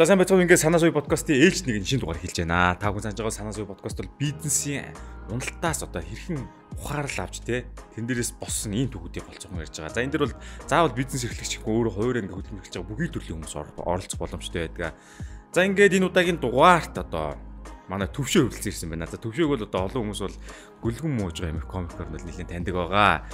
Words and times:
За 0.00 0.06
сайн 0.08 0.16
байцгаана 0.16 0.48
ингээд 0.48 0.64
санаа 0.64 0.80
суй 0.80 0.96
подкастын 0.96 1.36
ээлж 1.36 1.68
нэг 1.68 1.84
шинэ 1.84 2.00
дугаар 2.00 2.16
хэлж 2.16 2.40
байна. 2.40 2.72
Та 2.80 2.88
бүхэн 2.88 3.12
санаж 3.12 3.20
байгаа 3.20 3.36
санаа 3.36 3.52
суй 3.52 3.68
подкаст 3.68 4.00
бол 4.00 4.08
бизнесийн 4.16 4.96
уналтаас 5.28 5.84
одоо 5.84 6.00
хэрхэн 6.00 6.40
ухаарл 6.80 7.20
авч 7.20 7.44
те 7.44 7.68
тэн 7.92 8.08
дээрээс 8.08 8.32
боссон 8.40 8.72
ийм 8.72 8.88
төгүүдийг 8.88 9.28
болцоохон 9.28 9.60
ярьж 9.60 9.76
байгаа. 9.76 9.92
За 9.92 10.00
энэ 10.00 10.16
дэр 10.16 10.24
бол 10.24 10.36
заавал 10.64 10.96
бизнес 10.96 11.28
эрхлэгч 11.28 11.60
хүн 11.60 11.84
өөрөө 11.84 11.92
хуваар 11.92 12.20
ингээд 12.24 12.32
хөдөлмөрлөж 12.32 12.72
байгаа 12.80 12.88
бүхий 12.88 13.12
төрлийн 13.12 13.36
хүмүүс 13.44 13.54
оролцох 13.76 14.16
боломжтой 14.24 14.60
байдаг. 14.72 14.96
За 15.52 15.68
ингээд 15.68 15.96
энэ 16.00 16.08
удаагийн 16.08 16.40
дугаарт 16.40 16.96
одоо 16.96 17.36
манай 17.92 18.08
төвшөө 18.08 18.48
хөвлөсөн 18.48 18.72
ирсэн 18.72 18.88
байна. 18.88 19.04
За 19.04 19.20
төвшөөг 19.20 19.52
бол 19.52 19.68
одоо 19.68 19.84
олон 19.84 20.16
хүмүүс 20.16 20.20
бол 20.24 20.36
гүлгэн 20.80 21.12
мууж 21.12 21.44
байгаа 21.44 21.60
юм 21.60 21.68
комикор 21.68 22.08
бол 22.08 22.24
нэлээд 22.24 22.48
таньдаг 22.48 22.72
байгаа. 22.72 23.28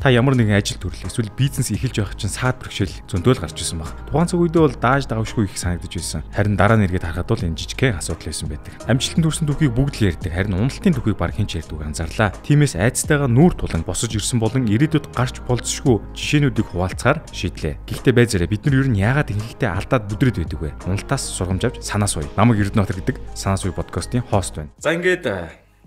Та 0.00 0.12
ямар 0.12 0.36
нэгэн 0.36 0.60
ажил 0.60 0.76
төрлөө 0.76 1.08
эсвэл 1.08 1.32
бизнес 1.36 1.72
эхэлж 1.72 1.96
байх 2.00 2.14
чинь 2.20 2.32
саад 2.32 2.60
бэрхшээл 2.60 3.08
зөндөөл 3.08 3.40
гарч 3.40 3.56
ирсэн 3.56 3.80
баг. 3.80 3.96
Тухайн 4.06 4.28
цаг 4.28 4.40
үедээ 4.44 4.62
бол 4.62 4.76
дааж 4.76 5.08
давшгүй 5.08 5.48
их 5.48 5.56
санагдаж 5.56 5.92
байсан. 5.92 6.22
Харин 6.30 6.56
дараа 6.56 6.76
нь 6.76 6.84
эргээд 6.84 7.06
харахад 7.08 7.32
бол 7.32 7.46
энэ 7.48 7.56
жижигхэн 7.56 7.96
асуудал 7.96 8.28
байсан 8.28 8.48
байдаг. 8.52 8.72
Амжилтанд 8.84 9.24
хүрсэн 9.24 9.48
түүхийг 9.48 9.72
бүгд 9.72 9.94
л 9.96 10.06
ярьдаг. 10.12 10.32
Харин 10.36 10.54
уналтын 10.60 10.94
түүхийг 10.94 11.16
баг 11.16 11.32
хэн 11.32 11.48
ч 11.48 11.58
ярьдаггүй 11.64 11.86
анзаарлаа. 11.88 12.30
Тиймээс 12.44 12.76
айцтайгаа 12.76 13.30
нүүр 13.32 13.52
тулан 13.56 13.82
босож 13.88 14.12
ирсэн 14.12 14.36
болон 14.36 14.68
ирээдүйд 14.68 15.16
гарч 15.16 15.40
болцсошгүй 15.48 15.96
жишээнүүдийг 16.12 16.66
хуваалцахаар 16.70 17.24
шийдлээ. 17.32 17.80
Гэхдээ 17.88 18.12
байзаараа 18.12 18.48
бид 18.52 18.62
нар 18.68 18.76
ер 18.84 18.88
нь 18.92 19.00
яагаад 19.00 19.32
ихэнхдээ 19.32 19.70
алдаад 19.72 20.04
бүдрээд 20.12 20.36
байдаг 20.44 20.60
вэ? 20.60 20.70
Уналтаас 20.84 21.24
сургамж 21.32 21.62
авч 21.64 21.80
санаа 21.80 22.10
суй. 22.10 22.28
Намайг 22.36 22.60
Эрдэнэтр 22.68 23.00
гэдэг 23.00 23.16
санаа 23.32 23.56
суй 23.56 23.72
подкастын 23.72 24.22
хост 24.28 24.60
байна. 24.60 24.70
За 24.78 24.92
ингээд 24.92 25.24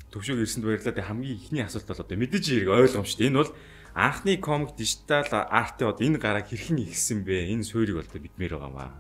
төвшөөг 0.10 0.42
ирсэнд 0.42 0.66
баярлалаа. 0.66 1.06
Хамгийн 1.06 1.38
ихний 1.38 1.62
асуулт 1.62 1.86
бол 1.86 2.02
одоо 2.02 2.18
мэдээж 2.18 2.46
хэрэг 2.50 2.70
ойлгомжтой. 2.74 3.30
Энэ 3.30 3.40
бол 3.46 3.52
анхны 3.94 4.38
комик 4.38 4.76
дижитал 4.76 5.26
артын 5.32 5.90
одоо 5.90 6.06
энэ 6.06 6.18
гараг 6.18 6.48
хэрхэн 6.48 6.84
ихсэн 6.86 7.24
бэ? 7.24 7.50
Энэ 7.54 7.64
суурийг 7.64 7.98
бол 7.98 8.10
бидмээр 8.10 8.58
байгаа 8.58 8.72
маа. 8.72 8.92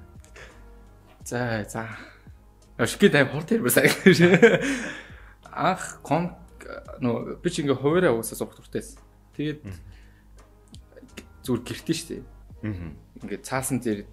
За 1.25 1.65
за. 1.67 1.85
Ашигт 2.77 3.15
аим 3.15 3.29
хорт 3.29 3.51
ярьмасаа. 3.51 3.85
Анх 5.51 6.01
комик 6.01 6.33
нөө 7.01 7.41
би 7.43 7.49
чи 7.49 7.61
ингээ 7.61 7.77
хуваараа 7.77 8.15
уусаа 8.15 8.37
суух 8.39 8.55
туртайсэн. 8.55 8.99
Тэгээд 9.35 9.61
зүгээр 11.43 11.63
гэртээ 11.63 11.95
штэ. 11.95 12.23
Аа. 12.63 12.93
Ингээ 13.23 13.41
цаасан 13.43 13.79
дээр 13.83 14.05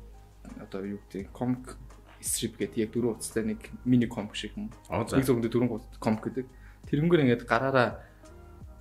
одоо 0.63 0.83
юу 0.85 1.01
гэдэг 1.09 1.31
комик 1.31 1.77
strip 2.23 2.59
гэдэг 2.59 2.79
яг 2.79 2.91
дөрөв 2.95 3.19
утастай 3.19 3.45
нэг 3.45 3.71
мини 3.85 4.07
комик 4.07 4.35
шиг 4.35 4.57
юм. 4.57 4.71
Нэг 4.91 5.25
зөвхөн 5.27 5.47
дөрөв 5.47 5.83
комик 6.01 6.23
гэдэг. 6.27 6.47
Тэрнгээр 6.91 7.23
ингээд 7.27 7.45
гараараа 7.47 8.06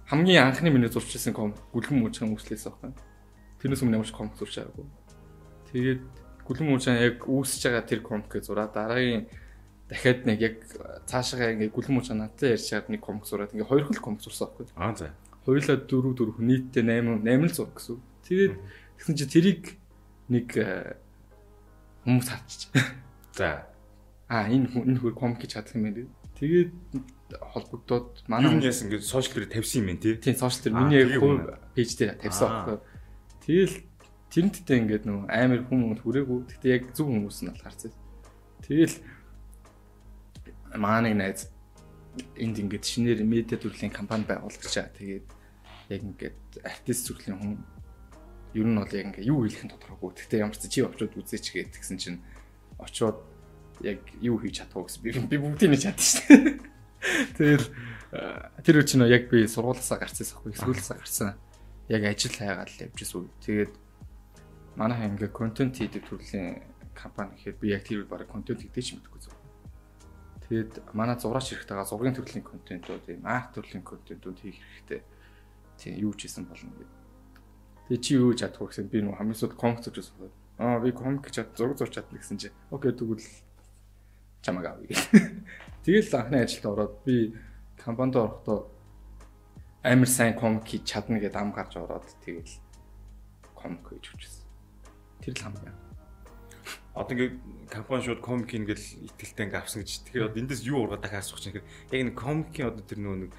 хамгийн 0.05 0.43
анхны 0.45 0.69
миний 0.69 0.89
зурчихсан 0.89 1.33
комик 1.33 1.57
гүлгэн 1.73 1.97
мужийн 1.97 2.29
үүслээс 2.29 2.69
авах. 2.69 2.93
Тэрнээс 3.61 3.81
өмнө 3.81 3.97
ямар 3.97 4.05
ч 4.05 4.13
комик 4.13 4.37
зурч 4.37 4.61
байгаагүй. 4.61 4.85
Тэгээд 5.73 6.01
гүлгэн 6.45 6.69
мужийн 6.69 7.01
яг 7.01 7.25
үүсэж 7.25 7.61
байгаа 7.65 7.83
тэр 7.89 8.01
комикээ 8.05 8.41
зураад 8.45 8.77
дараагийн 8.77 9.25
дахиад 9.89 10.29
нэг 10.29 10.39
яг 10.41 10.55
цаашаа 11.09 11.57
ингээ 11.57 11.73
гүлгэн 11.73 11.97
мужийн 11.97 12.21
надтай 12.21 12.53
ярьж 12.53 12.69
чад 12.69 12.89
нэг 12.93 13.01
комик 13.01 13.25
зураад 13.25 13.53
ингээ 13.57 13.65
хоёр 13.65 13.85
хөл 13.89 14.05
комик 14.05 14.21
зурсан 14.21 14.53
байхгүй. 14.53 14.69
Аа 14.77 14.93
за. 14.93 15.09
Хоёулаа 15.45 15.77
дөрөв 15.81 16.13
дөрөв 16.13 16.37
нийтдээ 16.37 16.85
8 16.85 17.25
8 17.25 17.49
л 17.49 17.53
зур 17.53 17.69
гэсэн. 17.73 17.97
Тэгээд 18.29 18.53
тэгсэн 19.01 19.15
чи 19.17 19.25
тэрийг 19.25 19.63
нэг 20.29 20.47
э, 20.57 20.97
хүмүүс 22.05 22.29
харчих. 22.29 22.69
За. 23.33 23.69
Аа 24.29 24.49
энэ 24.49 24.69
энэ 24.69 25.01
хөр 25.01 25.17
комик 25.17 25.41
гэж 25.41 25.57
чадах 25.57 25.73
юм 25.77 25.89
байна. 25.89 26.09
Тэгээд 26.37 26.69
холбогдоод 27.33 28.23
манай 28.29 28.53
юу 28.53 28.61
яасан 28.61 28.87
ингээд 28.87 29.03
сошиал 29.03 29.41
дээр 29.41 29.49
тавьсан 29.49 29.81
юм 29.81 29.87
байна 29.89 30.01
тий. 30.01 30.15
Тийм 30.21 30.35
сошиал 30.37 30.63
дээр 30.63 30.75
миний 30.77 30.99
яг 31.01 31.11
хувь 31.17 31.41
пэйж 31.73 31.91
дээр 31.97 32.13
тавьсан 32.21 32.47
байхгүй. 32.49 32.77
Тэгэл 33.45 33.75
тэрнтдээ 34.29 34.77
ингээд 34.85 35.03
нөө 35.09 35.19
амар 35.29 35.61
хүмүүс 35.65 36.01
хүрээгүй. 36.05 36.39
Гэтэ 36.53 36.67
яг 36.69 36.83
зөв 36.93 37.07
хүмүүс 37.09 37.37
нь 37.41 37.49
бол 37.49 37.65
харцээ. 37.65 37.93
Тэгэл 38.61 38.95
манай 40.77 41.13
найз 41.17 41.49
энд 42.37 42.55
ингээд 42.61 42.85
шинээр 42.85 43.21
медиа 43.25 43.57
төрлийн 43.57 43.89
компани 43.89 44.29
байгуулагч 44.29 44.69
чаа. 44.69 44.93
Тэгээд 44.93 45.25
яг 45.89 46.01
ингээд 46.05 46.39
артист 46.61 47.09
төрлийн 47.09 47.37
хүн 47.41 47.53
ер 48.53 48.67
нь 48.69 48.77
бол 48.77 48.93
яг 48.93 49.05
ингээд 49.09 49.29
юу 49.29 49.43
хэлэх 49.43 49.65
нь 49.65 49.73
тодорхойгүй. 49.73 50.13
Гэтэ 50.13 50.41
ямар 50.45 50.57
ч 50.57 50.69
чи 50.69 50.85
очиод 50.85 51.17
үзээч 51.17 51.45
гээд 51.57 51.73
тэгсэн 51.73 51.97
чинь 51.97 52.19
очиод 52.77 53.17
яг 53.81 53.99
юу 54.21 54.39
хийж 54.39 54.61
чадах 54.63 54.85
вэ 54.85 55.09
гэсэн 55.09 55.27
би 55.27 55.37
бүгдийг 55.41 55.71
нь 55.73 55.81
чадсан 55.81 56.21
шүү 56.21 56.37
дээ. 56.37 56.74
Тэгэл 57.37 57.65
тэр 58.63 58.75
үчиг 58.81 58.97
нь 58.99 59.09
яг 59.09 59.29
би 59.29 59.45
сургуулиасаа 59.45 59.99
гарсан 60.01 60.25
байхгүй 60.25 60.55
сүүлээсээ 60.55 60.97
гарсан. 60.97 61.35
Яг 61.91 62.01
ажил 62.05 62.33
хайгаад 62.33 62.69
л 62.71 62.83
явж 62.89 62.97
ирсэн. 63.01 63.29
Тэгээд 63.45 63.73
манайхан 64.75 65.15
ингээ 65.15 65.31
контент 65.31 65.77
хийдэг 65.77 66.03
төрлийн 66.09 66.63
компани 66.95 67.35
гэхээр 67.35 67.57
би 67.61 67.67
яг 67.75 67.83
тэр 67.85 68.07
баг 68.09 68.25
контент 68.27 68.63
хийдэг 68.63 68.83
ч 68.83 68.97
мэдгүй 68.97 69.19
зөв. 69.21 69.35
Тэгээд 70.47 70.93
манай 70.93 71.17
зураач 71.17 71.49
хэрэгтэйгээ 71.51 71.89
зургийн 71.89 72.15
төрлийн 72.15 72.45
контентууд, 72.45 73.05
ийм 73.09 73.25
арт 73.25 73.57
төрлийн 73.57 73.81
контентууд 73.81 74.37
хийх 74.39 74.61
хэрэгтэй. 74.61 75.01
Тийм 75.77 75.93
юу 75.99 76.13
ч 76.13 76.29
хийсэн 76.29 76.45
болно 76.45 76.71
гэдэг. 76.71 76.89
Тэгээ 77.89 78.01
чи 78.01 78.11
юу 78.17 78.33
чадах 78.33 78.61
вэ 78.61 78.69
гэсэн 78.69 78.89
би 78.89 79.01
нөгөө 79.01 79.17
хамгийн 79.19 79.39
сүүлд 79.41 79.57
комик 79.57 79.81
зурж 79.81 79.97
байсан. 80.01 80.31
Аа 80.57 80.79
би 80.79 80.89
комик 80.93 81.29
чад 81.29 81.53
зураг 81.57 81.77
зурч 81.77 81.97
чадна 81.97 82.17
гэсэн 82.17 82.37
чи. 82.37 82.49
Окей 82.69 82.93
тэгвэл 82.93 83.21
чамаг 84.45 84.65
авъя. 84.69 84.93
Тэгэл 85.85 86.13
анхны 86.13 86.45
ажилд 86.45 86.65
ороод 86.69 86.93
би 87.05 87.33
компанид 87.81 88.15
орохдоо 88.15 88.69
амар 89.85 90.09
сайн 90.09 90.33
комик 90.37 90.65
хийж 90.65 90.85
чадна 90.85 91.17
гэдээ 91.17 91.41
ам 91.41 91.53
гарч 91.53 91.77
ороод 91.77 92.05
тэгэл 92.25 92.53
комик 93.53 93.85
хийж 93.89 94.05
хүчсэн. 94.09 94.45
Тэр 95.21 95.33
л 95.37 95.43
хамгийн. 95.45 95.77
Одоо 96.97 97.13
ингээд 97.13 97.35
компани 97.69 98.01
шууд 98.01 98.21
комик 98.21 98.49
ингээл 98.53 98.85
итгэлтэй 99.13 99.45
ингээ 99.45 99.61
авсан 99.61 99.85
гэж. 99.85 100.09
Тэгэхээр 100.09 100.27
одоо 100.29 100.41
эндээс 100.41 100.65
юу 100.65 100.89
ургаад 100.89 101.05
дахиад 101.05 101.21
асуух 101.21 101.41
чинь 101.41 101.57
яг 101.57 101.65
энэ 101.93 102.17
комикийн 102.17 102.73
одоо 102.73 102.81
тэр 102.81 102.99
нөгөө 103.05 103.19
нэг 103.29 103.31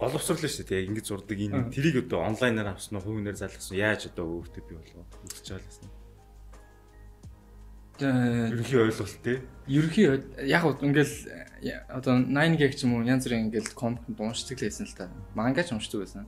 боловсруулаа 0.00 0.48
шүү 0.48 0.64
дээ. 0.64 0.80
Яг 0.80 0.88
ингэж 0.88 1.06
зурдаг 1.08 1.36
энэ 1.36 1.68
тэрийг 1.68 1.96
одоо 2.08 2.24
онлайнаар 2.24 2.72
авсан 2.72 2.96
уу, 2.96 3.04
хувийнээр 3.04 3.36
залгасан 3.36 3.76
яаж 3.76 4.08
одоо 4.08 4.40
өөртөө 4.40 4.62
би 4.64 4.74
болов 4.80 5.04
үзэж 5.28 5.46
байгаа 5.52 5.68
лсэн. 5.68 5.99
Ерөнхий 8.02 8.80
ойлголт 8.80 9.18
тий. 9.22 9.38
Ерөнхий 9.68 10.06
яг 10.48 10.64
ингээл 10.80 11.14
одоо 11.88 12.24
9 12.24 12.56
гэг 12.56 12.72
ч 12.76 12.88
юм 12.88 12.96
уу 12.96 13.04
янз 13.04 13.28
бүрийн 13.28 13.52
ингээл 13.52 13.76
комикт 13.76 14.08
уншдаг 14.08 14.56
л 14.56 14.64
байсан 14.64 14.86
л 14.88 14.96
та. 14.96 15.12
Мангач 15.36 15.68
уншдаг 15.72 16.00
байсан. 16.00 16.24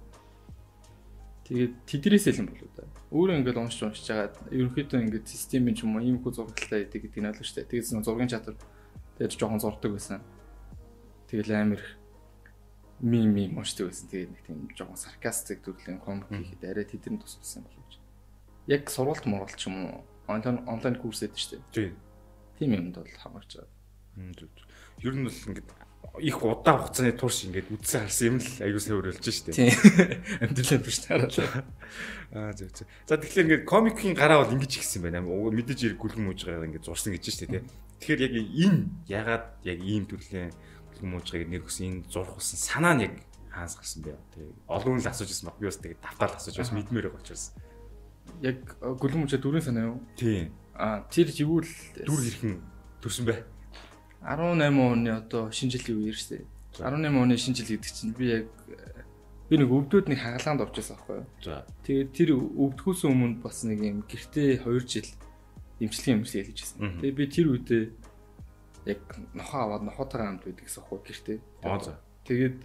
Тэгээд 1.49 1.73
тэдрээсээ 1.89 2.33
л 2.37 2.41
юм 2.45 2.49
болоо 2.53 2.71
да. 2.77 2.85
Өөрөө 3.09 3.37
ингээл 3.41 3.63
уншиж 3.65 3.81
уншиж 3.83 4.07
байгаа. 4.09 4.31
Ерөнхийдөө 4.53 5.01
ингээд 5.01 5.27
системийн 5.27 5.77
ч 5.77 5.89
юм 5.89 5.97
уу 5.97 6.05
ийм 6.05 6.21
хүү 6.21 6.33
зурагтай 6.37 6.85
байдаг 6.85 7.01
гэдэг 7.01 7.21
нь 7.21 7.31
ойлгоо 7.33 7.47
штэ. 7.49 7.65
Тэгээд 7.65 8.05
зургийн 8.05 8.31
чадвар 8.31 8.57
тэгээд 9.17 9.37
жоохон 9.41 9.61
зурдаг 9.61 9.91
байсан. 9.97 10.21
Тэгэл 11.33 11.53
амир 11.57 11.83
мим 13.01 13.33
мим 13.33 13.57
уншдаг 13.57 13.89
байсан. 13.89 14.07
Тэгээд 14.13 14.31
нэг 14.31 14.43
тийм 14.45 14.59
жоохон 14.77 15.01
саркастик 15.01 15.65
төрлийн 15.65 15.99
комик 15.99 16.29
хийхэд 16.29 16.69
арай 16.69 16.85
тэдний 16.85 17.19
туссан 17.19 17.65
болов 17.65 17.85
гэж. 17.89 18.01
Яг 18.69 18.83
сурвалт 18.93 19.25
муралт 19.27 19.57
ч 19.57 19.67
юм 19.67 19.77
уу 19.83 20.05
онлайн 20.39 20.57
онлайн 20.69 20.97
курс 20.97 21.21
гэдэг 21.23 21.39
шүү 21.39 21.51
дээ. 21.73 21.93
Тийм. 22.61 22.73
Юмд 22.73 22.97
бол 22.97 23.09
хамаарч 23.21 23.51
байгаа. 23.59 23.69
Ер 25.03 25.15
нь 25.17 25.25
бол 25.25 25.33
ингээд 25.33 25.69
их 26.21 26.43
удаан 26.45 26.79
хугацааны 26.85 27.13
турш 27.17 27.49
ингээд 27.49 27.73
үдсэн 27.73 28.05
харсан 28.05 28.27
юм 28.29 28.37
л 28.39 28.49
аюу 28.61 28.81
сайн 28.83 28.99
өрөлж 29.01 29.25
штэ. 29.25 29.57
Тийм. 29.57 29.73
Амтлаа 30.45 30.79
биш 30.83 30.99
тараалаа. 31.01 31.65
Аа 32.37 32.53
зөв 32.53 32.69
зөв. 32.77 32.87
За 33.09 33.17
тэгэхээр 33.17 33.65
ингээд 33.65 33.65
комикийн 33.65 34.13
гараа 34.13 34.45
бол 34.45 34.53
ингэж 34.53 34.77
ихсэн 34.77 35.03
байна. 35.09 35.25
Мэдээж 35.25 35.97
ирэг 35.97 35.99
гүлгэн 35.99 36.27
мужгаа 36.29 36.69
ингээд 36.69 36.85
зурсан 36.85 37.17
гэж 37.17 37.25
штэ 37.33 37.49
тий. 37.49 37.63
Тэгэхээр 38.05 38.25
яг 38.29 38.35
энэ 38.37 38.81
ягаад 39.09 39.47
яг 39.65 39.79
ийм 39.81 40.05
төрлийн 40.05 40.53
гүлгэн 40.93 41.11
мужгааг 41.17 41.49
нэр 41.49 41.65
өгсөн 41.65 41.87
энэ 41.89 42.01
зурх 42.13 42.37
болсон 42.37 42.59
санаа 42.61 42.95
нь 42.99 43.05
яг 43.09 43.15
хаанс 43.49 43.81
гарсан 43.81 44.05
бэ? 44.05 44.19
Тий. 44.37 44.53
Олон 44.69 45.01
хүн 45.01 45.05
л 45.07 45.09
асууж 45.09 45.31
байсан 45.33 45.49
баг. 45.49 45.57
Би 45.57 45.67
бас 45.71 45.81
тэгээд 45.81 46.03
давтаал 46.05 46.37
асууж 46.37 46.57
бас 46.61 46.73
мэдмээр 46.77 47.09
байгаа 47.09 47.25
учраас 47.25 47.57
яг 48.41 48.59
гүлэн 48.81 49.27
мөчө 49.27 49.39
дөрөв 49.43 49.65
санаа 49.65 49.93
юу? 49.93 50.01
Тийм. 50.17 50.53
А 50.73 51.05
тэр 51.13 51.29
живүүл 51.29 51.69
дүр 52.09 52.21
хэрхэн 52.25 52.55
төрсөн 53.05 53.27
бэ? 53.29 53.37
18 54.25 54.73
оны 54.79 55.11
одоо 55.13 55.51
шинэ 55.53 55.77
жилийн 55.77 55.99
үеэр 55.99 56.17
шүү 56.17 56.31
дээ. 56.39 56.45
18 56.81 57.13
оны 57.13 57.37
шинэ 57.37 57.57
жил 57.59 57.77
гэдэг 57.77 57.93
чинь 57.93 58.17
би 58.17 58.27
яг 58.31 58.47
би 59.51 59.55
нэг 59.61 59.69
өвдөд 59.69 60.09
нэг 60.09 60.23
хагалгаанд 60.23 60.65
орчихсон 60.65 60.97
байхгүй 60.97 61.17
юу? 61.21 61.27
За. 61.45 61.67
Тэгээд 61.85 62.11
тэр 62.17 62.31
өвдөхөөс 62.41 63.03
өмнө 63.05 63.43
бас 63.45 63.67
нэг 63.69 63.83
юм 63.85 64.01
гэртээ 64.09 64.65
2 64.65 64.81
жил 64.89 65.11
эмчилгээ 65.83 66.15
эмчилгээ 66.17 66.47
хийжсэн. 66.49 67.03
Тэгээд 67.03 67.19
би 67.19 67.25
тэр 67.29 67.47
үедээ 67.53 67.85
яг 68.87 69.01
нохоо 69.35 69.61
аваад 69.67 69.83
нохоотойгоо 69.85 70.27
хамт 70.31 70.45
байдаг 70.47 70.65
гэсэн 70.65 70.83
байхгүй 70.87 71.01
гэртээ. 71.03 71.39
Аа 71.67 71.79
за. 71.83 71.93
Тэгээд 72.25 72.57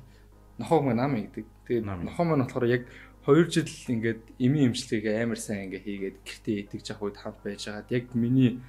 нохоог 0.62 0.84
маань 0.86 1.04
ам 1.04 1.14
хийдэг. 1.18 1.46
Тэгээд 1.68 1.86
нохоо 1.86 2.26
маань 2.26 2.46
болохоор 2.46 2.66
яг 2.70 2.84
2 3.28 3.52
жил 3.52 3.68
ингээд 3.68 4.24
эми 4.40 4.72
эмчилгээг 4.72 5.20
амар 5.20 5.36
сайн 5.36 5.68
ингээ 5.68 5.84
хийгээд 5.84 6.18
гэртээ 6.24 6.58
идэж 6.64 6.96
явах 6.96 7.12
үед 7.12 7.18
хамт 7.20 7.44
байж 7.44 7.68
байгаад 7.68 7.92
яг 7.92 8.06
миний 8.16 8.64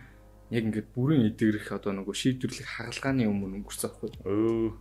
яг 0.51 0.63
ингээд 0.67 0.91
бүрэн 0.99 1.31
идэгрэх 1.31 1.79
одоо 1.79 1.95
нөгөө 1.95 2.11
шийдвэрлэх 2.19 2.67
хагалгааны 2.67 3.31
өмнө 3.31 3.63
өнгөрсөн 3.63 3.87
байхгүй. 3.87 4.11
Өө. 4.27 4.75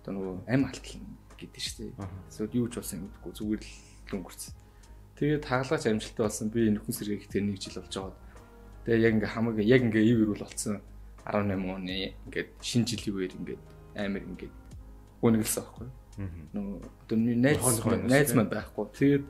Одоо 0.00 0.12
нөгөө 0.16 0.34
ам 0.48 0.62
алтлан 0.64 1.04
гэдэг 1.36 1.60
шүү 1.60 1.76
дээ. 1.92 2.08
Эсвэл 2.32 2.56
юу 2.56 2.68
ч 2.72 2.74
болсон 2.80 3.04
юмдаггүй 3.04 3.32
зүгээр 3.36 3.62
л 4.08 4.16
өнгөрцөн. 4.16 4.54
Тэгээд 5.20 5.44
хагалгач 5.44 5.84
амжилттай 5.92 6.24
болсон. 6.24 6.48
Би 6.48 6.60
нөхөн 6.72 6.94
сэргээ 6.96 7.18
ихтэй 7.20 7.42
нэг 7.44 7.60
жил 7.60 7.84
болж 7.84 7.94
байгаа. 8.00 8.16
Тэгээ 8.88 9.04
яг 9.04 9.12
ингээ 9.12 9.34
хамаг 9.36 9.56
яг 9.60 9.82
ингээ 9.84 10.08
ив 10.08 10.18
ирүүл 10.24 10.44
болсон 10.46 10.80
18 11.28 11.52
оны 11.52 12.16
ингээд 12.24 12.50
шинэ 12.64 12.86
жилийн 12.88 13.12
үеэр 13.12 13.34
ингээд 13.36 13.62
амар 13.92 14.24
ингээд 14.24 14.54
үнэглэсэн 15.20 15.62
байхгүй. 15.68 15.88
Нөө 16.18 16.82
одоо 16.82 17.16
найз 17.18 17.62
найз 18.10 18.30
маань 18.34 18.50
байхгүй. 18.50 18.86
Тэгээд 18.98 19.26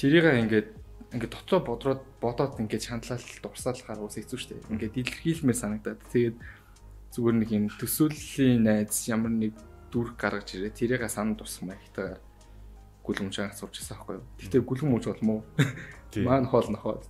тэрийг 0.00 0.26
ингээд 0.48 0.68
ингээд 1.12 1.32
дотроо 1.36 1.60
бодроод 1.60 2.02
бодоод 2.20 2.56
ингээд 2.56 2.88
шаналал 2.88 3.20
дурсаалахаар 3.44 4.00
ус 4.00 4.16
хэцүү 4.16 4.38
шүү 4.40 4.50
дээ. 4.56 4.72
Ингээд 4.72 4.96
илэрхийлмээр 4.96 5.58
санагдаад. 5.60 6.00
Тэгээд 6.08 6.36
зүгээр 7.12 7.36
нэг 7.36 7.50
юм 7.52 7.66
төсөөллийн 7.68 8.64
найз 8.64 9.04
ямар 9.12 9.32
нэг 9.32 9.52
дүрх 9.92 10.16
гаргаж 10.16 10.56
ирээ. 10.56 10.72
Тэрийг 10.72 11.04
санаа 11.12 11.36
тусах 11.36 11.68
маягтайгаар 11.68 12.20
гүлгэмж 13.04 13.36
анх 13.44 13.56
сурч 13.60 13.84
байсан 13.84 14.00
байхгүй 14.00 14.16
юу. 14.16 14.26
Гэхдээ 14.40 14.62
гүлгэмж 14.64 15.04
болмоо. 15.12 15.40
Маань 16.16 16.48
хоол 16.48 16.68
нохоо. 16.72 17.04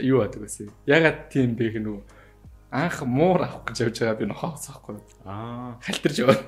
Юу 0.00 0.24
яадаг 0.24 0.40
вэ? 0.40 0.72
Ягаад 0.88 1.28
тийм 1.28 1.52
бэ 1.60 1.76
гэх 1.76 1.84
нүү 1.84 1.98
анх 2.74 3.02
муур 3.06 3.44
авах 3.44 3.68
гэж 3.70 3.86
явж 3.86 3.96
байгаа 4.02 4.18
би 4.18 4.26
нохоо 4.26 4.50
авсахгүй. 4.50 4.98
Аа. 5.24 5.78
Халтарж 5.78 6.16
яваа. 6.18 6.38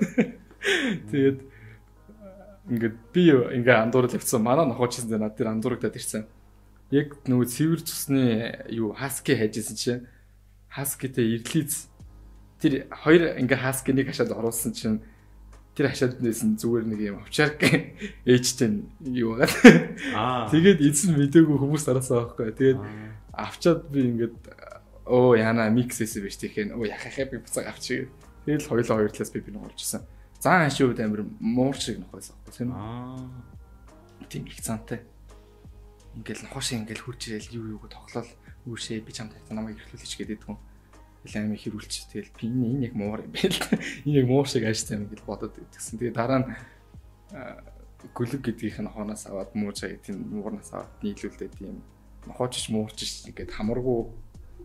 Тэгээд 1.11 1.39
ингээд 2.67 2.95
би 3.13 3.23
ингээ 3.31 3.77
андуурал 3.87 4.15
явцсан. 4.15 4.43
Манай 4.43 4.67
нохоочсон 4.67 5.07
дээр 5.07 5.23
над 5.23 5.37
дээр 5.37 5.55
андуурагдаад 5.55 5.95
ирсэн. 5.95 6.27
Яг 6.91 7.19
нөгөө 7.27 7.47
цэвэр 7.47 7.81
цусны 7.83 8.23
юу 8.71 8.95
хаски 8.95 9.35
хайжсэн 9.35 9.75
чинь 9.75 10.07
хаскитэй 10.71 11.39
ирлиз 11.39 11.87
тэр 12.59 12.87
хоёр 12.91 13.37
ингээ 13.39 13.59
хаск 13.59 13.87
нэг 13.91 14.07
хашаад 14.11 14.31
оруулсан 14.33 14.73
чинь 14.73 14.99
тэр 15.77 15.93
хашаад 15.93 16.19
нээсэн 16.19 16.57
зүгээр 16.57 16.85
нэг 16.89 16.99
юм 17.05 17.17
овчарк 17.21 17.61
ээжтэй 18.25 18.81
юу 19.13 19.37
байгаа. 19.37 19.53
Аа. 20.17 20.49
Тэгээд 20.49 20.81
эзэн 20.81 21.13
мэдээгүй 21.21 21.57
хүмүүс 21.59 21.85
араасаа 21.85 22.33
байхгүй. 22.33 22.49
Тэгээд 22.55 22.79
авчаад 23.37 23.85
би 23.93 23.99
ингээд 24.09 24.35
оо 25.05 25.37
яна 25.37 25.69
микс 25.69 26.01
эсэ 26.01 26.25
биш 26.25 26.41
тэгэхээр 26.41 26.73
оо 26.73 26.83
яхахаа 26.83 27.29
би 27.29 27.37
буцаа 27.37 27.69
авчиг. 27.69 28.09
Тэгэл 28.49 28.65
хоёлоо 28.65 28.95
хоёр 29.05 29.11
талаас 29.13 29.29
би 29.29 29.45
би 29.45 29.53
нуурчсан. 30.37 30.43
Зан 30.43 30.69
хашууд 30.69 30.99
амир 30.99 31.25
муурч 31.39 31.81
шиг 31.81 31.99
нохойсон 31.99 32.35
байхгүй 32.45 32.53
тийм 32.53 32.69
үү? 32.71 32.77
Аа. 32.77 34.27
Тийм 34.29 34.45
их 34.45 34.61
цантай. 34.61 35.01
Ингээл 36.15 36.45
нохош 36.45 36.71
ингээл 36.73 37.03
хурж 37.05 37.21
ирэл 37.27 37.55
юу 37.57 37.65
юуг 37.77 37.89
тоглол 37.89 38.29
үүшээ 38.67 39.01
би 39.01 39.11
чамд 39.13 39.33
намайг 39.49 39.77
эрхлүүлээч 39.81 40.13
гэдэг 40.17 40.45
юм 40.45 40.57
аим 41.27 41.53
их 41.53 41.63
хэрүүлчих. 41.65 42.07
Тэгэл 42.11 42.31
би 42.37 42.45
энэ 42.47 42.85
яг 42.87 42.93
муур 42.93 43.21
юм 43.25 43.31
байна 43.33 43.55
л. 43.55 43.81
Энэ 44.05 44.17
яг 44.21 44.27
муур 44.27 44.47
шиг 44.47 44.63
ааштай 44.65 44.97
юм 44.97 45.09
гэж 45.09 45.21
бодоод 45.25 45.57
идэгсэн. 45.57 45.99
Тэгээ 45.99 46.15
дараа 46.15 46.39
нь 46.43 46.47
гүлэг 48.13 48.41
гэдгийнх 48.45 48.79
нь 48.85 48.93
хоноос 48.93 49.25
аваад 49.25 49.51
муужаа 49.57 49.97
тийм 49.99 50.21
муурнаас 50.29 50.69
аваад 50.71 50.93
нийлүүлдэ 51.01 51.49
тийм 51.57 51.81
нохоочч 52.29 52.69
муурч 52.69 53.25
ингээд 53.25 53.51
хамаргуу 53.51 54.13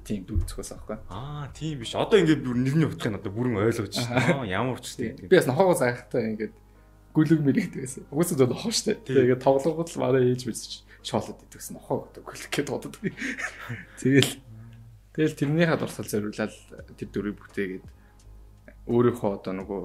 тийм 0.04 0.26
дүүцхээс 0.26 0.72
аахгүй. 0.76 0.98
Аа 1.08 1.48
тийм 1.54 1.80
биш. 1.80 1.94
Одоо 1.94 2.18
ингээд 2.18 2.42
бүр 2.42 2.58
нэрний 2.58 2.86
утгыг 2.86 3.16
одоо 3.18 3.32
бүрэн 3.32 3.58
ойлгож 3.62 3.94
байна. 3.96 4.46
Ямар 4.58 4.82
ч 4.82 4.98
тийм. 4.98 5.16
Би 5.16 5.34
бас 5.38 5.46
нохоогоо 5.46 5.78
заахтай 5.78 6.34
ингээд 6.34 6.54
гүлэг 7.14 7.40
мэрэгдэг 7.40 7.80
байсан. 7.82 8.04
Угсаа 8.10 8.36
зөв 8.38 8.50
нохоо 8.50 8.72
штэ. 8.74 8.98
Тэгээд 9.06 9.42
тоглонгод 9.42 9.88
л 9.90 10.02
манай 10.02 10.34
ээж 10.34 10.42
биш 10.48 10.82
шоолоод 11.02 11.42
идэгсэн 11.46 11.78
нохоо 11.78 12.06
гэдэг 12.10 12.22
гүлэг 12.26 12.50
гэдээ 12.50 12.72
бодод. 12.72 12.96
Тэгэл 14.02 14.32
Тэгэл 15.12 15.36
тэрнийхээ 15.36 15.76
дурсал 15.76 16.08
зориулаад 16.08 16.52
тэр 16.96 17.08
дөрөв 17.12 17.36
бүтээгээд 17.36 17.84
өөрийнхөө 18.88 19.30
одоо 19.36 19.52
нөгөө 19.60 19.80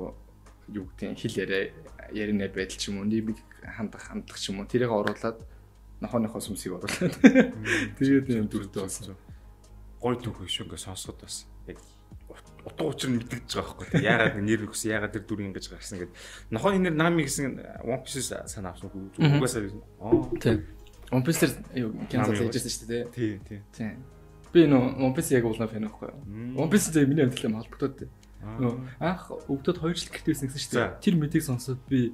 юу 0.72 0.88
гэдгийг 0.88 1.20
хэл 1.20 1.42
яриа 1.44 1.76
ярианы 2.16 2.48
байдал 2.48 2.80
ч 2.80 2.88
юм 2.88 3.04
уу 3.04 3.12
нийгмийг 3.12 3.44
хандах 3.60 4.08
хандах 4.08 4.40
ч 4.40 4.56
юм 4.56 4.64
уу 4.64 4.72
тэрийг 4.72 4.88
оруулаад 4.88 5.44
нохооныхоо 6.00 6.40
сүмсийг 6.40 6.80
оруулаад 6.80 7.16
тэгээд 8.00 8.40
юм 8.40 8.48
дүртэй 8.48 8.88
болсон. 8.88 9.20
Гой 10.02 10.16
түүх 10.22 10.44
биш 10.46 10.62
ингээ 10.62 10.78
сонсоход 10.78 11.26
бас 11.26 11.46
яг 11.68 11.82
утга 12.68 12.84
учир 12.86 13.10
нь 13.10 13.18
мэддэж 13.18 13.48
байгаа 13.56 13.76
байхгүй. 13.80 14.04
Яагаад 14.04 14.36
нэр 14.44 14.68
өгсөн, 14.68 14.92
яагаад 14.92 15.14
тэр 15.16 15.24
дүр 15.24 15.42
ингэж 15.48 15.66
гарсан 15.72 15.98
гэд. 16.04 16.12
Нохооны 16.52 16.92
нэр 16.92 16.96
Нами 16.96 17.24
гэсэн 17.24 17.64
One 17.88 18.04
Piece 18.04 18.36
санаа 18.46 18.76
авсан? 18.76 18.92
Угаасаа. 18.92 19.72
Аа. 20.04 20.28
Тийм. 20.42 20.68
One 21.12 21.24
Piece-ээр 21.24 21.54
юу 21.80 21.90
кэнсал 22.12 22.36
хийжсэн 22.36 22.72
шүү 22.72 22.88
дээ. 22.92 23.04
Тийм, 23.16 23.40
тийм. 23.48 23.62
Тийм. 23.72 23.96
Би 24.52 24.68
нөө 24.68 25.00
One 25.00 25.16
Piece 25.16 25.32
яг 25.32 25.48
уулна 25.48 25.72
фэн 25.72 25.88
байхгүй? 25.88 26.12
One 26.60 26.68
Piece 26.68 26.92
зэрэг 26.92 27.08
миний 27.08 27.24
амьдралын 27.24 27.64
холбогдоод. 27.64 28.12
Нөө 28.60 28.74
анх 29.00 29.24
өвдөд 29.48 29.80
2 29.80 29.96
жил 29.96 30.12
гэртээсэн 30.12 30.48
гэсэн 30.52 30.62
шүү 30.62 30.76
дээ. 30.76 31.00
Тэр 31.00 31.16
мэдийг 31.16 31.44
сонсоод 31.48 31.80
би 31.88 32.12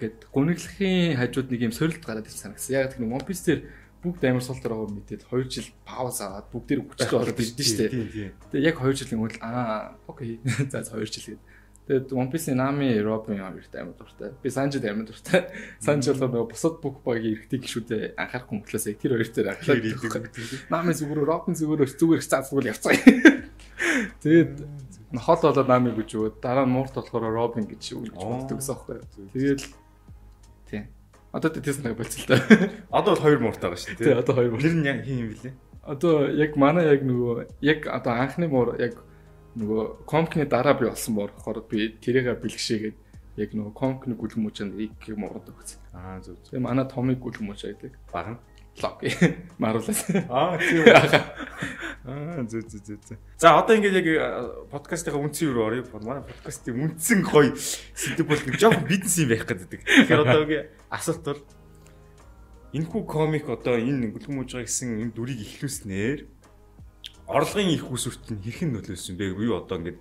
ингээд 0.00 0.30
гуниглахын 0.32 1.20
хажууд 1.20 1.48
нэг 1.52 1.60
юм 1.68 1.74
сорилт 1.76 2.00
гараад 2.00 2.24
ирсэн 2.24 2.56
санагдсан. 2.56 2.72
Яг 2.72 2.96
тэр 2.96 3.04
One 3.04 3.24
Piece 3.28 3.44
дээр 3.44 3.60
бүгд 4.02 4.22
амар 4.24 4.44
сул 4.44 4.58
дээр 4.58 4.74
байгаа 4.74 4.94
мэдээд 4.94 5.22
2 5.26 5.50
жил 5.50 5.68
пауз 5.82 6.18
аваад 6.22 6.46
бүгдээр 6.54 6.80
хүчтэй 6.86 7.14
болоод 7.18 7.40
ирдэ 7.40 7.86
дээ. 7.90 8.32
Тэгээ 8.54 8.68
яг 8.70 8.76
2 8.78 8.94
жилийн 8.94 9.20
өмнө 9.20 9.42
аа 9.42 9.98
окей. 10.06 10.38
За 10.72 10.82
2 10.82 11.02
жил 11.06 11.34
гээд 11.34 11.42
Тэгээд 11.88 12.12
One 12.12 12.28
Piece-ийн 12.28 12.60
Nami, 12.60 13.00
Robin 13.00 13.40
хоёрт 13.40 13.72
амар 13.72 13.96
дуртай. 13.96 14.28
Би 14.42 14.52
Sanji 14.52 14.76
амар 14.84 15.08
дуртай. 15.08 15.48
Sanji 15.80 16.12
бол 16.12 16.44
бусад 16.44 16.84
бүх 16.84 17.00
багийн 17.00 17.40
эргэдэг 17.48 17.64
гişүүдээ 17.64 18.12
анхаарахгүй 18.12 18.60
мөртлөөс 18.60 18.86
тэр 19.00 19.16
хоёр 19.16 19.30
дээр 19.32 19.48
анхаардаг. 19.56 20.68
Nami 20.68 20.92
зүгээр, 20.92 21.24
Robin 21.24 21.56
зүгээр 21.56 21.88
зүгээр 21.96 22.20
цаа 22.28 22.44
зүгээр 22.44 22.70
явцгаа. 22.76 22.92
Тэгээд 24.20 24.52
хол 25.16 25.40
болоод 25.40 25.68
Nami 25.72 25.96
гэж 25.96 26.10
өгөөд 26.12 26.36
дараа 26.44 26.68
нь 26.68 26.74
муурт 26.76 26.92
болохоор 26.92 27.24
Robin 27.32 27.64
гэж 27.64 27.82
үг 27.96 28.12
гэж 28.12 28.20
боддог 28.20 28.60
гэсэн 28.60 28.74
байхгүй 28.76 28.94
юу. 29.00 29.32
Тэгээд 29.32 29.60
тийм. 30.68 30.84
Одоо 31.38 31.50
тэс 31.54 31.78
нэг 31.86 31.94
болцолтой. 31.94 32.42
Одоо 32.90 33.14
бол 33.14 33.22
хоёр 33.22 33.38
муурт 33.38 33.62
байгаа 33.62 33.78
шүү 33.78 33.94
дээ. 33.94 34.06
Тийм, 34.10 34.18
одоо 34.18 34.34
хоёр 34.34 34.50
муурт. 34.50 34.64
Тэр 34.66 34.74
нь 34.74 34.88
яг 34.90 34.98
хин 35.06 35.18
юм 35.22 35.30
блэ? 35.38 35.50
Одоо 35.86 36.14
яг 36.34 36.52
манай 36.58 36.84
яг 36.90 37.00
нөгөө 37.06 37.34
яг 37.62 37.80
одоо 37.86 38.12
анхны 38.18 38.50
муур 38.50 38.74
яг 38.82 38.98
нөгөө 39.54 40.02
комкны 40.10 40.50
дараа 40.50 40.74
би 40.74 40.90
болсон 40.90 41.14
болохоор 41.14 41.62
би 41.70 41.94
тэрийгэ 42.02 42.42
бэлгшээгээд 42.42 42.96
яг 43.38 43.50
нөгөө 43.54 43.72
комкны 43.72 44.18
гүлгэмүүчэнд 44.18 44.74
ийг 44.82 44.98
мурд 45.14 45.46
өгсөн. 45.46 45.78
Аа 45.94 46.18
зөв. 46.18 46.34
Тэгээ 46.50 46.66
манай 46.66 46.86
томыг 46.90 47.22
гүлгэмүүч 47.22 47.62
гэдэг. 47.70 47.92
Баг 48.10 48.26
нь 48.34 48.38
лог 48.82 49.02
маруулаас. 49.62 50.00
Аа 50.30 50.58
тийм. 50.58 50.84
Аа 52.08 52.42
зү 52.48 52.62
зү 52.64 52.78
зү 52.80 52.94
зү. 52.96 53.16
За 53.36 53.58
одоо 53.58 53.76
ингээд 53.76 54.00
яг 54.00 54.08
подкастынхаа 54.72 55.20
үндсэн 55.20 55.52
юу 55.52 55.66
орё. 55.66 55.84
Манай 56.00 56.24
подкастын 56.24 56.78
үндсэн 56.78 57.20
гоё 57.26 57.52
сэдв 57.58 58.24
бол 58.24 58.40
жоохон 58.56 58.88
бизнес 58.88 59.18
юм 59.20 59.28
байх 59.28 59.44
гэдэг. 59.44 59.84
Тэгэхээр 59.84 60.22
одоо 60.24 60.42
ингээд 60.46 60.66
асуулт 60.88 61.24
бол 61.26 61.42
энэ 62.72 62.88
хүү 62.88 63.02
комик 63.04 63.46
одоо 63.52 63.76
энэ 63.76 64.12
гүлгэмүүж 64.14 64.50
байгаа 64.56 64.68
гэсэн 64.68 65.00
энэ 65.04 65.12
дүрийг 65.12 65.40
ихлүүлснээр 65.44 66.18
орлогын 67.28 67.76
их 67.76 67.84
усүрт 67.92 68.24
нь 68.32 68.40
хэрхэн 68.40 68.72
нөлөөлсөн 68.72 69.16
бэ? 69.20 69.36
Юу 69.36 69.60
одоо 69.60 69.76
ингээд 69.80 70.00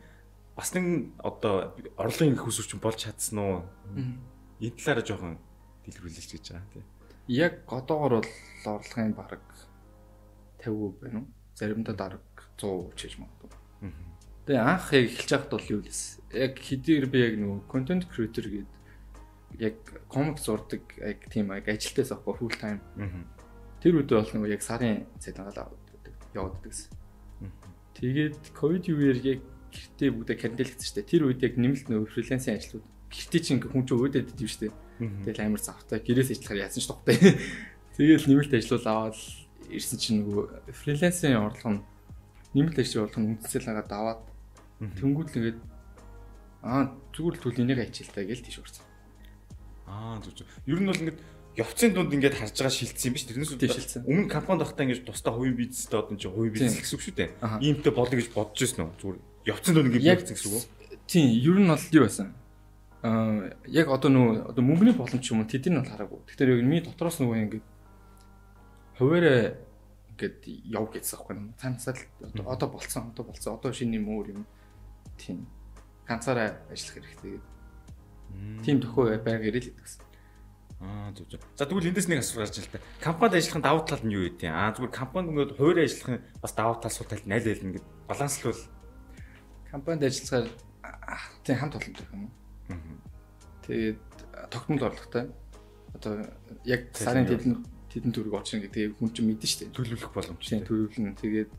бас 0.56 0.72
нэг 0.72 1.12
одоо 1.20 1.76
орлогын 2.00 2.40
их 2.40 2.48
усүрч 2.48 2.76
болж 2.80 3.04
чадсан 3.04 3.38
уу? 3.40 3.58
Энэ 4.64 4.76
талаараа 4.80 5.04
жоохон 5.04 5.36
дэлгэрүүлж 5.84 6.28
гэж 6.28 6.56
байгаа 6.56 6.72
тийм. 6.72 6.86
Яг 7.28 7.54
одоогор 7.68 8.24
бол 8.24 8.30
орлогын 8.66 9.14
бараг 9.14 9.46
50% 10.64 11.02
байна 11.02 11.20
уу? 11.22 11.28
Заримдаа 11.54 11.96
дараг 11.96 12.26
100% 12.58 12.96
ч 12.96 13.00
гэж 13.06 13.14
магадгүй. 13.22 13.58
Тэгээ 14.48 14.64
анх 14.64 14.88
яг 14.96 15.06
эхэлж 15.12 15.30
байхад 15.36 15.52
бол 15.52 15.72
юу 15.76 15.82
лээс. 15.84 16.02
Яг 16.32 16.54
хэдийгээр 16.56 17.08
би 17.12 17.20
яг 17.20 17.36
нөгөө 17.36 17.60
контент 17.68 18.08
креатор 18.08 18.48
гээд 18.48 18.72
яг 19.60 19.76
комик 20.08 20.40
зурдаг 20.40 20.84
яг 21.04 21.20
тийм 21.28 21.52
яг 21.52 21.68
ажилтайс 21.68 22.16
авахгүй 22.16 22.36
full 22.40 22.56
time. 22.56 22.80
Тэр 23.84 24.00
үедээ 24.00 24.18
бол 24.24 24.32
нөгөө 24.40 24.52
яг 24.56 24.64
сарын 24.64 25.04
цалингаа 25.20 25.68
яваад 26.32 26.64
гэсэн. 26.64 26.96
Тэгээд 28.00 28.56
ковид 28.56 28.88
үеэр 28.88 29.20
яг 29.26 29.42
гэртээ 29.74 30.10
бүгдээ 30.16 30.38
карантинлэгдсэн 30.40 30.88
шүү 30.88 30.96
дээ. 30.96 31.12
Тэр 31.12 31.24
үед 31.28 31.42
яг 31.44 31.54
нэмэлт 31.60 31.88
нөгөө 31.92 32.08
фрилансийн 32.14 32.56
ажлууд 32.56 32.86
гэртээ 33.12 33.42
чинь 33.44 33.60
хүн 33.60 33.84
чинь 33.84 34.00
өөдөд 34.00 34.32
идэв 34.32 34.48
шүү 34.48 34.62
дээ. 34.64 34.74
Тэгэл 35.28 35.44
амар 35.44 35.62
завтай 35.62 36.00
гэрээс 36.02 36.32
ажиллахаар 36.34 36.64
яасан 36.66 36.82
ч 36.82 36.88
тухтай. 36.88 37.16
Тэгэл 37.98 38.30
нэмэлт 38.30 38.54
ажлууд 38.54 38.86
аваад 38.86 39.18
ирсэн 39.74 39.98
чинь 39.98 40.22
нөгөө 40.22 40.70
фрилансийн 40.70 41.42
орлого 41.42 41.82
нь 41.82 41.82
нэмэлт 42.54 42.78
ажлын 42.78 43.04
орлого 43.10 43.22
нь 43.26 43.30
үндсэл 43.42 43.66
хагаад 43.66 43.90
аваад 43.90 44.22
тэнгууд 45.02 45.30
л 45.34 45.38
ингээд 45.42 45.60
аа 46.62 46.94
зүгээр 47.18 47.36
л 47.36 47.42
түл 47.42 47.62
энийг 47.66 47.82
ачилтаа 47.82 48.22
гээл 48.22 48.46
тийш 48.46 48.62
урсан. 48.62 48.86
Аа 49.90 50.22
зүг 50.22 50.46
зүг. 50.46 50.48
Ер 50.70 50.78
нь 50.78 50.86
бол 50.86 51.02
ингээд 51.02 51.20
явцын 51.58 51.92
дунд 51.98 52.14
ингээд 52.14 52.38
харж 52.38 52.54
байгаа 52.54 52.78
шилдсэн 52.78 53.10
юм 53.10 53.14
биш 53.18 53.26
тэрнээс 53.26 54.06
өмнө 54.06 54.30
компанид 54.30 54.62
байхдаа 54.62 54.86
ингэж 54.86 55.02
тусдаа 55.02 55.34
хувийн 55.34 55.58
бизнестэй 55.58 55.98
одоо 55.98 56.18
чи 56.22 56.30
хувийн 56.30 56.54
бизнес 56.54 56.78
гэсэн 56.78 56.96
үг 57.02 57.02
шүү 57.02 57.16
дээ. 57.18 57.30
Иймтэй 57.66 57.94
болно 57.98 58.14
гэж 58.14 58.30
бодож 58.30 58.62
ирсэн 58.62 58.86
үү? 58.86 58.94
Зүгээр 59.02 59.18
явцын 59.50 59.74
дунд 59.74 59.90
ингээд 59.90 60.12
явцсан 60.22 60.36
гэсэн 60.38 60.50
үг 60.54 60.58
үү? 60.62 60.66
Тийм, 61.10 61.26
ер 61.34 61.58
нь 61.58 61.72
бол 61.74 61.86
юу 61.98 62.04
байсан? 62.06 62.28
Аа 63.02 63.58
яг 63.66 63.88
одоо 63.90 64.10
нөө 64.14 64.54
одоо 64.54 64.62
мөнгөний 64.62 64.94
боломж 64.94 65.26
юм 65.34 65.42
уу 65.42 65.50
тэдний 65.50 65.82
бол 65.82 65.90
хараагүй. 65.90 66.20
Тэгэхээр 66.30 66.54
яг 66.54 66.62
миний 66.62 66.84
дотроос 66.86 67.18
нөгөө 67.18 67.42
ингээд 67.42 67.66
хуваараа 68.98 69.56
ингээд 70.18 70.42
яв 70.74 70.90
гэсэн 70.90 71.16
аахгүй 71.22 71.36
юм. 71.38 71.54
Цаанасаа 71.62 71.94
одоо 72.50 72.70
болцсон, 72.70 73.14
одоо 73.14 73.26
болцсон. 73.30 73.54
Одоо 73.62 73.72
шинэ 73.72 74.02
юм 74.02 74.10
өөр 74.10 74.28
юм. 74.34 74.44
Тийм. 75.18 75.46
Ганцаараа 76.10 76.58
ажиллах 76.74 77.06
хэрэгтэй 77.06 77.38
гэдэг. 77.38 77.46
Тим 78.66 78.82
төхөө 78.82 79.22
байг 79.22 79.46
ирэл 79.46 79.70
гэсэн. 79.78 80.02
Аа 80.82 81.14
зөв 81.14 81.30
зөв. 81.30 81.42
За 81.58 81.66
тэгвэл 81.66 81.90
эндээс 81.90 82.10
нэг 82.10 82.22
асуулт 82.22 82.50
гарч 82.50 82.58
ил 82.58 82.70
та. 82.74 82.82
Компанид 83.02 83.38
ажиллахын 83.38 83.66
давуу 83.66 83.86
тал 83.86 84.02
нь 84.02 84.14
юу 84.14 84.26
вэ? 84.26 84.50
Аа 84.50 84.74
зүгээр 84.74 84.94
компанид 84.94 85.30
ингээд 85.34 85.58
хуваар 85.58 85.80
ажиллахын 85.86 86.22
бас 86.42 86.54
давуу 86.54 86.78
тал 86.82 86.94
сул 86.94 87.10
тал 87.10 87.22
нь 87.26 87.34
аль 87.34 87.46
нь 87.46 87.66
ингээд 87.74 87.88
баланслуул. 88.10 88.62
Компанид 89.70 90.06
ажиллахаар 90.06 90.50
тийм 91.46 91.58
хамт 91.58 91.78
олон 91.78 91.94
гэх 91.94 92.10
юм. 92.14 92.30
Тэгээд 93.66 94.02
тогтмол 94.54 94.86
орлоготой. 94.86 95.34
Одоо 95.98 96.14
яг 96.66 96.94
сарын 96.94 97.26
тэдэн 97.26 97.77
тэдэн 97.98 98.14
төгрөг 98.14 98.38
олчихно 98.38 98.70
гэдэг 98.70 99.02
хүн 99.02 99.10
чинь 99.10 99.26
мэдэн 99.34 99.50
шүү 99.50 99.60
дээ. 99.66 99.74
Төлөвлөх 99.74 100.14
боломжтой. 100.14 100.62
Төлөвлөн. 100.62 101.18
Тэгээд 101.18 101.50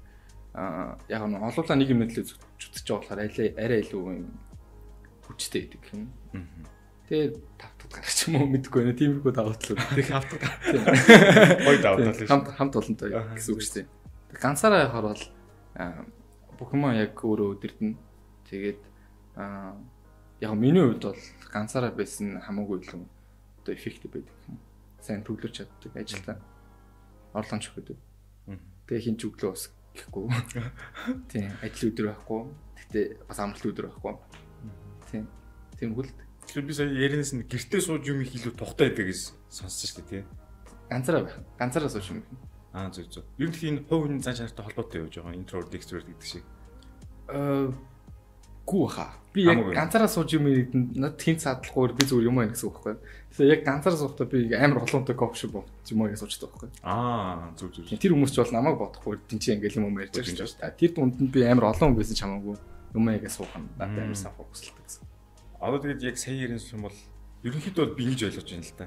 аа 0.54 0.94
яг 1.10 1.22
нь 1.26 1.34
олуулаа 1.34 1.74
нэг 1.74 1.90
юм 1.90 2.06
нэтлээ 2.06 2.30
зүтгэж 2.30 2.86
байгаа 2.86 3.02
болохоор 3.02 3.20
арай 3.26 3.50
арай 3.58 3.80
илүү 3.82 4.02
юм 4.22 4.30
хүчтэй 5.26 5.66
гэдэг 5.66 5.82
юм. 5.98 6.06
Тэгээд 7.10 7.34
тавтад 7.58 7.90
гарах 7.90 8.14
юм 8.22 8.34
уу 8.38 8.48
мэдэхгүй 8.54 8.80
байна. 8.86 8.94
Тиймэрхүү 8.94 9.32
үү. 9.34 9.82
Тэгээд 9.98 10.12
хавтад. 10.14 10.42
Гой 11.66 11.76
давуу 11.82 12.00
тал 12.06 12.16
шүү. 12.22 12.30
Хамт 12.30 12.46
хамт 12.54 12.74
олонтой 12.78 13.08
гэсэн 13.10 13.52
үг 13.56 13.62
шүү 13.66 13.74
дээ. 13.82 13.86
Ганцаараа 14.38 14.80
явахаар 14.86 15.06
бол 15.10 15.24
бүх 16.54 16.70
юм 16.70 16.84
яг 16.94 17.18
өөрөө 17.18 17.48
өдөрдөн. 17.58 17.92
Тэгээд 18.46 18.80
яг 20.44 20.52
миний 20.54 20.84
хувьд 20.86 21.02
бол 21.10 21.22
ганцаараа 21.50 21.92
байсан 21.96 22.38
хамаагүй 22.44 22.84
илүү 22.84 23.02
одоо 23.64 23.72
эффектив 23.74 24.12
байдаг 24.12 24.36
юм. 24.46 24.60
Сайн 25.00 25.22
төвлөрч 25.24 25.62
чаддаг 25.62 25.96
ажилдаа. 25.96 26.36
Орлогч 27.34 27.70
өгöd. 27.72 27.96
Тэгээ 28.88 29.04
хин 29.04 29.16
ч 29.20 29.28
өглөө 29.28 29.52
бас 29.52 29.68
гэхгүй. 29.94 30.24
Тийм, 31.30 31.52
ажил 31.62 31.90
өдөр 31.92 32.06
байхгүй. 32.12 32.40
Гэтэ 32.80 33.00
бас 33.28 33.38
амралт 33.38 33.68
өдөр 33.68 33.86
байхгүй. 33.92 34.14
Тийм. 35.12 35.24
Тийм 35.76 35.92
хөл. 35.94 36.10
Тэгэхээр 36.48 36.66
би 36.66 36.72
сая 36.72 36.88
яринаас 36.88 37.32
нь 37.36 37.44
гэртээ 37.44 37.80
сууж 37.84 38.08
юм 38.08 38.24
их 38.24 38.32
илүү 38.32 38.56
тухтай 38.56 38.88
байдаг 38.88 39.12
гэж 39.12 39.20
сонссон 39.52 39.86
шүү 39.88 40.00
дээ, 40.08 40.08
тий. 40.08 40.22
Ганцаараа 40.88 41.22
байх. 41.28 41.36
Ганцаараа 41.60 41.92
сууж 41.92 42.08
юм. 42.08 42.24
Аа 42.72 42.88
зөв 42.88 43.06
зөв. 43.12 43.24
Ер 43.36 43.52
нь 43.52 43.84
хувь 43.84 44.08
хүний 44.08 44.24
зан 44.24 44.36
чанартай 44.36 44.64
холбоотой 44.64 45.04
явж 45.04 45.14
байгаа 45.20 45.36
introvert 45.36 45.76
extrovert 45.76 46.08
гэдэг 46.08 46.24
шиг. 46.24 46.44
Аа 47.28 47.68
гүү 48.68 48.86
хаа. 48.92 49.16
Би 49.32 49.44
яг 49.48 49.64
ганцаараа 49.72 50.08
сууж 50.12 50.36
юм 50.36 50.44
над 51.00 51.16
хин 51.16 51.40
цаадлахгүй 51.40 51.96
би 51.96 52.04
зүгээр 52.04 52.28
юм 52.28 52.36
байна 52.36 52.52
гэсэн 52.52 52.68
үг 52.68 52.76
байхгүй. 52.76 52.96
Тэгэхээр 53.32 53.52
яг 53.56 53.62
ганцаараа 53.64 54.00
суухдаа 54.00 54.26
би 54.28 54.38
амар 54.52 54.84
холоонтой 54.84 55.16
кофе 55.16 55.48
боо 55.48 55.64
юм 55.88 56.02
аа 56.04 56.12
гэж 56.12 56.20
суучдаг 56.20 56.52
байхгүй. 56.52 56.70
Аа 56.84 57.52
зөв 57.56 57.72
зөв. 57.72 57.88
Тэр 57.88 58.12
хүмүүс 58.12 58.32
ч 58.32 58.36
бол 58.44 58.52
намайг 58.52 58.76
бодохгүй 58.76 59.16
тэнцээ 59.28 59.56
ингээл 59.56 59.80
юм 59.80 59.96
ярьж 59.96 60.12
байгаа 60.12 60.44
шүү 60.44 60.60
дээ. 60.60 60.76
Тэр 60.76 60.90
дунд 60.92 61.16
нь 61.16 61.32
би 61.32 61.40
амар 61.48 61.72
олон 61.72 61.92
хүн 61.92 61.98
байсан 62.00 62.16
ч 62.16 62.20
хамаагүй 62.24 62.56
юм 62.96 63.08
аа 63.08 63.20
гэж 63.20 63.32
суух 63.32 63.54
нь 63.56 63.68
надад 63.80 64.04
амар 64.04 64.18
сайн 64.20 64.34
фокуслдаг 64.36 64.84
гэсэн. 64.84 65.04
Одоо 65.60 65.78
тэгээд 65.80 66.06
яг 66.08 66.16
сая 66.18 66.36
ярин 66.36 66.60
юм 66.60 66.82
бол 66.84 66.98
ерөнхийдөө 67.44 67.86
би 67.96 68.02
ингэж 68.08 68.20
ойлгож 68.28 68.48
байна 68.48 68.66
л 68.68 68.76
да. 68.76 68.86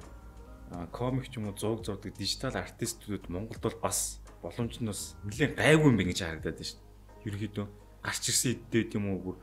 Аа 0.72 0.86
комик 0.92 1.26
ч 1.30 1.38
юм 1.38 1.50
уу 1.50 1.56
зураг 1.58 1.86
зурдаг 1.86 2.14
дижитал 2.18 2.56
артистууд 2.58 3.30
Монголд 3.30 3.62
бол 3.62 3.78
бас 3.82 4.22
боломж 4.42 4.82
нь 4.82 4.90
бас 4.90 5.16
нэлээд 5.24 5.56
гайгүй 5.56 5.88
юм 5.90 5.98
байна 5.98 6.12
гэж 6.12 6.20
харагдаад 6.22 6.58
байна 6.58 6.70
шүү. 6.70 6.82
Ерөнхийдөө 7.28 7.66
гарч 8.02 8.24
ирсэн 8.30 8.52
эддээ 8.58 8.98
юм 8.98 9.06
уу 9.14 9.38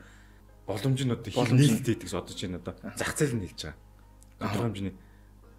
бүр 0.69 0.77
боломж 0.77 1.01
нь 1.01 1.09
одоо 1.09 1.33
хил 1.33 1.57
нийлдэдэг 1.57 2.05
гэж 2.05 2.13
бодож 2.13 2.37
байна 2.37 2.61
одоо 2.61 2.73
зах 2.93 3.17
зээл 3.17 3.35
нь 3.41 3.45
хэлж 3.49 3.61
байгаа. 3.65 3.77
Тодорхой 4.37 4.65
хэмжээний 4.69 4.95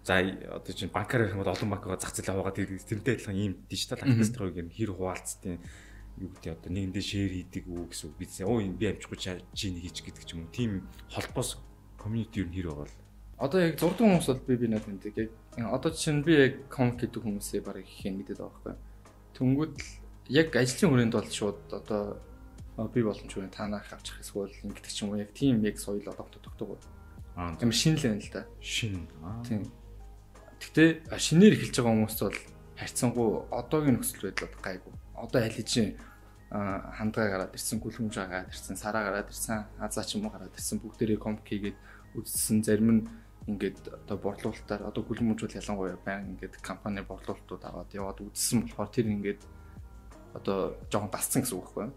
за 0.07 0.13
одоо 0.55 0.71
чинь 0.71 0.95
банкар 0.95 1.27
гэх 1.27 1.35
юм 1.35 1.43
бол 1.43 1.51
олон 1.51 1.69
банкгаа 1.75 1.99
зах 1.99 2.15
зээл 2.15 2.31
аваагаад 2.31 2.55
тэрнтэй 2.87 3.19
адилхан 3.19 3.35
ийм 3.35 3.53
дижитал 3.67 3.99
артистыг 3.99 4.55
юм 4.55 4.71
хэр 4.71 4.95
хуваалцдیں۔ 4.95 5.59
юу 6.21 6.29
гэдэг 6.29 6.53
одоо 6.53 6.71
нэгэндээ 6.71 7.01
шеэр 7.03 7.31
хийдэг 7.31 7.63
үү 7.67 7.87
гэсэн 7.89 8.05
үг 8.11 8.15
бидсэн. 8.19 8.45
Оо 8.47 8.59
би 8.59 8.85
амжихгүй 8.87 9.17
чи 9.17 9.67
нэг 9.71 9.83
хийч 9.87 9.97
гэдэг 10.03 10.23
ч 10.27 10.29
юм 10.35 10.45
уу. 10.45 10.53
Тийм 10.53 10.71
холбоос 11.09 11.57
community 11.97 12.43
юу 12.43 12.51
нэр 12.51 12.67
байгаа 12.69 12.87
л. 12.87 12.99
Одоо 13.41 13.59
яг 13.63 13.79
зурдаг 13.79 14.05
хүмүүс 14.05 14.27
бол 14.27 14.43
би 14.45 14.55
би 14.59 14.67
надад 14.67 14.91
мэддэг. 14.91 15.31
Яг 15.57 15.67
одоо 15.71 15.91
чинь 15.95 16.21
би 16.21 16.33
яг 16.35 16.53
комик 16.67 16.99
гэдэг 17.01 17.21
хүмүүсээ 17.23 17.61
барыг 17.63 17.87
их 17.87 18.05
мэдээд 18.05 18.37
байгаа 18.37 18.59
байхгүй. 18.59 18.75
Тэнгүүд 19.39 19.75
яг 20.29 20.49
ажлын 20.53 20.89
хүрээнд 20.91 21.15
бол 21.15 21.29
шууд 21.31 21.59
одоо 21.71 22.19
би 22.87 23.03
боломжгүй 23.03 23.49
танах 23.51 23.85
авчих 23.93 24.17
эсвэл 24.21 24.49
ингэдэг 24.63 24.91
ч 24.91 25.03
юм 25.03 25.13
уу 25.13 25.21
яг 25.21 25.31
тийм 25.35 25.61
яг 25.61 25.77
соёл 25.77 26.01
одоо 26.07 26.25
тогтдог. 26.31 26.79
Аа 27.35 27.55
тийм 27.59 27.71
шинэлэн 27.71 28.17
л 28.17 28.29
да. 28.33 28.47
Шин. 28.61 29.07
Тийм. 29.45 29.67
Гэтэ 30.61 31.05
шинээр 31.17 31.53
эхэлж 31.57 31.75
байгаа 31.77 31.93
хүмүүст 31.93 32.21
бол 32.25 32.39
харьцангуй 32.77 33.29
одоогийн 33.51 33.95
нөхцөл 33.99 34.29
байдал 34.29 34.55
гайгүй. 34.61 34.93
Одоо 35.13 35.39
аль 35.41 35.57
хэзээ 35.57 35.87
хандгаа 36.51 37.27
гараад 37.31 37.55
ирсэн, 37.55 37.79
гүлхэмж 37.79 38.11
гараад 38.11 38.51
ирсэн, 38.51 38.75
сараа 38.75 39.07
гараад 39.07 39.31
ирсэн, 39.31 39.65
азаа 39.79 40.03
ч 40.03 40.19
юм 40.19 40.27
уу 40.27 40.35
гараад 40.35 40.51
ирсэн 40.51 40.83
бүгдээрээ 40.83 41.19
комп 41.21 41.47
хийгээд 41.47 41.77
үзсэн 42.19 42.59
зарим 42.67 42.89
нь 42.91 43.01
ингээд 43.47 43.87
одоо 44.05 44.17
борлуулалтаар 44.19 44.83
одоо 44.91 45.01
гүлхэмж 45.07 45.39
бол 45.41 45.57
ялангуяа 45.57 45.97
баян 46.03 46.35
ингээд 46.35 46.59
компани 46.59 47.01
борлуулалтууд 47.01 47.63
аваад 47.63 47.89
яваад 47.95 48.19
үзсэн 48.19 48.67
болохоор 48.67 48.91
тэр 48.91 49.07
ингээд 49.07 49.41
одоо 50.35 50.75
жоохон 50.91 51.09
дасцсан 51.09 51.41
гэсэн 51.41 51.55
үг 51.55 51.65
байхгүй 51.65 51.83
юу? 51.87 51.93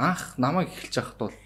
Анх 0.00 0.40
намайг 0.40 0.72
эхэлж 0.72 0.96
байхад 0.96 1.18
бол 1.20 1.36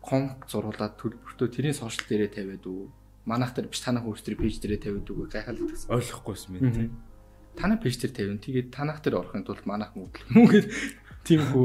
комп 0.00 0.48
зуруулаад 0.48 0.96
төлбөртөө 0.96 1.48
тэрийн 1.52 1.76
сошиал 1.76 2.08
дээрээ 2.08 2.32
тавиад 2.32 2.64
үү 2.64 2.88
манайх 3.28 3.52
дээр 3.52 3.68
биш 3.68 3.84
танах 3.84 4.08
өөрсдөө 4.08 4.40
пэйж 4.40 4.56
дээрээ 4.64 4.80
тавиад 4.88 5.08
үг 5.12 5.28
гайхал 5.28 5.60
гэсэн 5.60 5.92
ойлгохгүйсэн 5.92 6.50
мэт 6.56 6.72
тийм. 6.72 6.96
Танай 7.60 7.76
пэйж 7.76 8.00
дээр 8.00 8.14
тавина. 8.16 8.40
Тэгээд 8.40 8.72
танах 8.72 9.04
дээр 9.04 9.20
орохын 9.20 9.44
тулд 9.44 9.68
манайх 9.68 9.92
мөглөх 9.92 10.32
юм 10.32 10.48
гээд 10.48 10.66
тийм 11.28 11.44
хүү 11.44 11.64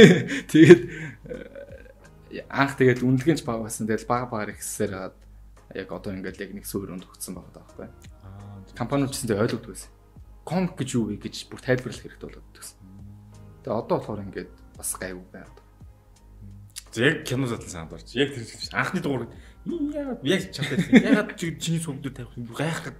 тэгээд 0.52 0.82
э, 1.28 2.40
анх 2.48 2.80
тэгээд 2.80 3.04
үнэлгэнч 3.04 3.44
баг 3.44 3.68
байсан 3.68 3.84
тэгэл 3.84 4.08
бага 4.08 4.32
багаар 4.32 4.56
ихсээр 4.56 4.92
хагаад 4.96 5.16
яг 5.76 5.88
одоо 5.92 6.12
ингээд 6.16 6.40
яг 6.40 6.50
нэг 6.56 6.64
суурьнд 6.64 7.04
өгсөн 7.04 7.36
байгаа 7.36 7.52
байхгүй 7.52 7.88
компаниуд 8.72 9.12
ч 9.12 9.20
гэсэн 9.28 9.36
ойлгодог 9.36 9.76
байсан 9.76 9.92
комп 10.48 10.72
гэж 10.80 10.88
юу 10.96 11.12
вэ 11.12 11.20
гэж 11.20 11.52
бүр 11.52 11.60
тайлбарлах 11.60 12.00
хэрэгтэй 12.00 12.28
болоод 12.32 12.48
гэсэн 12.56 12.78
тэгээд 13.60 13.76
одоо 13.76 13.96
болохоор 14.00 14.24
ингээд 14.24 14.50
бас 14.76 14.94
гайгүй 14.98 15.24
байгаад. 15.32 15.58
Яг 16.94 17.24
кино 17.26 17.46
задлан 17.50 17.70
санаад 17.70 17.92
орж. 17.98 18.14
Яг 18.14 18.34
тэр 18.34 18.44
шиг 18.46 18.70
анхны 18.70 19.00
дугаар 19.02 19.28
яагаад 19.64 20.20
яг 20.22 20.52
чамтай 20.52 20.78
яагаад 20.92 21.36
чиний 21.38 21.80
цуг 21.80 22.00
дээр 22.00 22.14
тавих 22.14 22.36
юм 22.36 22.46
гайхаад 22.52 22.96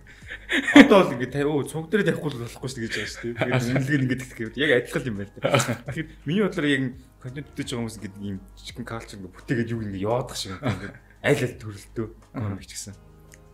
одоо 0.75 1.00
л 1.04 1.12
ингэ 1.12 1.45
өө 1.45 1.69
цуг 1.69 1.93
дээр 1.93 2.09
тавихгүй 2.09 2.31
л 2.33 2.40
болохгүй 2.40 2.69
шүү 2.73 2.83
гэж 2.88 2.93
байгаа 2.97 3.12
шүү. 3.12 3.33
Тэгээд 3.37 3.69
үнэлгээр 3.69 4.04
ингэ 4.09 4.16
тэгэх 4.16 4.38
гэвэл 4.40 4.62
яг 4.64 4.71
адилхан 4.81 5.09
юм 5.12 5.16
байна. 5.21 5.33
Тэгэхээр 5.85 6.09
миний 6.25 6.43
бодлоор 6.43 6.69
яг 6.73 6.83
контент 7.21 7.47
бүтээж 7.52 7.69
байгаа 7.69 7.81
хүмүүс 7.85 7.99
ингэ 8.00 8.19
ийм 8.25 8.37
chicken 8.57 8.85
culture 8.88 9.19
ингэ 9.21 9.35
бүтээгээд 9.37 9.73
юу 9.76 9.81
ингэ 9.85 10.00
яваадах 10.00 10.38
шиг 10.40 10.57
ингэ 10.57 10.88
аль 11.21 11.43
аль 11.45 11.59
төрөлтөө 11.61 12.07
комик 12.33 12.64
ч 12.64 12.73
гэсэн. 12.73 12.95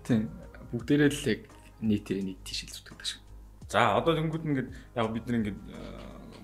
Тийм. 0.06 0.30
Бүгдээрээ 0.70 1.10
л 1.10 1.28
яг 1.34 1.40
нийтээ 1.82 2.22
нийт 2.22 2.40
тийшэл 2.46 2.70
зүтгэдэг 2.70 3.06
шиг. 3.10 3.20
За 3.66 3.98
одоо 3.98 4.14
тэнгууд 4.14 4.46
ингэ 4.46 4.62
яг 4.94 5.06
бид 5.10 5.26
нар 5.26 5.36
ингэ 5.42 5.52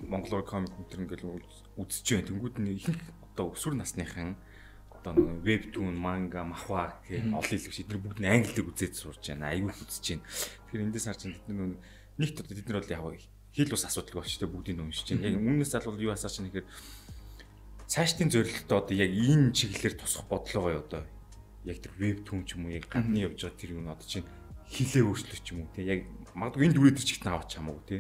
монголоор 0.03 0.43
комик 0.43 0.75
мэтэр 0.75 1.07
ингээл 1.07 1.31
үзэж 1.77 2.07
байна. 2.09 2.29
Тэнгүүд 2.33 2.57
нь 2.61 2.73
ихэнх 2.81 3.03
одоо 3.37 3.53
өсвөр 3.53 3.77
насныхан 3.77 4.37
одоо 4.91 5.13
нэг 5.13 5.45
вебтүүн, 5.45 5.95
манга, 5.95 6.43
махва 6.43 6.99
гэх 7.05 7.29
олон 7.31 7.45
хэлбэр 7.45 7.81
эдгээр 7.85 8.01
бүгд 8.01 8.21
нь 8.25 8.33
англиэр 8.33 8.71
үзээд 8.73 8.95
сурж 8.97 9.23
байна. 9.29 9.53
Аюул 9.53 9.77
үзэж 9.77 10.05
байна. 10.17 10.25
Тэгэхээр 10.25 10.85
эндээс 10.89 11.07
харж 11.07 11.23
бид 11.29 11.47
нар 11.53 11.77
нэгт 12.17 12.41
одоо 12.41 12.55
бид 12.57 12.69
нар 12.69 12.81
бол 12.81 12.91
яг 12.91 13.23
хэл 13.53 13.73
ус 13.77 13.85
асуудал 13.85 14.19
болж 14.19 14.33
тэ 14.35 14.49
бүгдийг 14.49 14.81
уншиж 14.81 15.09
байна. 15.13 15.29
Яг 15.29 15.37
өмнөөс 15.37 15.71
залбал 15.71 16.01
юу 16.01 16.13
асаач 16.17 16.37
нэхэр 16.41 16.67
цаашдын 17.87 18.33
зорилготой 18.33 18.77
одоо 18.81 18.97
яг 18.97 19.13
энэ 19.13 19.53
чиглэлээр 19.53 19.95
тусах 20.01 20.25
бодлогоо 20.27 20.81
одоо. 20.81 21.05
Яг 21.69 21.79
тэр 21.85 21.93
вебтүүн 22.01 22.43
ч 22.49 22.57
юм 22.57 22.67
уу 22.67 22.75
яг 22.75 22.89
гадны 22.89 23.21
явж 23.21 23.47
байгаа 23.47 23.61
тэр 23.61 23.71
юм 23.77 23.93
одоо 23.93 24.07
чинь 24.09 24.27
хилээ 24.73 25.05
өөрчлөх 25.07 25.41
ч 25.45 25.55
юм 25.55 25.65
уу 25.65 25.71
те. 25.77 25.87
Яг 25.87 26.09
магадгүй 26.35 26.67
энэ 26.67 26.77
дүрээд 26.77 27.05
чигт 27.05 27.25
аваач 27.29 27.53
хамаагүй 27.55 27.85
те. 27.85 27.97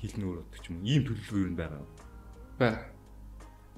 Хил 0.00 0.14
нөр 0.16 0.40
өгдөг 0.46 0.60
ч 0.62 0.66
юм 0.72 0.80
уу. 0.80 0.88
Ийм 0.88 1.02
төлөвлөгөө 1.04 1.42
юу 1.42 1.54
байгаа 1.54 1.80
юм 1.84 1.90
бай 2.56 2.95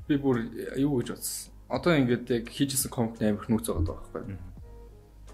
би 0.09 0.17
бүр 0.17 0.37
юу 0.77 0.99
гэж 0.99 1.09
бодсон 1.15 1.53
одоо 1.69 1.93
ингээд 2.01 2.27
яг 2.33 2.45
хийжсэн 2.49 2.91
комп 2.91 3.21
амар 3.21 3.45
их 3.45 3.49
нүүц 3.53 3.67
байгаа 3.69 3.95
байхгүй 4.01 4.37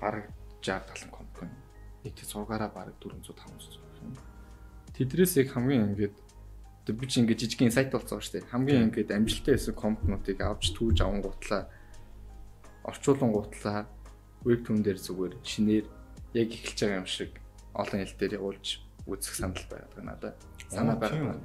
бараг 0.02 0.24
60 0.60 1.08
70 1.08 1.14
комп 1.14 1.34
нэг 2.02 2.12
тийм 2.14 2.28
цугаараа 2.28 2.70
бараг 2.74 2.94
400 3.00 3.32
500 3.32 3.84
тэдрээс 4.94 5.38
яг 5.42 5.48
хамгийн 5.54 5.94
ингээд 5.94 6.14
одоо 6.84 6.94
би 7.00 7.06
чи 7.08 7.20
ингээд 7.20 7.40
жижигхэн 7.40 7.72
сайт 7.72 7.90
болсон 7.90 8.20
шүү 8.20 8.44
дээ. 8.44 8.52
Хамгийн 8.52 8.92
ингээд 8.92 9.10
амжилттай 9.10 9.56
байсан 9.56 9.74
компнуудыг 9.74 10.38
авч 10.44 10.76
түүж 10.76 11.00
авангуутлаа. 11.00 11.64
Орчуулан 12.84 13.32
гутлаа. 13.32 13.88
Веб 14.44 14.60
түн 14.68 14.84
дээр 14.84 15.00
зүгээр 15.00 15.34
шинээр 15.40 15.86
яг 16.36 16.48
эхэлж 16.52 16.78
байгаа 16.84 17.00
юм 17.00 17.08
шиг 17.08 17.32
олон 17.72 17.98
хэл 18.04 18.18
дээр 18.20 18.36
явуулж 18.36 18.66
үзэх 19.08 19.32
санал 19.32 19.64
байгаад 19.64 19.92
байна 19.96 20.10
надад. 20.12 20.36
Санаа 20.68 20.96
байна. 21.00 21.40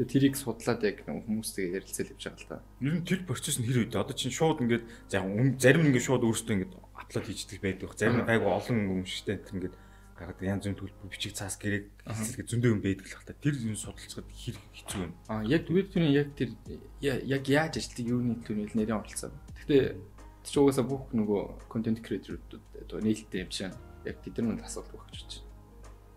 Тэгээ 0.00 0.32
тэрийг 0.32 0.36
судлаад 0.40 0.80
яг 0.80 1.04
хүмүүстэй 1.04 1.76
ярилцэл 1.76 2.16
явж 2.16 2.24
байгаа 2.24 2.40
л 2.40 2.48
та. 2.48 2.64
Ер 2.80 2.94
нь 2.96 3.04
тэр 3.04 3.20
процесс 3.28 3.60
нь 3.60 3.68
хэр 3.68 3.84
үед 3.84 4.00
одоо 4.00 4.16
чинь 4.16 4.32
шууд 4.32 4.64
ингээд 4.64 4.88
за 5.12 5.20
зарим 5.60 5.84
нь 5.84 5.92
ингээд 5.92 6.08
шууд 6.08 6.24
өөртөө 6.24 6.54
ингээд 6.56 6.74
аплод 6.96 7.26
хийждэг 7.28 7.60
байдаг. 7.60 7.92
Зарим 8.00 8.24
гайгүй 8.24 8.48
олон 8.48 8.76
юм 8.80 9.04
шигтэй 9.04 9.44
тэр 9.44 9.60
ингээд 9.60 9.76
гараад 10.16 10.40
янз 10.40 10.64
бүрийн 10.64 10.80
төлбөр 10.80 11.12
бичиг 11.12 11.36
цаас 11.36 11.60
гэрээг 11.60 11.84
хэлцэлгээ 12.08 12.48
зөндөө 12.48 12.70
юм 12.72 12.80
байдаг 12.80 13.06
л 13.08 13.16
хата. 13.20 13.36
Тэр 13.44 13.54
юм 13.60 13.76
судалцахад 13.76 14.28
хэр 14.32 14.56
хэцүү 14.72 15.00
юм. 15.04 15.12
Аа 15.28 15.44
яг 15.44 15.64
веб 15.68 15.88
төрийн 15.92 16.16
яг 16.16 16.28
тэр 16.32 16.56
яг 17.04 17.44
яаж 17.44 17.76
ажилладаг 17.76 18.06
юуны 18.08 18.40
төлөв 18.40 18.72
нэрийн 18.72 19.00
оролцоо. 19.04 19.32
Гэхдээ 19.60 20.00
чи 20.48 20.56
угаасаа 20.56 20.88
бүх 20.88 21.12
нөгөө 21.12 21.68
контент 21.68 22.00
креаторууд 22.00 22.48
одоо 22.56 22.98
нээлттэй 23.04 23.44
юм 23.44 23.52
чинь 23.52 23.76
яг 24.08 24.16
тэд 24.24 24.40
нар 24.40 24.64
асуудал 24.64 24.96
багч 24.96 25.28
чинь. 25.28 25.44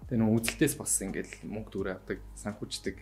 Тэгээ 0.08 0.20
нөгөө 0.20 0.36
үзэлтээс 0.40 0.76
бас 0.80 1.00
ингээл 1.00 1.48
мөнгө 1.48 1.72
төгрөө 1.72 1.96
авдаг, 1.96 2.20
санхүүждэг. 2.36 2.96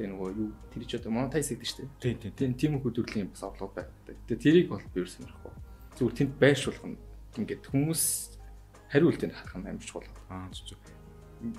Тэгээ 0.00 0.16
нөгөө 0.16 0.28
юу 0.32 0.48
тэр 0.72 0.84
ч 0.88 0.96
одоо 0.96 1.12
монетайз 1.12 1.52
гэдэг 1.52 1.68
шүү 1.68 1.84
дээ. 2.00 2.16
Тийм 2.16 2.32
тийм. 2.32 2.52
Тийм 2.56 2.72
хөдөлгөөний 2.80 3.28
бас 3.28 3.44
орлого 3.44 3.68
байдаг. 3.76 4.16
Тэгээ 4.24 4.40
тэрийг 4.40 4.66
бол 4.72 4.80
би 4.80 5.04
юу 5.04 5.12
сонирхгүй. 5.12 5.52
Зүгээр 6.00 6.16
тэнд 6.16 6.32
байршуулах 6.40 6.86
нь 6.88 6.96
ингээд 7.36 7.68
хүмүүс 7.68 8.02
хариу 8.88 9.12
үлдээнд 9.12 9.36
харах 9.36 9.54
юм 9.60 9.68
амар 9.68 9.84
чухал. 9.84 10.08
Аа 10.32 10.48
зүг. 10.56 10.80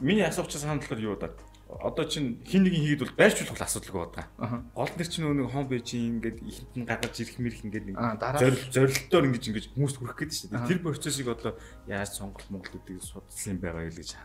Миний 0.02 0.26
асууч 0.26 0.58
санаа 0.58 0.82
болохоор 0.82 1.06
юу 1.06 1.22
даа? 1.22 1.38
Одоо 1.70 2.10
чинь 2.10 2.42
хин 2.42 2.66
нэгin 2.66 2.82
хийгээд 2.82 3.04
бол 3.06 3.20
байршуулах 3.22 3.62
асуудалгүй 3.62 4.02
байгаа. 4.10 4.26
Аа. 4.42 4.66
Гол 4.74 4.90
нэр 4.98 5.06
чинь 5.06 5.26
нөгөө 5.30 5.54
хом 5.54 5.66
бэжийн 5.70 6.18
ингээд 6.18 6.38
ихэнх 6.42 6.74
нь 6.82 6.90
гаргаж 6.90 7.16
ирэх 7.22 7.38
мэрх 7.38 7.62
ингээд 7.62 7.86
зорил 7.94 8.62
зорилтоор 8.74 9.26
ингэж 9.30 9.44
ингэж 9.54 9.66
хүмүүс 9.78 9.96
хүрэх 10.02 10.18
шүү 10.18 10.50
дээ. 10.50 10.66
Тэр 10.66 10.82
процессыг 10.82 11.30
одоо 11.30 11.62
яаж 11.86 12.18
сонголт 12.18 12.50
Монголуудыг 12.50 13.06
судалсан 13.06 13.54
юм 13.54 13.60
байгаа 13.62 13.86
юу 13.86 13.94
гэж 13.94 14.18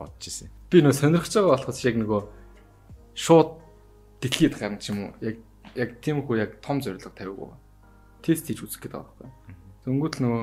бодож 0.00 0.24
ирсэн. 0.24 0.50
Би 0.72 0.82
нөө 0.82 0.96
сонирхож 0.96 1.30
байгаа 1.36 1.54
болохоос 1.54 1.84
яг 1.86 1.96
нөгөө 2.02 2.20
шууд 3.18 3.58
дэлхийд 4.22 4.54
гарна 4.54 4.78
ч 4.78 4.94
юм 4.94 5.10
уу. 5.10 5.12
Яг 5.18 5.42
яг 5.74 5.98
тийм 5.98 6.22
хүү 6.22 6.38
яг 6.38 6.62
том 6.62 6.78
зорилго 6.78 7.10
тавиагүй. 7.10 7.50
Тест 8.22 8.46
хийж 8.46 8.62
үзэх 8.62 8.86
гэдэг 8.86 9.02
байгаа 9.02 9.14
байхгүй. 9.18 9.30
Тэнгүүт 9.82 10.16
нөгөө 10.22 10.42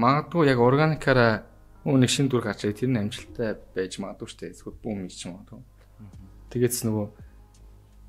магадгүй 0.00 0.42
яг 0.48 0.58
органикаараа 0.64 1.44
нэг 1.84 2.10
шин 2.10 2.32
дүр 2.32 2.44
гарч 2.44 2.64
ирээ 2.64 2.80
тэр 2.80 2.90
нь 2.92 3.00
амжилттай 3.04 3.60
байж 3.76 3.92
магадгүй 4.00 4.28
шүү 4.28 4.40
дээ. 4.40 4.54
Эсвэл 4.56 4.80
бүүм 4.80 5.04
хийж 5.04 5.22
магадгүй. 5.28 5.60
Тэгээдс 6.52 6.80
нөгөө 6.88 7.06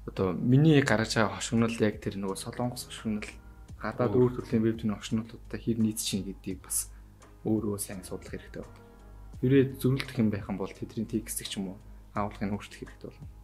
одоо 0.08 0.28
миний 0.32 0.80
гаргаж 0.82 1.20
байгаа 1.20 1.36
хошигнол 1.36 1.76
яг 1.84 2.00
тэр 2.00 2.16
нөгөө 2.16 2.38
солонгос 2.40 2.88
хошигнол 2.88 3.28
гадаад 3.76 4.14
өөр 4.16 4.32
төрлийн 4.40 4.64
веб 4.64 4.76
түүний 4.80 4.98
хошигнолуудтай 4.98 5.60
хэр 5.60 5.78
нийц 5.84 6.00
чинь 6.02 6.24
гэдгийг 6.24 6.64
бас 6.64 6.90
өөрөө 7.44 7.78
сайн 7.78 8.02
судлах 8.08 8.32
хэрэгтэй 8.32 8.64
байна. 8.64 8.82
Хэрвээ 9.44 9.66
зөрүүлдэх 9.78 10.18
юм 10.18 10.30
байх 10.32 10.48
юм 10.50 10.58
бол 10.58 10.72
тэдний 10.72 11.06
текстийг 11.06 11.48
ч 11.52 11.60
юм 11.60 11.76
уу 11.76 11.78
агуулгыг 12.18 12.56
өөрчлөх 12.56 12.82
хэрэгтэй 12.82 13.10
болно. 13.12 13.37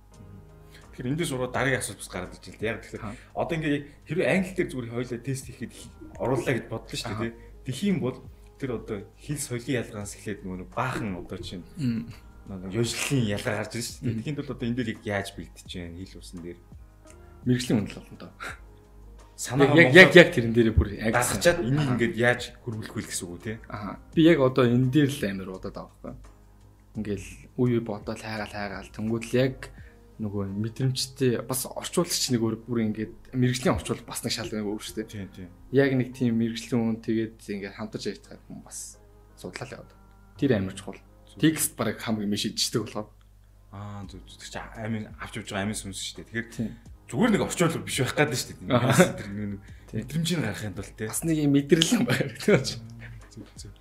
Тэгэхээр 0.94 1.10
эндээс 1.18 1.32
уруу 1.34 1.50
дараагийн 1.50 1.82
асуулт 1.82 2.00
бас 2.00 2.12
гараад 2.14 2.38
ирж 2.38 2.46
байна. 2.54 2.70
Яг 2.70 2.78
тэгэхээр 2.86 3.04
одоо 3.34 3.56
ингээд 3.58 3.86
хэрвээ 4.06 4.30
англи 4.30 4.54
дээр 4.54 4.70
зүгээр 4.70 4.94
хоёулаа 4.94 5.20
тест 5.26 5.46
хийхэд 5.50 5.74
оруулаа 6.22 6.54
гэж 6.54 6.66
бодлоо 6.70 6.98
шүү 7.02 7.14
дээ. 7.66 7.82
Юм 7.90 7.98
бол 8.00 8.18
тэр 8.62 8.72
одоо 8.78 8.98
хэл 9.18 9.42
соёлын 9.42 9.78
ялгаас 9.82 10.14
эхлээд 10.14 10.46
нөгөө 10.46 10.70
баахан 10.70 11.18
одоо 11.18 11.40
чинь 11.42 11.66
нөгөө 12.46 12.78
ёжлын 12.78 13.26
ялгаа 13.26 13.66
гарч 13.66 13.74
ирж 13.76 13.88
шүү 13.90 14.06
дээ. 14.06 14.18
Тэгэхэд 14.22 14.40
бол 14.40 14.54
одоо 14.54 14.66
энэ 14.70 14.78
дээр 14.78 14.92
яг 14.94 15.02
яаж 15.02 15.28
бэлдэж 15.34 15.70
байна 15.74 15.98
хэл 15.98 16.20
усан 16.22 16.40
дээр 16.46 16.60
Мэргэжлийн 17.44 17.80
үнэл 17.84 17.98
болно 18.00 18.18
доо. 18.22 18.32
санаа 19.36 19.76
Яг 19.76 19.92
яг 19.92 20.16
яг 20.16 20.30
тэрэн 20.32 20.54
дээр 20.54 20.72
бүр 20.72 20.96
яг 20.96 21.12
дагчаад 21.12 21.60
энийг 21.60 21.90
ингээд 21.98 22.16
яаж 22.16 22.42
хөрвүүлэх 22.64 22.94
вэ 22.96 23.04
гэсэн 23.04 23.26
үг 23.28 23.34
үү 23.34 23.44
те. 23.44 23.54
Аа. 23.68 24.00
Би 24.16 24.24
яг 24.24 24.40
одоо 24.40 24.64
энэ 24.64 24.88
дээр 24.94 25.12
л 25.12 25.24
амар 25.28 25.50
удаад 25.58 25.76
байгаа 25.76 25.92
байхгүй. 26.00 26.14
Ингээл 26.94 27.28
үе 27.58 27.72
үе 27.76 27.82
бодоод 27.82 28.22
хайгаал 28.22 28.54
хайгаал 28.54 28.94
тэнгууд 28.96 29.24
л 29.28 29.36
яг 29.36 29.58
нөгөө 30.22 30.46
мэдрэмжтэй 30.62 31.42
бас 31.42 31.66
орчуулагч 31.66 32.30
нэг 32.30 32.42
өөр 32.46 32.58
бүр 32.68 32.86
ингээд 32.86 33.34
мэрэгжлийн 33.34 33.74
орчуул 33.74 34.02
бас 34.06 34.22
нэг 34.22 34.34
шал 34.36 34.52
нэг 34.52 34.68
өөр 34.68 34.82
шүү 34.84 35.02
дээ. 35.02 35.10
Тийм 35.10 35.30
тийм. 35.34 35.50
Яг 35.74 35.90
нэг 35.98 36.14
тийм 36.14 36.38
мэрэгжлийн 36.38 36.82
үн 36.82 37.00
тэгээд 37.02 37.42
ингээд 37.42 37.74
хамтарч 37.74 38.14
ажиллах 38.14 38.42
хүн 38.46 38.62
бас 38.62 39.02
судлал 39.34 39.74
яваад. 39.74 39.92
Тэр 40.38 40.52
амар 40.58 40.78
чухал. 40.78 41.02
Текст 41.42 41.74
баг 41.74 41.98
хамгийн 41.98 42.30
мэш 42.30 42.46
шийдчихдэг 42.46 42.82
болохоор. 42.86 43.10
Аа 43.74 44.06
зүг 44.06 44.22
зүг 44.30 44.46
чи 44.46 44.62
амин 44.78 45.10
авч 45.18 45.34
явж 45.42 45.50
байгаа 45.50 45.66
амин 45.66 45.78
сүнс 45.78 45.98
шүү 45.98 46.22
дээ. 46.22 46.46
Тэгэхээр 46.46 46.74
зүгээр 47.10 47.32
нэг 47.34 47.42
орчуулга 47.42 47.82
биш 47.82 47.98
байх 48.06 48.14
гэдэг 48.14 48.38
шүү 48.38 48.50
дээ. 48.70 49.18
Тэр 49.18 49.30
нэг 49.34 49.62
мэдрэмжийг 49.94 50.40
гаргахын 50.46 50.78
тулд 50.78 50.94
те. 50.94 51.10
Бас 51.10 51.26
нэг 51.26 51.38
юм 51.42 51.52
мэдрэл 51.58 51.94
юм 51.98 52.06
байна 52.06 52.30
гэдэг 52.38 52.62
чинь. 52.62 52.86
Зүг 53.34 53.50
зүг. 53.58 53.74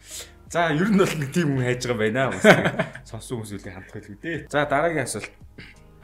За 0.52 0.68
ер 0.68 0.84
нь 0.92 1.00
бол 1.00 1.08
нэг 1.08 1.32
тийм 1.32 1.56
хүн 1.56 1.64
хайж 1.64 1.88
байгаа 1.88 2.00
байна. 2.12 2.28
Сонсон 3.08 3.40
хүмүүс 3.40 3.56
үлээ 3.56 3.72
хандах 3.72 3.96
хэлгүй 3.96 4.18
дээ. 4.20 4.38
За 4.52 4.68
дараагийн 4.68 5.08
асуулт. 5.08 5.32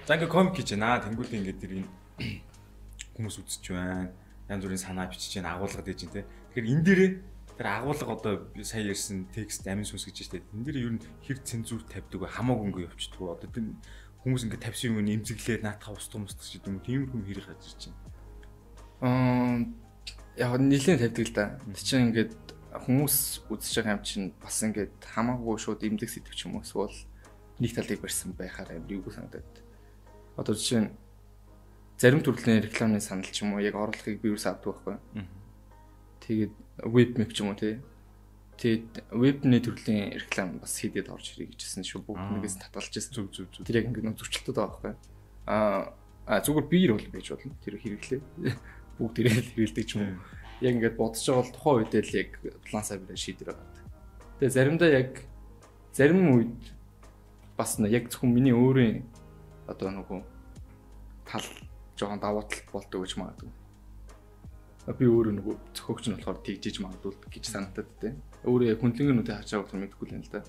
За 0.09 0.17
ингээ 0.17 0.33
комик 0.33 0.57
хийж 0.57 0.73
байна. 0.73 1.05
Тэнгүүд 1.05 1.37
ингээ 1.37 1.61
тэр 1.61 1.73
энэ 1.85 1.89
хүмүүс 3.13 3.45
үзэж 3.45 3.77
байна. 3.77 4.09
Янз 4.49 4.65
бүрийн 4.65 4.81
санаа 4.81 5.05
бичиж 5.05 5.37
байна, 5.37 5.61
агуулгад 5.61 5.85
ээж 5.85 6.09
те. 6.09 6.25
Тэгэхээр 6.57 6.65
энэ 6.73 6.85
дээрээ 6.89 7.11
тэр 7.61 7.67
агуулга 7.69 8.17
одоо 8.17 8.35
сая 8.65 8.89
ярьсан 8.89 9.29
текст 9.37 9.69
амин 9.69 9.85
сүнс 9.85 10.09
гэж 10.09 10.33
штэ. 10.33 10.41
Энэ 10.57 10.65
дээр 10.65 10.79
ер 10.81 10.93
нь 10.97 11.05
хэр 11.29 11.45
цензур 11.45 11.85
тавьдаг 11.85 12.25
вэ? 12.25 12.29
Хамаагүй 12.41 12.67
ингээ 12.73 12.89
явчихдаг? 12.89 13.37
Одоо 13.37 13.49
тэр 13.53 13.77
хүмүүс 14.25 14.43
ингээ 14.49 14.65
тавьсан 14.65 14.97
юм 14.97 15.05
нэмзэглээд 15.05 15.63
наатах 15.69 15.93
устгах 15.93 16.25
мустах 16.25 16.49
ч 16.49 16.57
гэдэг 16.57 16.73
юм. 16.73 16.81
Тиймэрхүү 16.89 17.21
хэрэг 17.29 17.45
гарч 17.53 17.65
ирж 17.69 17.83
байна. 17.93 18.01
Аа 19.05 19.61
яг 20.41 20.57
нэлээд 20.57 21.05
тавьдаг 21.05 21.25
л 21.29 21.37
да. 21.37 21.61
Тэг 21.69 21.85
чинь 21.85 22.09
ингээд 22.09 22.33
хүмүүс 22.81 23.45
үзэж 23.53 23.85
байгаа 23.85 24.01
юм 24.01 24.05
чинь 24.09 24.33
бас 24.41 24.57
ингээд 24.65 25.05
хамаагүй 25.05 25.61
шууд 25.61 25.85
имдэг 25.85 26.09
сэтгэв 26.09 26.33
ч 26.33 26.49
юм 26.49 26.57
уу 26.57 26.65
эсвэл 26.65 26.97
нэг 27.61 27.77
талыг 27.77 28.01
барьсан 28.01 28.33
байхаар 28.33 28.73
амар 28.73 28.89
юу 28.89 29.05
санагдаад. 29.13 29.68
Одоо 30.39 30.55
жишээ 30.55 30.87
нь 30.87 30.91
зарим 31.99 32.23
төрлийн 32.23 32.63
рекламын 32.63 33.03
санал 33.03 33.27
ч 33.27 33.43
юм 33.43 33.59
уу 33.59 33.61
яг 33.61 33.75
оруулахыг 33.75 34.23
би 34.23 34.31
юус 34.31 34.47
авдаг 34.47 34.79
байхгүй. 34.79 34.97
Тэгээд 36.23 36.55
веб 36.87 37.11
мэп 37.19 37.35
ч 37.35 37.43
юм 37.43 37.51
уу 37.51 37.59
тий. 37.59 37.83
Тэгээд 38.59 39.11
вебний 39.11 39.59
төрлийн 39.59 40.15
реклам 40.15 40.63
бас 40.63 40.79
хийдэд 40.79 41.11
орж 41.11 41.35
ирэх 41.35 41.59
гэжсэн 41.59 41.83
шүү. 41.83 42.07
Бүгд 42.07 42.39
нэгээс 42.39 42.59
татгалж 42.63 42.95
ирсэн. 42.95 43.15
Зүг 43.19 43.35
зүг 43.35 43.51
зүг. 43.51 43.67
Тэр 43.67 43.83
яг 43.83 43.91
ингээд 43.91 44.19
зөрчилдөд 44.19 44.55
байгаа 44.55 44.71
байхгүй. 44.79 44.95
Аа 46.31 46.39
зүгээр 46.39 46.67
биер 46.71 46.91
бол 46.95 47.09
байж 47.11 47.27
болно. 47.35 47.55
Тэр 47.67 47.75
хэрэглээ. 47.83 48.23
Бүгд 48.99 49.15
тэрэл 49.19 49.51
хэрэглэдэг 49.59 49.87
ч 49.87 49.91
юм 49.99 50.03
уу. 50.07 50.23
Яг 50.63 50.75
ингээд 50.79 50.99
бодож 50.99 51.23
байгаа 51.23 51.43
бол 51.43 51.55
тухайн 51.55 51.79
үедээ 51.83 52.03
л 52.03 52.19
яг 52.19 52.31
план 52.67 52.85
сайбраа 52.87 53.19
шийдвэр 53.19 53.51
гаргадаг. 53.55 53.87
Тэгээ 54.39 54.55
заримдаа 54.55 54.91
яг 54.91 55.11
зарим 55.95 56.23
үед 56.31 56.59
бас 57.59 57.79
нэ 57.83 57.91
яг 57.91 58.11
зөвхөн 58.11 58.31
миний 58.31 58.55
өөрийн 58.55 59.03
одоо 59.69 59.89
нөгөө 59.93 60.21
тал 61.29 61.47
жоохон 61.97 62.21
давуу 62.21 62.43
тал 62.49 62.65
болдог 62.73 63.05
гэж 63.05 63.13
магадгүй. 63.21 63.51
А, 64.89 64.93
Би 64.97 65.05
өөрөө 65.05 65.35
нөгөө 65.37 65.55
зөхөгч 65.77 66.05
нь 66.09 66.17
болохоор 66.17 66.41
тэгжиж 66.41 66.81
магадгүй 66.81 67.13
гэж 67.29 67.45
санагдаад 67.53 67.91
тээ. 68.01 68.13
Өөрөө 68.49 68.73
яг 68.73 68.81
хүндлэнгэнүүдээ 68.81 69.37
харж 69.37 69.51
байгаа 69.53 69.65
болохоор 69.69 69.83
мэдэхгүй 69.85 70.07
л 70.09 70.17
юм 70.17 70.25
л 70.25 70.33
да. 70.33 70.41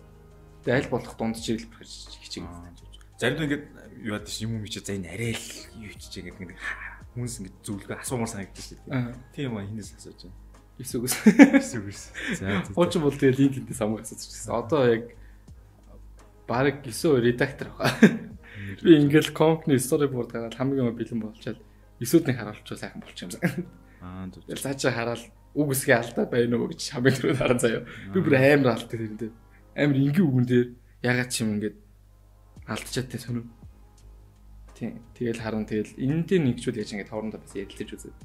Тэгээ 0.64 0.78
аль 0.80 0.92
болох 0.96 1.16
дунд 1.20 1.36
чиглэл 1.36 1.68
хичээгээд. 1.68 2.80
Заримдаа 3.20 3.46
ингээд 3.52 3.66
юу 4.08 4.16
яд 4.16 4.28
чи 4.32 4.48
юм 4.48 4.64
юм 4.64 4.66
чи 4.72 4.80
за 4.80 4.96
энэ 4.96 5.12
арай 5.12 5.36
л 5.36 5.48
юу 5.84 5.92
ч 5.92 6.08
чигээд 6.08 6.40
ингээд 6.40 6.62
хүмүүс 7.12 7.36
ингээд 7.44 7.58
зөвлөгөө 7.68 8.00
асуумар 8.00 8.32
санагдаж 8.32 8.64
шүү 8.64 8.80
дээ. 8.88 9.20
Тийм 9.36 9.60
аа 9.60 9.68
хинээс 9.68 9.92
асууж 10.00 10.24
байна. 10.24 10.40
Эсвэгс. 10.80 11.16
Эсвэл 11.60 11.92
үс. 11.92 12.08
За 12.40 12.64
Хуучин 12.72 13.04
бол 13.04 13.12
тэгээ 13.12 13.36
линк 13.36 13.56
энэс 13.60 13.76
самуу 13.76 14.00
асууж 14.00 14.24
байсан. 14.24 14.56
Одоо 14.56 14.82
яг 14.88 15.04
баг 16.48 16.80
9 16.88 17.20
редактор 17.20 17.76
байгаа. 17.76 18.39
Би 18.84 18.98
ингээл 19.00 19.32
компани 19.34 19.80
storyboard 19.80 20.30
гараад 20.32 20.56
хамгийн 20.56 20.96
бэлэн 20.96 21.22
болчоод 21.22 21.60
эсүүдний 22.00 22.36
харуулчаа 22.36 22.78
сайхан 22.78 23.02
болчих 23.04 23.28
юм 23.28 23.32
сан. 23.32 23.68
Аа 24.02 24.28
зүг. 24.32 24.48
Тэгэл 24.48 24.66
цаачаа 24.66 24.92
хараад 24.92 25.22
үг 25.56 25.70
эсгээ 25.76 25.98
алдаад 26.00 26.30
байна 26.32 26.56
уу 26.58 26.72
гэж 26.72 26.82
хамгийн 26.96 27.18
түрүүд 27.20 27.40
харан 27.40 27.60
заяа. 27.60 27.84
Би 28.14 28.20
бүр 28.24 28.36
амар 28.40 28.78
алддаг 28.78 28.90
тэрэндээ. 28.94 29.32
Амар 29.76 29.98
ингийн 30.00 30.28
үгэн 30.30 30.46
дээр 30.48 30.68
ягаад 31.04 31.30
ч 31.32 31.36
юм 31.44 31.50
ингээд 31.60 31.78
алдчихад 32.70 33.10
тэ 33.12 33.20
сонир. 33.20 33.46
Тийм. 34.78 35.04
Тэгэл 35.18 35.44
харан 35.44 35.66
тэгэл 35.68 35.98
энэнтэй 36.00 36.40
нэгжүүл 36.40 36.80
яаж 36.80 36.92
ингээд 36.96 37.12
хоорондоо 37.12 37.40
бас 37.44 37.54
ярилцаж 37.58 37.90
үзээ. 37.92 38.16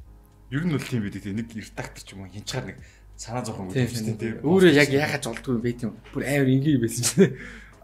Ер 0.54 0.62
нь 0.62 0.74
бол 0.74 0.84
тийм 0.84 1.02
бид 1.02 1.18
тийм 1.18 1.34
нэг 1.34 1.50
редактор 1.50 2.02
ч 2.04 2.14
юм 2.14 2.22
уу 2.22 2.30
хинчаар 2.30 2.64
нэг 2.70 2.78
санаа 3.16 3.42
зовхон 3.42 3.72
Тийм 3.72 3.90
гэж 3.90 4.06
тийм. 4.20 4.38
Өөрөө 4.46 4.70
яг 4.74 4.90
яхаж 4.90 5.24
олдгүй 5.26 5.58
юм 5.58 5.62
бэ 5.64 5.72
тийм. 5.74 5.90
Бүр 6.14 6.22
амар 6.28 6.50
ингийн 6.50 6.78
байсан 6.82 7.02
чинь. 7.02 7.34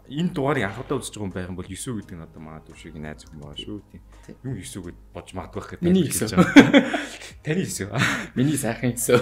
Энэ 0.09 0.33
дугаарыг 0.33 0.65
анхудаа 0.65 0.97
үзэж 0.97 1.13
байгаа 1.19 1.27
юм 1.27 1.33
байх 1.35 1.49
юм 1.51 1.57
бол 1.59 1.69
9 1.69 1.77
гэдэг 2.01 2.17
нь 2.17 2.25
одоо 2.25 2.41
магадгүй 2.41 2.75
шиг 2.77 2.95
найз 2.97 3.25
хүн 3.27 3.39
байгаа 3.41 3.59
шүү 3.59 3.77
тийм. 3.91 4.01
Юм 4.41 4.55
9 4.57 4.85
гэд 4.87 4.97
бодож 5.13 5.33
магадгүй 5.37 5.59
байх 5.61 5.69
гэдэг. 5.75 5.85
Миний 5.85 6.05
хэлж 6.07 6.31
9. 6.31 6.41
байгаа. 6.41 6.83
Таны 7.45 7.63
9. 7.65 8.35
Миний 8.35 8.57
сайхан 8.57 8.91
өсөө. 8.97 9.19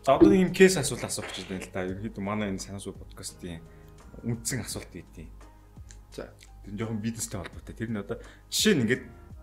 За 0.00 0.16
одоо 0.16 0.28
нэг 0.32 0.40
юм 0.48 0.52
кейс 0.56 0.74
асуулт 0.80 1.04
асуух 1.04 1.28
гэж 1.28 1.46
байна 1.46 1.64
л 1.64 1.72
да. 1.74 1.84
Ерөнхийдөө 1.84 2.24
манай 2.24 2.48
энэ 2.48 2.64
санаасуу 2.64 2.96
подкастын 2.96 3.60
үндсэн 4.24 4.64
асуулт 4.64 4.90
гэдэг. 4.90 5.28
За. 6.16 6.32
Тэр 6.64 6.74
жоохон 6.80 7.00
бизнестэй 7.04 7.38
холбоотой. 7.40 7.74
Тэр 7.76 7.90
нь 7.92 8.00
одоо 8.00 8.16
жишээ 8.48 8.74
нь 8.76 8.82
ингээд 8.88 9.02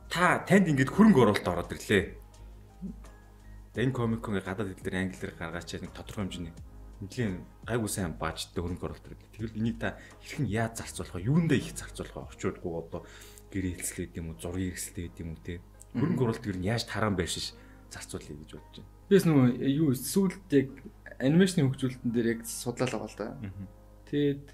та 0.09 0.41
танд 0.43 0.67
ингээд 0.67 0.91
хөрөнгө 0.91 1.21
оруулалт 1.21 1.47
ороод 1.47 1.71
ирлээ. 1.77 2.03
Энэ 3.77 3.93
комик 3.93 4.25
ингээ 4.25 4.41
гадаад 4.41 4.73
хэл 4.73 4.81
дээр 4.81 4.97
англиэр 5.05 5.37
гаргаачаа 5.37 5.85
нэг 5.85 5.93
тодорхой 5.93 6.25
хэмжээний 6.25 6.53
нэлийн 7.01 7.45
гайгүй 7.67 7.89
сайн 7.91 8.17
бажтай 8.17 8.61
хөрөнгө 8.61 8.85
оруулалт 8.89 9.07
ирлээ. 9.07 9.33
Тэгвэл 9.37 9.59
энийг 9.61 9.77
та 9.77 9.97
хэрхэн 10.23 10.47
яаж 10.49 10.73
зарцуулах 10.81 11.15
вэ? 11.17 11.27
Юундаа 11.29 11.57
их 11.57 11.75
зарцуулах 11.77 12.15
вэ? 12.15 12.27
Орчуулгүй 12.33 12.73
одоо 12.73 13.01
гэрээ 13.53 13.73
хэлслээ 13.77 14.05
гэдэг 14.09 14.21
юм 14.21 14.29
уу, 14.33 14.41
зургийн 14.41 14.73
хэрэгслээ 14.73 15.05
гэдэг 15.07 15.21
юм 15.21 15.31
уу 15.33 15.45
те. 15.45 15.61
Хөрөнгө 15.93 16.23
оруулалт 16.25 16.45
нь 16.57 16.67
яаж 16.67 16.83
тараан 16.89 17.15
байршиж 17.15 17.53
зарцуулъя 17.93 18.35
гэж 18.35 18.51
бодож 18.57 18.75
байна. 18.81 18.91
Бис 19.07 19.23
нөгөө 19.23 19.47
юу 19.77 19.89
сүүлд 19.95 20.49
яг 20.51 20.67
анимашны 21.21 21.63
хөгжүүлэлтэн 21.63 22.11
дээр 22.11 22.27
яг 22.35 22.41
судлаад 22.43 22.91
байгаа 22.91 23.07
л 23.07 23.17
да. 23.17 23.27
Тэгээд 24.11 24.45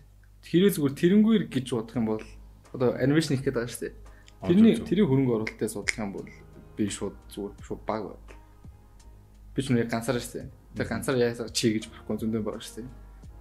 хэрэг 0.46 0.72
зүгээр 0.78 0.96
тэрнгүүр 1.00 1.44
гэж 1.50 1.68
бодох 1.74 1.96
юм 1.98 2.08
бол 2.12 2.26
одоо 2.74 2.90
анимашн 3.00 3.34
их 3.34 3.44
гэдэг 3.44 3.56
байгаа 3.56 3.74
шүү 3.74 3.84
дээ. 3.88 3.96
Тэрний 4.44 4.76
тэрийн 4.78 5.08
хөрөнгө 5.08 5.34
оруулалтыг 5.34 5.70
судлах 5.72 6.00
юм 6.00 6.12
бол 6.14 6.30
би 6.78 6.84
шууд 6.90 7.16
зүгээр 7.34 7.54
шууд 7.64 7.82
баг 7.88 8.02
байна. 8.14 8.38
Би 9.56 9.60
ч 9.62 9.72
нэг 9.72 9.90
ганцаараа 9.90 10.22
шүү 10.22 10.34
дээ. 10.38 10.63
Тэгээ 10.74 10.90
ганцаар 10.90 11.18
яасаа 11.22 11.50
чи 11.50 11.74
гэж 11.74 11.90
барахгүй 11.90 12.18
зөндөө 12.18 12.42
байгаа 12.42 12.64
шүү 12.66 12.76
дээ. 12.82 12.90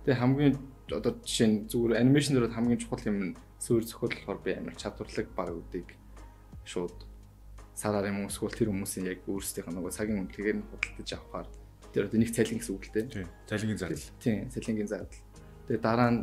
Тэгээ 0.05 0.21
хамгийн 0.21 0.55
одоо 0.92 1.12
жишээ 1.25 1.49
нь 1.49 1.57
зүгээр 1.73 2.01
анимашн 2.01 2.35
дээр 2.37 2.53
хамгийн 2.53 2.81
чухал 2.81 3.09
юм 3.09 3.18
нь 3.33 3.37
суур 3.57 3.83
зохиол 3.85 4.12
болохоор 4.12 4.40
би 4.45 4.51
амар 4.53 4.77
чадварлаг 4.77 5.29
баг 5.33 5.49
үдийг 5.57 5.88
шууд 6.68 6.97
сараар 7.73 8.12
юм 8.12 8.29
эсвэл 8.29 8.53
тэр 8.53 8.68
хүмүүсийн 8.68 9.09
яг 9.09 9.25
өөрсдийнх 9.25 9.68
нь 9.73 9.77
нөгөө 9.81 9.92
цагийн 9.97 10.21
үнэлгээгээр 10.29 10.59
нь 10.61 10.68
худалдаж 10.68 11.11
авахаар 11.16 11.49
тэр 11.92 12.05
одоо 12.09 12.18
нэг 12.21 12.31
цалин 12.37 12.59
гэсэн 12.61 12.75
үг 12.77 12.85
л 12.85 12.92
дээ. 12.92 13.09
Тийм. 13.09 13.29
Цалингийн 13.49 13.81
зардал. 13.81 14.11
Тийм, 14.21 14.49
цалингийн 14.53 14.88
зардал. 14.88 15.21
Тэгээ 15.68 15.81
дараа 15.81 16.11
нь 16.12 16.21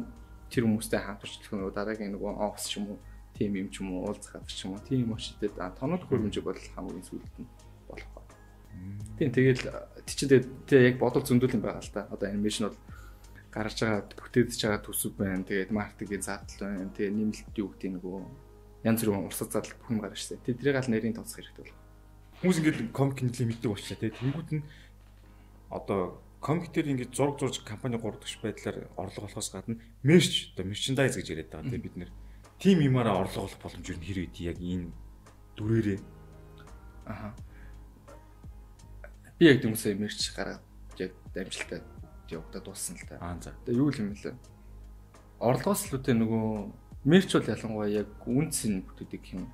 тэр 0.49 0.63
хүмүүстэй 0.65 1.01
хамтарчлах 1.01 1.53
нөгөө 1.53 1.73
дараагийн 1.77 2.13
нөгөө 2.17 2.31
офс 2.41 2.65
ч 2.69 2.81
юм 2.81 2.93
уу, 2.93 2.99
тим 3.37 3.53
юм 3.53 3.69
ч 3.69 3.81
юм 3.81 3.93
уу, 3.93 4.09
уулзах 4.09 4.41
авч 4.41 4.49
ч 4.49 4.65
юм 4.65 4.73
уу, 4.73 4.81
тийм 4.81 5.13
очтод 5.13 5.53
тоног 5.77 6.01
хөрөмжөг 6.09 6.43
бол 6.45 6.57
хамгийн 6.57 7.05
сүүлд 7.05 7.33
нь 7.37 7.49
болох 7.85 8.09
ба. 8.17 8.21
Тийм, 9.17 9.29
тэгэл 9.29 9.61
тий 10.09 10.17
чи 10.17 10.25
тэгээ 10.25 10.87
яг 10.89 10.95
бодол 10.97 11.21
зөндөл 11.21 11.53
юм 11.53 11.61
байгаа 11.61 11.85
л 11.85 11.93
да. 11.93 12.09
Одоо 12.09 12.27
анимашн 12.33 12.73
бол 12.73 12.79
гарч 13.53 13.77
байгаа 13.85 14.01
бүтээдэж 14.17 14.59
байгаа 14.65 14.81
төсөв 14.81 15.13
байна. 15.13 15.45
Тэгээд 15.45 15.69
маркетингийн 15.69 16.25
зардал 16.25 16.59
байна. 16.65 16.89
Тэгээ 16.89 17.13
нэмэлт 17.13 17.53
юу 17.61 17.69
гэдэг 17.69 17.91
нөгөө 18.01 18.17
янз 18.89 18.99
бүрийн 19.05 19.25
урсгал 19.29 19.53
зардал 19.53 19.77
бүх 19.77 19.89
юм 19.93 20.01
гарч 20.01 20.17
ирсэн. 20.17 20.41
Тэднийг 20.41 20.73
гал 20.73 20.89
нэрийн 20.89 21.13
тооцох 21.13 21.37
хэрэгтэй 21.37 21.63
болох. 21.69 21.79
Хүмүүс 22.41 22.57
ингээд 22.57 22.79
комик 22.89 23.19
нэлээд 23.21 23.49
мэддэг 23.53 23.69
болчихлаа 23.69 24.01
те. 24.01 24.17
Тэнгүүд 24.17 24.49
нь 24.57 24.63
одоо 25.69 26.01
компьютер 26.41 26.87
ингээд 26.87 27.13
зураг 27.13 27.39
зурж 27.39 27.59
компани 27.63 27.97
гурдагч 27.97 28.39
байдлаар 28.41 28.87
орлого 28.95 29.27
болохоос 29.27 29.51
гадна 29.51 29.77
мерч 30.03 30.55
одоо 30.55 30.65
мерчендайз 30.65 31.15
гэж 31.19 31.27
яриад 31.29 31.51
байгаа 31.51 31.69
тийм 31.69 31.81
бид 31.83 31.95
нэр 31.99 32.11
тим 32.59 32.79
юмараа 32.79 33.19
орлого 33.19 33.45
олох 33.51 33.59
боломж 33.59 33.85
юу 33.89 33.99
хэр 33.99 34.19
үгүй 34.23 34.47
яг 34.47 34.57
энэ 34.57 34.87
дүрээрээ 35.59 35.99
аха 37.11 37.35
би 39.39 39.47
яг 39.47 39.63
дүнсээ 39.63 39.95
мерч 39.95 40.35
гаргаад 40.35 40.61
яг 40.99 41.15
дамжуултаа 41.33 41.79
явагдаад 42.27 42.65
дууссан 42.65 42.95
л 42.99 43.07
та. 43.07 43.15
аа 43.23 43.39
за. 43.39 43.55
Тэгээ 43.63 43.79
юу 43.79 43.91
юм 43.95 44.11
бэ? 44.11 44.35
Орлогоос 45.39 45.87
л 45.87 45.95
үтэй 45.95 46.15
нөгөө 46.19 46.47
мерч 47.07 47.29
бол 47.33 47.47
ялангуяа 47.47 47.89
яг 48.03 48.09
үнцэн 48.27 48.83
бүтээдэг 48.83 49.23
юм. 49.39 49.47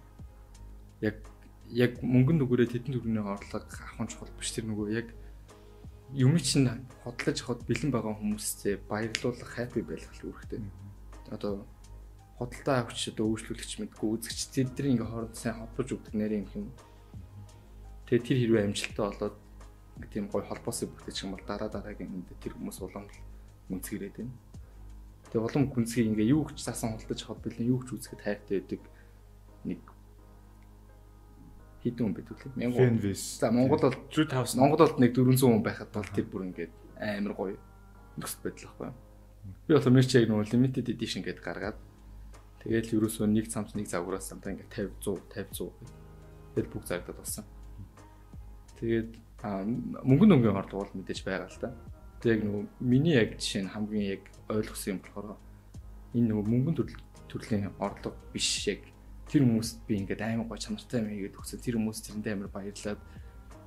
Яг 1.05 1.21
яг 1.69 2.01
мөнгөнд 2.01 2.41
өгөөрэй 2.41 2.69
тэдэн 2.73 2.97
төрний 2.97 3.21
орлого 3.21 3.61
нь 4.01 4.09
чухал 4.09 4.33
биш 4.33 4.57
тэр 4.57 4.65
нөгөө 4.73 4.87
яг 4.97 5.07
юм 6.13 6.33
чинь 6.41 6.69
хотлож 7.05 7.39
хот 7.45 7.61
бэлэн 7.69 7.93
байгаа 7.93 8.17
хүмүүстэй 8.17 8.81
баярлуулах 8.89 9.49
хайпи 9.53 9.85
л 9.85 10.25
үүрэгтэй. 10.25 10.61
Одоо 11.29 11.65
хөдөлთა 12.41 12.73
авч 12.81 13.13
одоо 13.13 13.25
үйлчлүүлэгч 13.33 13.71
мэдгүй 13.85 14.09
үзэгч 14.17 14.39
тэдний 14.53 14.97
ингээ 14.97 15.09
хооронд 15.09 15.37
сайн 15.37 15.61
холбож 15.61 15.87
өгдөг 15.93 16.13
нэрийн 16.13 16.45
юм. 16.53 16.69
Тэгээ 18.09 18.25
тэр 18.25 18.37
хэрвээ 18.41 18.65
амжилттай 18.69 19.05
болоод 19.05 19.35
тийм 20.12 20.27
гой 20.27 20.43
холбоосыг 20.43 20.91
бүтээчих 20.91 21.25
юм 21.25 21.36
бол 21.36 21.45
дараа 21.47 21.69
дараагийн 21.71 22.12
энд 22.12 22.29
тэр 22.39 22.53
хүмүүс 22.60 22.79
улам 22.84 23.08
үнцгэрээд 23.71 24.15
байна. 24.19 24.36
Тэгээ 25.31 25.45
улам 25.47 25.63
гүнзгий 25.71 26.05
ингээ 26.12 26.31
юу 26.36 26.43
гэж 26.47 26.60
заасан 26.60 26.95
худалдаж 26.99 27.21
хот 27.23 27.39
бэлэн 27.43 27.69
юу 27.71 27.79
гэж 27.79 27.89
үзэхэд 27.95 28.21
хайртай 28.23 28.60
байдаг 28.60 28.81
нэг 29.63 29.81
хэдэн 31.84 32.03
хүн 32.03 32.15
байдаг 32.15 32.38
лээ. 32.43 32.71
1000. 32.71 33.39
За 33.39 33.51
Монгол 33.51 33.81
бол 33.81 33.97
5000. 34.12 34.60
Монгол 34.60 34.81
бол 34.84 34.99
нэг 34.99 35.12
400 35.15 35.47
хүн 35.47 35.63
байхад 35.63 35.89
бол 35.95 36.12
тэр 36.12 36.25
бүр 36.27 36.43
ингээд 36.51 36.73
амар 36.99 37.34
гоё 37.34 37.58
нөхцөл 38.19 38.43
байдал 38.43 38.67
байхгүй. 38.75 38.91
Би 39.67 39.71
бол 39.75 39.93
мерч 39.93 40.12
яг 40.15 40.25
нөгөө 40.29 40.51
limited 40.51 40.88
edition 40.89 41.21
гэдээ 41.21 41.45
гаргаад 41.45 41.79
тэгээд 42.65 42.95
ерөөсөө 42.97 43.27
нэг 43.29 43.45
цамц 43.51 43.77
нэг 43.77 43.86
загвараас 43.86 44.29
самтаа 44.29 44.53
ингээд 44.58 44.97
50 44.97 45.29
100 45.29 45.51
50 45.53 45.71
100 45.86 46.55
тэгэл 46.55 46.71
бүх 46.73 46.86
зарагдаад 46.88 47.19
болсон. 47.21 47.45
Тэгээд 48.79 49.12
мөнгөнд 49.45 50.36
өнгийн 50.36 50.58
орлого 50.58 50.86
бол 50.86 50.97
мэдээж 50.97 51.19
байгаа 51.21 51.49
л 51.49 51.62
да. 51.62 51.69
Тэг 52.21 52.41
нөгөө 52.41 52.63
миний 52.81 53.13
яг 53.13 53.38
жишээ 53.38 53.63
нь 53.65 53.73
хамгийн 53.73 54.08
яг 54.17 54.23
ойлгосон 54.49 54.97
юм 54.97 54.99
болохоор 55.05 55.38
энэ 56.17 56.27
нөгөө 56.34 56.45
мөнгөн 56.49 56.75
төрлийн 57.29 57.69
орлого 57.77 58.17
биш 58.34 58.65
яг 58.65 58.81
тэр 59.29 59.45
хүмүүст 59.45 59.86
би 59.86 60.01
ингээд 60.01 60.21
аймаг 60.21 60.49
гоо 60.49 60.58
чанартай 60.58 61.01
юм 61.01 61.10
хийгээд 61.13 61.38
өгсөн. 61.38 61.62
Тэр 61.62 61.75
хүмүүс 61.77 61.99
тэрэндээ 62.05 62.34
амар 62.34 62.49
баярлаад 62.49 63.01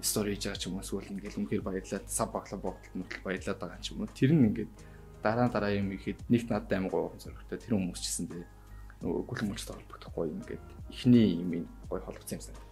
стори 0.02 0.34
хийж 0.34 0.44
байгаа 0.46 0.58
ч 0.58 0.64
юм 0.66 0.74
уу 0.78 0.82
эсвэл 0.82 1.12
ингээд 1.14 1.38
үнхээр 1.38 1.62
баярлаад 1.62 2.06
сав 2.06 2.28
баглаа 2.30 2.58
богдолд 2.58 2.94
мөртөл 2.94 3.26
баярлаад 3.26 3.58
байгаа 3.58 3.82
ч 3.82 3.86
юм 3.94 4.02
уу. 4.02 4.10
Тэр 4.14 4.30
нь 4.34 4.46
ингээд 4.50 4.72
дараа 5.22 5.48
дараа 5.50 5.72
юм 5.74 5.90
ихэд 5.94 6.18
нэгт 6.30 6.48
надад 6.50 6.72
аймаг 6.72 6.90
гоо 6.94 7.14
зоригтой 7.18 7.58
тэр 7.58 7.74
хүмүүс 7.74 8.00
ч 8.02 8.06
гэсэн 8.06 8.26
дээ 8.30 8.46
нөгөө 9.02 9.22
гүлэн 9.26 9.48
мөлчтэй 9.50 9.74
холбогдохгүй 9.74 10.26
ингээд 10.38 10.64
ихний 10.90 11.26
юм 11.42 11.66
гой 11.90 12.00
холбогдсон 12.02 12.38
юм 12.38 12.42
санагдав. 12.42 12.67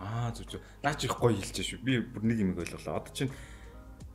Аа 0.00 0.32
зүг 0.32 0.48
зүг. 0.48 0.62
Наа 0.82 0.96
чи 0.96 1.06
их 1.06 1.16
гоё 1.20 1.36
хэлж 1.36 1.60
шүү. 1.60 1.84
Би 1.84 2.00
бүр 2.00 2.24
нэг 2.24 2.40
юм 2.40 2.56
ойлголоо. 2.56 2.96
Одоо 2.96 3.12
чинь 3.12 3.30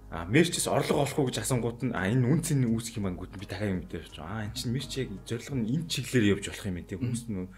а 0.10 0.26
мерчс 0.26 0.66
орлого 0.68 1.06
олох 1.06 1.20
уу 1.20 1.28
гэж 1.30 1.46
асуунгууд 1.46 1.80
нь 1.86 1.94
а 1.94 2.10
энэ 2.10 2.26
үнцэн 2.26 2.66
үүсэх 2.66 2.98
юм 2.98 3.14
ангууд 3.14 3.38
би 3.38 3.46
дахиад 3.46 3.70
юм 3.70 3.80
мэдээж. 3.86 4.18
Аа 4.18 4.50
эн 4.50 4.54
чинь 4.58 4.74
мерч 4.74 4.98
яг 4.98 5.14
зорилго 5.30 5.62
нь 5.62 5.70
энэ 5.70 5.86
чиглэлээр 5.86 6.42
явж 6.42 6.46
болох 6.50 6.66
юм 6.66 6.78
тийм 6.82 7.00
хүмүүс 7.06 7.24
нь 7.30 7.50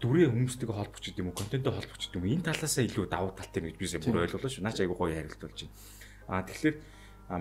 дүрээ 0.00 0.28
хүмүүстэйгээ 0.32 0.76
холбогч 0.80 1.04
гэдэг 1.12 1.20
юм 1.20 1.28
уу, 1.28 1.36
контенттой 1.36 1.72
холбогч 1.76 2.02
гэдэг 2.08 2.16
юм 2.16 2.24
уу, 2.24 2.32
энэ 2.32 2.46
талаасаа 2.48 2.84
илүү 2.88 3.04
давуу 3.12 3.32
талтай 3.36 3.60
гэж 3.68 3.76
бисээ 3.76 4.00
бүр 4.00 4.24
ойлголоо 4.24 4.48
шүү. 4.48 4.64
Наач 4.64 4.78
айгу 4.80 4.96
гоё 4.96 5.12
харилт 5.12 5.40
болж 5.44 5.58
байна. 5.60 5.76
Аа 6.32 6.42
тэгэхээр 6.48 6.76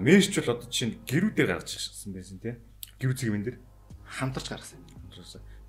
мессеж 0.04 0.36
бол 0.44 0.54
одоо 0.60 0.68
чинь 0.68 0.94
гэрүүдээр 1.08 1.48
гаргаж 1.50 1.72
ирсэн 1.80 2.12
байсан 2.14 2.38
тийм. 2.44 2.60
Гэрүү 3.00 3.16
цэгмэн 3.16 3.44
дээр 3.48 3.58
хамтарч 4.06 4.48
гаргасан. 4.52 4.80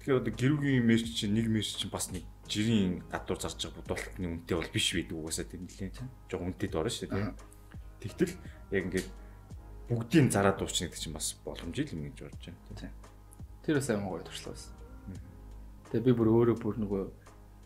Тэгэхээр 0.02 0.20
одоо 0.20 0.32
гэрүүгийн 0.34 0.84
мессеж 0.84 1.14
чинь 1.14 1.32
нэг 1.38 1.46
мессеж 1.46 1.86
чинь 1.86 1.94
бас 1.94 2.10
нэг 2.10 2.26
жирийн 2.50 3.06
гадуур 3.06 3.38
зарж 3.38 3.70
байгаа 3.70 3.86
бодолтны 3.86 4.26
үнэтэй 4.26 4.56
бол 4.58 4.74
биш 4.74 4.86
байдаг 4.92 5.16
угаасаа 5.16 5.46
тийм 5.46 5.62
нэлээ. 5.64 5.90
Жог 6.26 6.42
үнэтэй 6.42 6.68
дорно 6.68 6.90
шүү 6.90 7.08
тийм. 7.08 7.32
Тэгтэл 8.02 8.34
яг 8.74 8.82
ингээд 8.90 9.08
бүгдийг 9.86 10.26
зараад 10.34 10.58
дуучна 10.58 10.90
гэдэг 10.90 10.98
чинь 10.98 11.14
бас 11.14 11.38
боломжтой 11.46 11.86
юм 11.94 12.10
гэж 12.10 12.18
бодож 12.26 12.44
байна. 12.50 12.92
Тэр 13.62 13.78
бас 13.78 13.90
аймаг 13.90 14.10
гоё 14.10 14.26
туршлага 14.26 14.54
байсан. 14.58 14.74
Тэгээ 15.90 16.06
би 16.06 16.12
бүр 16.18 16.28
өөрөө 16.30 16.56
бүр 16.58 16.76
нөгөө 16.82 17.02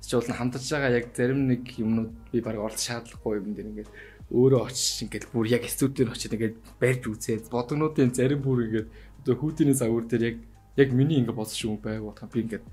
чи 0.04 0.16
бол 0.16 0.28
хамтарч 0.28 0.68
байгаа 0.68 0.96
яг 1.00 1.06
зарим 1.16 1.40
нэг 1.48 1.64
юмнууд 1.80 2.12
би 2.32 2.40
баг 2.40 2.56
оролт 2.60 2.80
шаардлагагүй 2.80 3.40
юм 3.40 3.56
дээр 3.56 3.70
ингээд 3.72 3.90
өөрөө 4.32 4.60
очиж 4.68 5.04
ингээд 5.04 5.26
бүр 5.32 5.46
яг 5.48 5.64
студид 5.68 6.08
очиж 6.12 6.32
ингээд 6.32 6.56
барьж 6.80 7.02
үзээд 7.08 7.48
бодгонуудын 7.48 8.12
зарим 8.12 8.40
бүр 8.44 8.68
ингээд 8.68 8.88
одоо 9.24 9.34
хүүтиний 9.40 9.76
загвар 9.76 10.04
дээр 10.08 10.24
яг 10.28 10.36
яг 10.76 10.88
миний 10.92 11.20
ингээд 11.20 11.36
болсон 11.36 11.56
шүү 11.56 11.80
байг 11.80 12.04
бодох 12.04 12.28
би 12.32 12.44
ингээд 12.44 12.64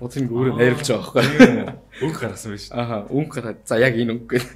бодсон 0.00 0.28
өөрөө 0.28 0.54
найрлж 0.56 0.88
байгаа 0.92 1.12
байхгүй. 1.14 2.04
Өнгө 2.04 2.18
гаргасан 2.20 2.50
байж. 2.52 2.64
Аха 2.72 2.96
өнгө 3.08 3.32
гараад 3.36 3.58
за 3.64 3.80
яг 3.80 3.94
энэ 3.96 4.12
өнгө 4.16 4.28
гэх. 4.36 4.46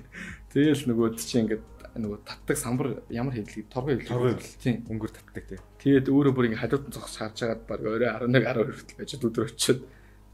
Тэгэл 0.52 0.82
нөгөө 0.90 1.08
чи 1.16 1.40
ингээд 1.40 1.64
нөгөө 2.00 2.18
татдаг 2.26 2.56
самбар 2.58 2.88
ямар 3.10 3.34
хэвлэг 3.34 3.66
торгой 3.72 3.98
хэвлэг 3.98 4.10
торгой 4.10 4.32
хэвлэг 4.36 4.58
тийм 4.62 4.76
өнгөөр 4.86 5.12
татдаг 5.16 5.44
тийм. 5.48 5.62
Тэгээд 5.80 6.06
өөрөө 6.12 6.32
бүр 6.34 6.46
ингээд 6.50 6.62
хадууд 6.62 6.84
зогсож 6.92 7.16
харж 7.18 7.36
байгаад 7.40 7.62
баг 7.66 7.80
өөрөө 7.82 8.10
11 8.30 8.46
12 8.46 8.74
хүртэл 8.78 8.98
байж 9.00 9.10
өдөр 9.16 9.48
очиод 9.48 9.80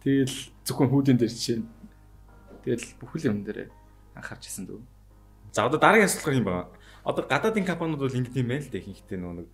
Тэгэл 0.06 0.38
зөвхөн 0.62 0.86
хүүдэн 0.86 1.18
дээр 1.18 1.34
чинь. 1.34 1.66
Тэгэл 2.62 2.94
бүхэл 3.02 3.26
юм 3.26 3.42
дээр 3.42 3.74
анхаарч 4.14 4.46
ирсэн 4.46 4.70
дөө. 4.70 4.78
За 5.50 5.66
одоо 5.66 5.82
дараагийн 5.82 6.06
асуулт 6.06 6.30
юм 6.30 6.46
байна. 6.46 6.70
Одоо 7.02 7.26
гадаадын 7.26 7.66
компаниуд 7.66 7.98
бол 7.98 8.14
ингэдэм 8.14 8.46
юм 8.46 8.50
байна 8.54 8.62
л 8.62 8.70
дээ 8.70 8.86
ихэнхдээ 8.86 9.18
нөгөө 9.18 9.36
нэг 9.42 9.48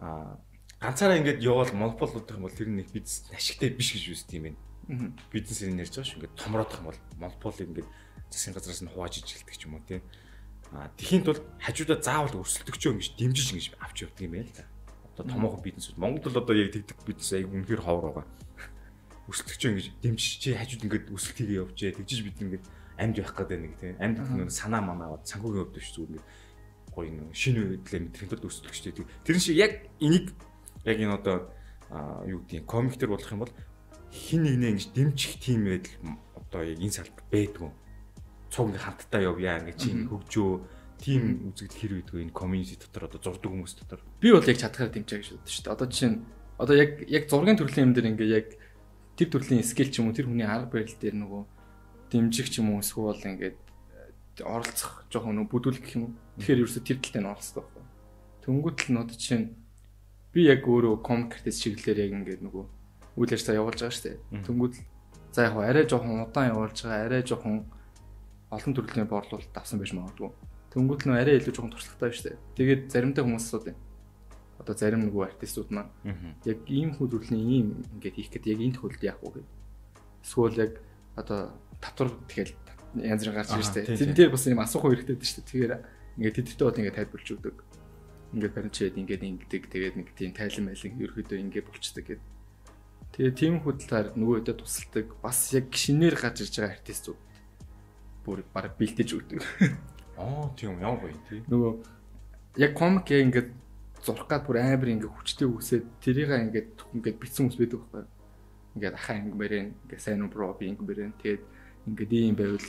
аа 0.00 0.40
ганцаараа 0.80 1.20
ингэж 1.20 1.44
явбал 1.44 1.76
монопол 1.76 2.08
удах 2.08 2.40
юм 2.40 2.48
бол 2.48 2.56
тэр 2.56 2.72
нэг 2.72 2.88
бизнес 2.88 3.28
ашигтай 3.36 3.68
биш 3.68 3.92
гэж 3.92 4.16
үздэг 4.16 4.36
юм 4.40 4.44
байна. 4.48 4.60
Бизнесээр 5.32 5.72
нэрж 5.72 5.92
байгаа 5.96 6.08
шүү. 6.08 6.18
Ингээд 6.20 6.36
томроодох 6.36 6.78
юм 6.80 6.88
бол 6.92 7.00
монопол 7.16 7.56
ингээд 7.56 7.88
засгийн 8.28 8.54
газраас 8.56 8.82
нь 8.84 8.92
хувааж 8.92 9.14
ижилдэг 9.24 9.56
ч 9.56 9.64
юм 9.64 9.80
уу 9.80 9.84
тийм. 9.88 10.02
Аа 10.72 10.88
тэхийн 11.00 11.24
тулд 11.24 11.44
хажуудаа 11.60 11.98
заавал 12.00 12.40
өрсөлдөгчөө 12.44 12.92
ингэж 12.92 13.08
дэмжиж 13.16 13.48
ингэж 13.52 13.66
авч 13.80 13.96
явдаг 14.04 14.24
юм 14.24 14.32
байна 14.36 14.48
л 14.48 14.56
да. 14.56 14.64
Одоо 15.16 15.24
томоохон 15.32 15.64
бизнесүүд 15.64 15.96
Монголд 15.96 16.24
бол 16.28 16.40
одоо 16.44 16.56
яг 16.56 16.72
тэгдэг 16.72 16.98
бизнес 17.08 17.32
аяг 17.32 17.48
үнэхээр 17.48 17.82
ховор 17.84 18.04
байгаа. 18.12 18.26
Өсөлтөгч 19.32 19.62
ингэж 19.68 19.86
дэмжиж 20.00 20.32
чи 20.40 20.48
хажууд 20.56 20.84
ингээд 20.84 21.06
өсөлт 21.12 21.36
хийгээ 21.40 21.60
явжээ 21.64 21.96
тэгжиж 21.96 22.20
бид 22.24 22.40
ингээд 22.40 22.64
амьд 23.00 23.16
байх 23.20 23.32
гэдэг 23.36 23.58
нэг 23.60 23.74
тийм 23.80 23.96
амьд 24.00 24.18
нэг 24.20 24.50
санаа 24.52 24.80
манаа 24.84 25.16
аваад 25.16 25.28
санхүүгийн 25.28 25.64
хувьд 25.64 25.76
биш 25.76 25.88
зүгээр 25.96 26.12
нэг 26.16 26.24
гоё 26.92 27.08
нэг 27.08 27.28
шинэ 27.32 27.60
үедлээ 27.80 28.00
мэдрэх 28.04 28.28
тулд 28.28 28.48
өсөлтөгчтэй 28.48 28.92
тийм 28.92 29.08
тэр 29.24 29.36
шиг 29.40 29.56
яг 29.56 29.72
энийг 30.00 30.32
яг 30.84 30.98
энэ 31.00 31.16
одоо 31.16 31.36
юу 32.28 32.44
гэдэг 32.44 32.68
комиктер 32.68 33.08
болох 33.08 33.32
юм 33.32 33.42
бол 33.44 33.52
хин 34.12 34.44
нэгнээ 34.44 34.70
ингэж 34.76 34.86
дэмжих 34.92 35.40
тийм 35.40 35.64
байдал 35.64 36.20
одоо 36.36 36.60
яг 36.68 36.78
энэ 36.84 36.92
салбарт 36.92 37.28
байдгүй. 37.32 37.70
Цуг 38.52 38.68
нэг 38.68 38.84
хамтдаа 38.84 39.20
явъя 39.24 39.56
ингэ 39.56 39.72
чи 39.80 39.88
хөгжөө. 40.04 40.52
Тийм 41.00 41.48
үзэгдэл 41.48 41.80
хэр 41.80 41.92
үйдгүй 42.04 42.20
энэ 42.28 42.36
community 42.36 42.76
дотор 42.76 43.08
одоо 43.08 43.20
зурдаг 43.24 43.48
хүмүүс 43.48 43.74
дотор. 43.80 44.04
Би 44.20 44.28
бол 44.36 44.44
яг 44.44 44.58
чадхаар 44.60 44.92
дэмжээ 44.92 45.18
гэж 45.18 45.28
боддог 45.32 45.48
шүү 45.48 45.64
дээ. 45.64 45.72
Одоо 45.72 45.86
жишээ 45.88 46.10
нь 46.12 46.18
одоо 46.60 46.74
яг 46.76 46.90
яг 47.08 47.24
зургийн 47.32 47.56
төрлийн 47.56 47.86
юм 47.88 47.94
дээр 47.96 48.10
ингээ 48.12 48.30
яг 48.36 48.48
тэр 49.16 49.28
төрлийн 49.32 49.64
скил 49.64 49.88
ч 49.88 49.98
юм 50.04 50.12
уу 50.12 50.14
тэр 50.14 50.28
хүний 50.28 50.44
арга 50.44 50.68
барил 50.68 50.92
дээр 51.00 51.16
нөгөө 51.16 51.42
дэмжих 52.12 52.48
ч 52.52 52.60
юм 52.60 52.76
уу 52.76 52.84
эсвэл 52.84 53.16
ингээд 53.16 53.56
э, 53.56 54.44
оролцох 54.44 55.08
жоохон 55.08 55.40
нөгөө 55.40 55.50
бүдүүлэх 55.56 55.82
гэх 55.82 55.96
юм. 55.96 56.14
Тэгэхээр 56.36 56.60
ерөөсө 56.62 56.84
тэр 56.84 57.00
талтай 57.00 57.22
нь 57.24 57.30
оролцдог 57.32 57.64
байхгүй. 57.64 57.84
Тэнгүүтэл 58.44 58.90
нь 58.92 59.00
одоо 59.00 59.16
жишээ 59.16 59.40
нь 59.40 59.48
би 60.36 60.40
яг 60.46 60.62
өөрөө 60.68 61.00
комик 61.00 61.40
артист 61.40 61.64
чиглэлээр 61.64 61.98
яг 62.04 62.12
ингээд 62.12 62.44
нөгөө 62.44 62.64
үйл 63.16 63.32
ажиллагаа 63.32 63.60
явуулж 63.60 63.80
байгаа 63.82 63.96
шүү 63.96 64.06
дээ. 64.08 64.16
Тэнгүүтэл 64.46 64.84
за 65.32 65.40
яг 65.48 65.54
арай 65.56 65.84
жоохон 65.88 66.24
удаан 66.24 66.50
явуулж 66.52 66.76
байгаа 66.82 67.04
арай 67.06 67.22
жоохон 67.22 67.56
олон 68.52 68.72
төрлийн 68.76 69.08
борлуулалт 69.08 69.56
авсан 69.56 69.80
байж 69.80 69.92
магадгүй. 69.96 70.30
Тэнгүүт 70.72 71.02
нөө 71.08 71.16
арай 71.20 71.36
илүү 71.40 71.52
жоохон 71.52 71.72
туршлагатай 71.72 72.12
шүү 72.12 72.26
дээ. 72.32 72.38
Тэгээд 72.56 72.82
заримдаа 72.92 73.24
хүмүүс 73.24 73.44
асуудаг. 73.48 73.76
Одоо 74.60 74.74
зарим 74.76 75.04
нөгөө 75.08 75.22
артистууд 75.32 75.70
маань 75.72 75.92
яг 76.44 76.58
ийм 76.68 76.92
хүү 76.96 77.06
төрлийн 77.12 77.44
ийм 77.44 77.66
ингээд 77.96 78.16
хийх 78.16 78.30
гэдэг 78.32 78.52
яг 78.52 78.60
энэ 78.60 78.76
тохиолдолд 78.76 79.04
яах 79.04 79.20
вэ 79.20 79.28
гэдэг. 79.40 79.48
Эсвэл 80.22 80.60
яг 80.60 80.72
одоо 81.16 81.40
татвар 81.80 82.08
тэгэл 82.28 82.54
янз 83.00 83.24
бүр 83.24 83.34
гарч 83.36 83.50
ирж 83.56 83.68
штэ. 83.68 83.88
Тэрэн 83.88 84.16
дээр 84.16 84.30
бас 84.32 84.46
юм 84.46 84.60
асуух 84.60 84.84
хэрэгтэй 84.88 85.16
дээ 85.16 85.28
штэ. 85.32 85.44
Тэгэхээр 85.48 85.72
ингээд 86.20 86.36
тэдэртээ 86.40 86.66
бод 86.68 86.78
ингээд 86.78 86.96
тайлбарлаж 87.00 87.30
өгдөг. 87.32 87.56
Ингээд 88.32 88.54
баримтчээд 88.56 89.00
ингээд 89.00 89.22
ингэдэг 89.28 89.62
тэгээд 89.72 89.94
нэг 89.96 90.08
тийм 90.16 90.32
тайлан 90.36 90.68
байлын 90.68 91.00
ерөөдөө 91.00 91.38
ингээд 91.40 91.68
болчдөг 91.68 92.04
гэдэг. 92.06 92.31
Тэгээ 93.12 93.32
тийм 93.36 93.54
хөдөлтөөр 93.60 94.16
нөгөө 94.16 94.36
өдөө 94.40 94.56
тусалдаг 94.56 95.06
бас 95.20 95.52
яг 95.52 95.68
шинээр 95.68 96.16
гарч 96.16 96.48
ирж 96.48 96.54
байгаа 96.56 96.80
артистууд 96.80 97.20
бүр 98.24 98.40
баг 98.56 98.72
бэлдэж 98.80 99.08
өгдөг. 99.12 99.40
Аа 100.16 100.48
тийм 100.56 100.80
ямар 100.80 101.04
гоё 101.04 101.20
тий. 101.28 101.44
Нөгөө 101.44 101.72
яг 102.56 102.72
комик 102.72 103.12
ингээд 103.12 103.52
зурх 104.00 104.24
гад 104.24 104.48
бүр 104.48 104.64
амар 104.64 104.88
ингээд 104.96 105.12
хүчтэй 105.12 105.44
үсээд 105.44 105.84
тэрийг 106.00 106.32
ингээд 106.32 106.68
ингээд 106.96 107.20
битсэн 107.20 107.52
хүмүүс 107.52 107.58
байдаг 107.60 107.80
байхгүй. 107.84 108.04
Ингээд 108.80 108.96
ахаа 108.96 109.16
ингээд 109.20 109.40
мэрэн 109.40 109.68
ингээд 109.84 110.00
сайн 110.00 110.24
бро 110.32 110.56
би 110.56 110.72
ингээд 110.72 110.88
мэрэн 110.88 111.12
тэгээд 111.20 111.42
ингээд 111.92 112.12
ийм 112.16 112.36
байвал 112.40 112.68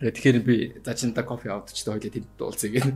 тэгэхээр 0.00 0.38
би 0.40 0.56
за 0.80 0.96
чинта 0.96 1.20
кофе 1.20 1.52
авдчихтай 1.52 1.92
хоёлаа 2.00 2.14
тэнд 2.16 2.40
уулзъя 2.40 2.70
гэнэ. 2.72 2.92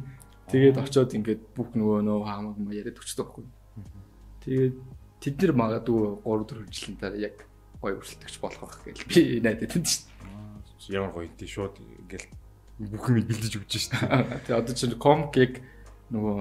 Тэгээд 0.49 0.81
очиод 0.81 1.13
ингээд 1.13 1.43
бүх 1.53 1.77
нөгөө 1.77 2.01
нөө 2.09 2.21
хаамаг 2.25 2.57
ма 2.57 2.73
яриад 2.73 2.97
өчтдөг 2.97 3.29
байхгүй. 3.29 3.45
Тэгээд 4.45 4.77
тэд 5.25 5.41
нар 5.41 5.53
магадгүй 5.57 6.21
3 6.21 6.45
4 6.53 6.69
жилийн 6.69 6.97
дараа 7.01 7.21
яг 7.25 7.37
гоё 7.81 7.97
өрсөлдөгч 7.97 8.37
болох 8.45 8.61
байх 8.61 8.77
гэж 8.85 8.99
би 9.09 9.41
найдаад 9.41 9.73
байна 9.73 9.89
шүү 9.89 10.05
дээ. 10.05 10.97
Ямар 11.01 11.13
гоё 11.17 11.29
тий 11.33 11.49
шууд 11.49 11.81
ингээд 11.81 12.29
бүх 12.93 13.05
юм 13.09 13.25
бэлдэж 13.25 13.55
өгч 13.57 13.73
шít. 13.73 13.97
Тэгээ 13.97 14.61
одоо 14.61 14.75
чинь 14.77 15.01
комик 15.01 15.65
нөгөө 16.13 16.37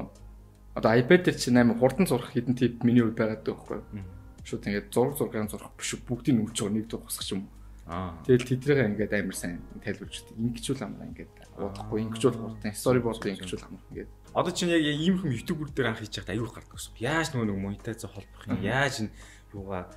одоо 0.75 0.91
iPad 0.99 1.21
дээр 1.29 1.37
чинь 1.37 1.59
амар 1.59 1.77
хурдан 1.77 2.07
зурх 2.09 2.33
хэдэн 2.33 2.59
тип 2.59 2.83
миний 2.83 3.05
хувьд 3.05 3.19
байгаад 3.19 3.45
байгаа 3.45 3.79
байхгүй. 3.79 4.03
Шууд 4.43 4.67
ингээд 4.67 4.91
зураг 4.91 5.15
зургийн 5.15 5.47
зурх 5.47 5.71
биш 5.77 5.95
бүгдийг 6.03 6.35
нь 6.35 6.43
үлж 6.43 6.57
байгаа 6.59 6.75
нэг 6.75 6.87
дуу 6.89 7.01
хасах 7.05 7.29
юм. 7.31 7.47
Аа. 7.85 8.17
Тэгэл 8.25 8.49
тэдрээ 8.49 8.89
ингээд 8.91 9.13
амар 9.13 9.37
сайн 9.37 9.61
тайлбарч 9.85 10.25
өгдөг. 10.25 10.35
Ингэчүүл 10.41 10.83
амар 10.83 11.07
ингээд 11.13 11.33
уудахгүй 11.59 11.99
ингэчүүл 12.03 12.39
хурдан 12.41 12.73
storyboard 12.73 13.21
ингэчүүл 13.21 13.63
амар 13.69 13.83
ингээд. 13.93 14.11
Одоо 14.33 14.51
чинь 14.51 14.73
яг 14.73 14.81
ийм 14.81 15.21
хүм 15.21 15.29
YouTube 15.29 15.69
дээр 15.69 15.93
анх 15.93 16.01
хийж 16.01 16.17
байхад 16.17 16.33
аюул 16.33 16.49
гардаг 16.49 16.73
гэсэн. 16.73 16.97
Яаж 16.97 17.27
нөгөө 17.37 17.47
нэг 17.53 17.57
монетайз 17.61 18.01
холбох 18.09 18.43
юм? 18.49 18.65
Яаж 18.65 19.05
н 19.05 19.07
юугаа 19.53 19.93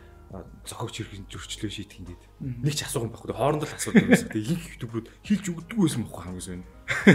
зохиогч 0.66 0.94
хэрхэн 1.00 1.24
зөрчлөө 1.30 1.70
шийдэх 1.72 1.98
юм 2.02 2.06
гээд. 2.12 2.22
Нэг 2.60 2.74
ч 2.76 2.84
асуух 2.84 3.08
юм 3.08 3.12
байхгүй. 3.14 3.32
Хоорондоо 3.32 3.64
л 3.64 3.76
асуудаг 3.78 4.04
байсан. 4.10 4.28
Тэгээ 4.28 4.52
их 4.52 4.64
ютуберүүд 4.76 5.08
хийж 5.24 5.42
өгдөг 5.46 5.78
байсан 5.78 6.02
байхгүй 6.04 6.22
хамгийн 6.26 6.44
сайн. 6.44 6.62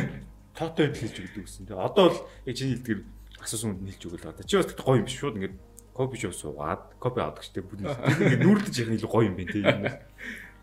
Тоотой 0.57 0.86
хэд 0.89 0.97
хийж 0.97 1.15
өгдөг 1.19 1.43
гэсэн. 1.45 1.65
Тэгээ 1.69 1.86
одоо 1.86 2.05
л 2.10 2.17
яг 2.47 2.55
чиний 2.55 2.73
хэлдгээр 2.79 3.01
асуусан 3.43 3.67
хүнд 3.75 3.84
нийлж 3.86 4.01
өгөл 4.07 4.31
одоо. 4.31 4.43
Чи 4.47 4.55
бас 4.57 4.67
гэхдээ 4.71 4.88
гоё 4.88 4.97
юм 4.97 5.05
биш 5.05 5.17
шууд 5.19 5.38
ингээд 5.38 5.55
копи 5.91 6.17
шоу 6.17 6.34
суугаад 6.34 6.84
копи 6.97 7.19
авдаг 7.19 7.43
штеп 7.43 7.67
бүгд 7.67 7.86
ингээд 7.86 8.41
нүүрлэж 8.47 8.75
яхах 8.79 8.95
илүү 8.97 9.12
гоё 9.12 9.27
юм 9.27 9.36
байна 9.38 9.51
тий. 9.51 9.63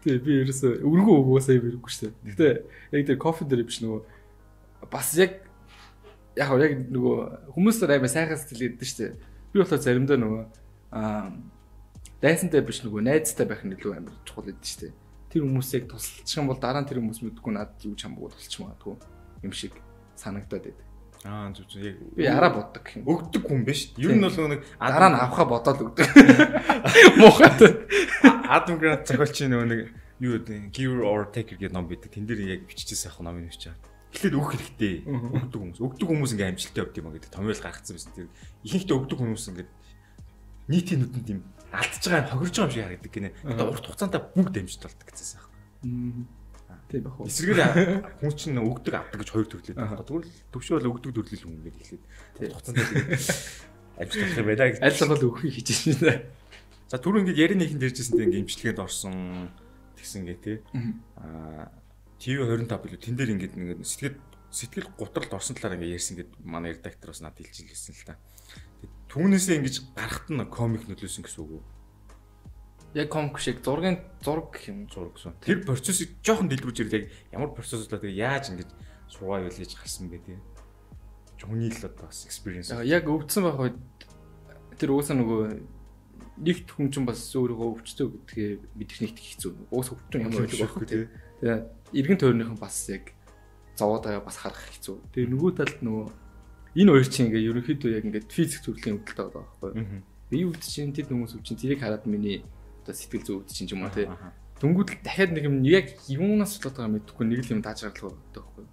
Тэгээ 0.03 0.25
би 0.25 0.33
ерөөсөө 0.49 0.73
өргөө 0.89 1.17
өгөөсөө 1.23 1.55
хэрэггүй 1.59 1.93
штеп. 1.93 2.15
Гэтэ 2.25 2.49
яг 2.97 3.03
тэр 3.07 3.19
кофе 3.21 3.45
дээр 3.45 3.69
биш 3.69 3.85
нөгөө 3.85 4.01
бас 4.89 5.13
яг 5.21 5.48
яг 6.39 6.51
яг 6.63 6.73
нөгөө 6.95 7.17
хүмүүс 7.53 7.83
аймаа 7.83 8.09
сайхан 8.11 8.39
сэтгэлээд 8.39 8.87
штеп. 8.87 9.19
Би 9.51 9.59
болохоор 9.59 9.83
заримдаа 9.83 10.19
нөгөө 10.23 10.43
аа 10.95 11.35
дайсантай 12.23 12.63
биш 12.63 12.83
нөгөө 12.87 13.03
найзтай 13.03 13.47
байх 13.47 13.63
нь 13.67 13.75
илүү 13.75 13.93
амар 13.99 14.15
чухал 14.27 14.47
гэдэг 14.47 14.63
чинь 14.63 14.95
тэр 15.31 15.45
хүмүүсийг 15.45 15.91
тусалчих 15.91 16.39
юм 16.41 16.51
бол 16.51 16.59
дараа 16.59 16.83
нь 16.83 16.89
тэр 16.89 16.99
хүмүүс 17.03 17.21
мэдгүй 17.23 17.53
надад 17.53 17.79
юу 17.85 17.95
ч 17.95 18.07
хамаагүй 18.07 18.31
тусалчих 18.33 18.61
магадгүй 18.65 18.95
юм 19.45 19.53
шиг 19.53 19.75
санагдаад 20.17 20.65
байдаг. 20.67 20.87
Аа 21.27 21.51
зүг 21.55 21.67
зүг 21.69 21.83
яг 21.85 21.97
би 22.17 22.25
араа 22.27 22.51
боддог 22.55 22.83
гэх 22.83 22.97
юм. 22.99 23.07
Өгдөг 23.07 23.43
хүн 23.45 23.63
биш. 23.67 23.93
Ер 23.99 24.15
нь 24.15 24.23
бол 24.23 24.51
нэг 24.51 24.63
дараа 24.79 25.11
нь 25.11 25.19
авахаа 25.19 25.47
бодоод 25.47 25.79
өгдөг. 25.85 26.07
Муухайд. 27.21 27.61
Адам 28.47 28.79
Грант 28.79 29.07
зохиолч 29.07 29.37
нөгөө 29.47 29.69
нэг 29.69 29.81
юу 30.23 30.39
гэдэг 30.39 30.71
give 30.75 31.03
or 31.03 31.29
take 31.31 31.55
гэдэг 31.55 31.75
ном 31.75 31.87
бидэг. 31.87 32.15
Тэн 32.15 32.27
дээр 32.27 32.59
яг 32.59 32.61
биччихсэн 32.67 33.11
яг 33.11 33.19
номын 33.23 33.51
бичээ. 33.51 33.75
Эхлээд 34.09 34.35
өгөх 34.41 34.51
хэрэгтэй. 34.57 34.95
Өгдөг 35.05 35.61
хүмүүс. 35.61 35.81
Өгдөг 35.85 36.09
хүмүүс 36.09 36.33
ингээ 36.33 36.51
амжилттай 36.57 36.83
өгд 36.85 36.99
юм 36.99 37.13
гэдэг 37.13 37.33
томьёол 37.33 37.61
гаргацсан 37.61 37.95
байсан. 37.95 38.13
Тэр 38.17 38.29
ихэнхдээ 38.65 38.97
өгдөг 38.97 39.19
хүмүүс 39.21 39.45
ингээ 39.53 39.69
нийтийн 40.69 41.01
нүдэнд 41.05 41.29
юм 41.29 41.41
алдж 41.73 42.03
байгаа 42.09 42.33
хохирж 42.33 42.57
байгаа 42.57 42.69
юм 42.69 42.73
шиг 42.73 42.85
харагддаг 42.89 43.13
гинэ. 43.13 43.31
Одоо 43.45 43.67
урт 43.73 43.85
хугацаанд 43.85 44.17
бүгд 44.33 44.57
амжилт 44.57 44.85
болдог 44.89 45.07
гэсэн 45.13 45.41
юм. 45.85 46.29
Тийм 46.89 47.03
байх 47.05 47.17
уу. 47.21 47.29
Эсрэгээр 47.29 47.61
хүн 48.21 48.33
чинь 48.33 48.57
өгдөг 48.57 48.95
авдаг 48.97 49.19
гэж 49.21 49.29
хоёр 49.29 49.49
төрлөө 49.49 49.77
байна. 49.77 50.01
Тэгвэл 50.01 50.33
төвшөө 50.53 50.75
бол 50.81 50.91
өгдөг 50.97 51.13
төрлөл 51.13 51.45
хүн 51.45 51.57
ингээд 51.61 51.81
эхлээд 51.85 52.53
хугацаанд 52.57 52.81
амжилт 54.01 54.25
болох 54.25 54.41
юм 54.41 54.49
байна 54.49 54.65
гэж. 54.73 54.79
Аль 54.81 55.01
болох 55.05 55.29
өгөхийг 55.29 55.55
хийж 55.61 55.69
байна. 56.01 56.25
За 56.89 56.97
түр 56.97 57.21
ингээд 57.21 57.37
ярины 57.37 57.61
нэхэн 57.69 57.81
дэржсэнтэй 57.85 58.25
ингээд 58.25 58.43
имчилгээнд 58.49 58.81
орсон 58.81 59.53
тэгсэн 60.01 60.25
гээ 60.25 60.39
те. 60.41 60.55
Аа 61.21 61.69
ТV 62.19 62.45
25 62.47 62.83
билүү 62.83 62.99
тэн 62.99 63.15
дээр 63.15 63.31
ингээд 63.35 63.55
ингээд 63.55 63.87
сэтгэл 63.87 64.19
сэтгэл 64.51 64.91
гутралд 64.99 65.33
орсон 65.33 65.55
талаар 65.55 65.79
ингээд 65.79 65.97
ярьсан 65.97 66.17
гэдэг 66.19 66.35
манай 66.43 66.75
редактор 66.75 67.15
бас 67.15 67.23
надад 67.23 67.47
хэлж 67.47 67.71
илсэн 67.71 67.95
л 67.95 68.07
та. 68.11 68.15
Түүнээсээ 69.09 69.59
ингэж 69.63 69.77
гарахт 69.95 70.29
нь 70.35 70.43
комик 70.51 70.85
нөлөөсөн 70.91 71.23
гэсэн 71.23 71.41
үг 71.47 71.53
үү? 71.61 71.63
Яг 72.99 73.09
комик 73.13 73.39
шиг 73.39 73.63
зургийн 73.63 74.03
зураг 74.25 74.51
юм 74.67 74.91
зураг 74.91 75.15
гэсэн. 75.15 75.39
Тэр 75.45 75.63
процессыг 75.63 76.19
жоохон 76.25 76.49
дэлгэрүүлж 76.51 76.79
ирэл 76.83 76.99
яг 76.99 77.05
ямар 77.31 77.55
процесслаа 77.55 78.01
тэгээ 78.01 78.19
яаж 78.19 78.51
ингэж 78.51 78.69
юу 79.21 79.49
хийж 79.49 79.77
гарсан 79.77 80.09
бэ 80.11 80.19
тий. 80.25 80.39
Хүний 81.39 81.71
л 81.71 81.87
одоо 81.87 82.11
бас 82.11 82.27
experience. 82.27 82.73
Яг 82.73 83.07
өвдсөн 83.07 83.47
байх 83.47 83.61
үед 83.63 83.79
тэр 84.77 84.91
уусаа 84.97 85.15
нөгөө 85.15 85.63
нэгт 86.39 86.71
хүн 86.71 86.91
чинь 86.91 87.07
бас 87.07 87.23
өөрийгөө 87.35 87.69
өвчтөө 87.79 88.07
гэдгээ 88.27 88.51
мэдэх 88.79 88.99
нэгт 89.07 89.19
хэцүү. 89.19 89.51
Уус 89.71 89.91
өвчтөн 89.95 90.29
ямар 90.29 90.47
байхгүй 90.47 90.87
тий. 90.87 91.07
Тэгээ 91.41 91.59
эргэн 91.95 92.19
тойрныхан 92.19 92.59
бас 92.59 92.89
яг 92.89 93.13
зовоод 93.79 94.05
байгаа 94.05 94.25
бас 94.25 94.37
харах 94.37 94.59
хэцүү. 94.59 94.97
Тэгээ 95.15 95.31
нөгөө 95.33 95.51
талд 95.57 95.79
нөгөө 95.83 96.07
энэ 96.79 96.93
хоёр 96.93 97.09
чинь 97.09 97.27
ингээ 97.31 97.49
ерөнхийдөө 97.49 97.91
яг 97.95 98.05
ингээ 98.05 98.29
физик 98.29 98.61
төрлийн 98.67 98.99
өвдөлтэй 98.99 99.25
байгаа 99.25 99.47
байхгүй. 99.47 100.03
Би 100.29 100.45
өвд 100.45 100.63
чинь 100.63 100.93
тэр 100.93 101.09
хүмүүс 101.09 101.39
өвчин 101.39 101.57
тэрийг 101.57 101.81
хараад 101.81 102.05
миний 102.05 102.45
одоо 102.83 102.95
сэтгэл 102.95 103.25
зүй 103.25 103.37
өвд 103.41 103.49
чинь 103.55 103.71
юм 103.73 103.87
уу 103.87 103.93
те. 103.95 104.11
Дүнгүүд 104.61 104.91
дахиад 105.07 105.33
нэг 105.33 105.45
юм 105.47 105.63
яг 105.65 105.95
юунаас 106.11 106.59
болоод 106.59 106.77
байгаа 106.77 106.93
мэдэхгүй 106.99 107.25
нэг 107.31 107.41
л 107.47 107.53
юм 107.55 107.63
тааж 107.63 107.87
гаргалгаа 107.87 108.19
өгдөг 108.19 108.43
байхгүй. 108.43 108.67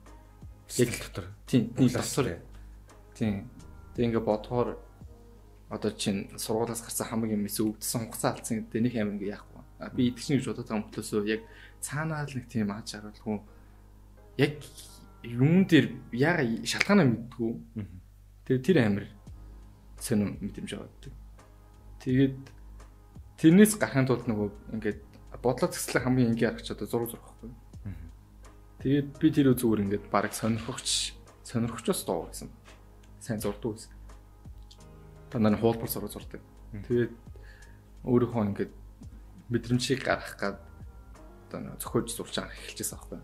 Яг 0.82 0.92
дотор. 0.98 1.26
Тийм, 1.46 1.64
тийм 1.78 1.90
дотор. 1.94 2.28
Тийм. 3.14 3.36
Тэг 3.94 4.04
ингээ 4.10 4.26
бодохоор 4.26 4.82
одоо 5.70 5.92
чинь 5.92 6.34
сургуулаас 6.36 6.82
гарсан 6.82 7.08
хамаг 7.08 7.32
юм 7.32 7.46
эсэ 7.46 7.64
өвдсөн 7.64 8.10
хугацаа 8.10 8.34
алдсан 8.34 8.66
гэдэг 8.66 8.82
нэг 8.82 8.94
амин 8.98 9.16
ингээ 9.22 9.34
яахгүй. 9.38 9.55
Би 9.96 10.10
идэвчнэ 10.10 10.40
гэж 10.40 10.46
бодоод 10.48 10.68
байгаа 10.70 10.80
юм 10.80 10.88
болоосоо 10.88 11.24
яг 11.26 11.42
цаанаа 11.84 12.24
л 12.24 12.36
нэг 12.36 12.46
тийм 12.48 12.72
ааж 12.72 12.88
харуулгүй 12.96 13.38
яг 14.38 14.60
юун 15.24 15.66
дээр 15.66 15.96
яга 16.12 16.44
шалтгаанаа 16.44 17.08
мэддгүү. 17.08 17.52
Тэгээ 18.46 18.66
тэр 18.66 18.78
амир 18.86 19.06
сонирм 20.00 20.38
мэдрэмж 20.44 20.72
аваад. 20.76 21.08
Тэгээд 22.04 22.38
тэрнээс 23.40 23.80
гарахын 23.80 24.06
тулд 24.06 24.28
нөгөө 24.28 24.50
ингээд 24.76 25.00
бодлоо 25.40 25.72
зэслэх 25.72 26.04
хамгийн 26.04 26.36
энгийн 26.36 26.52
аргач 26.54 26.70
одоо 26.72 26.88
зураг 26.88 27.10
зурх 27.10 27.26
байхгүй. 27.26 27.52
Тэгээд 28.84 29.08
би 29.18 29.28
тэр 29.32 29.56
зүгээр 29.56 29.84
ингээд 29.88 30.06
баг 30.12 30.30
сонирхогч 30.36 31.16
сонирхочоос 31.48 32.06
доо 32.06 32.30
гэсэн. 32.30 32.52
Сайн 33.24 33.42
зурдаг 33.42 33.80
гэсэн. 33.82 33.92
Дандаа 35.32 35.58
хуулбар 35.58 35.90
зураг 35.90 36.12
зурдаг. 36.14 36.44
Тэгээд 36.86 37.14
өөрийнхөө 38.06 38.44
ингээд 38.52 38.72
мэдрэмжийг 39.50 40.02
гаргах 40.04 40.36
гад 40.40 40.58
одоо 41.50 41.78
зохиож 41.80 42.10
зурж 42.12 42.36
байгаа 42.36 42.56
эхэлчихсэн 42.56 42.98
байхгүй. 42.98 43.20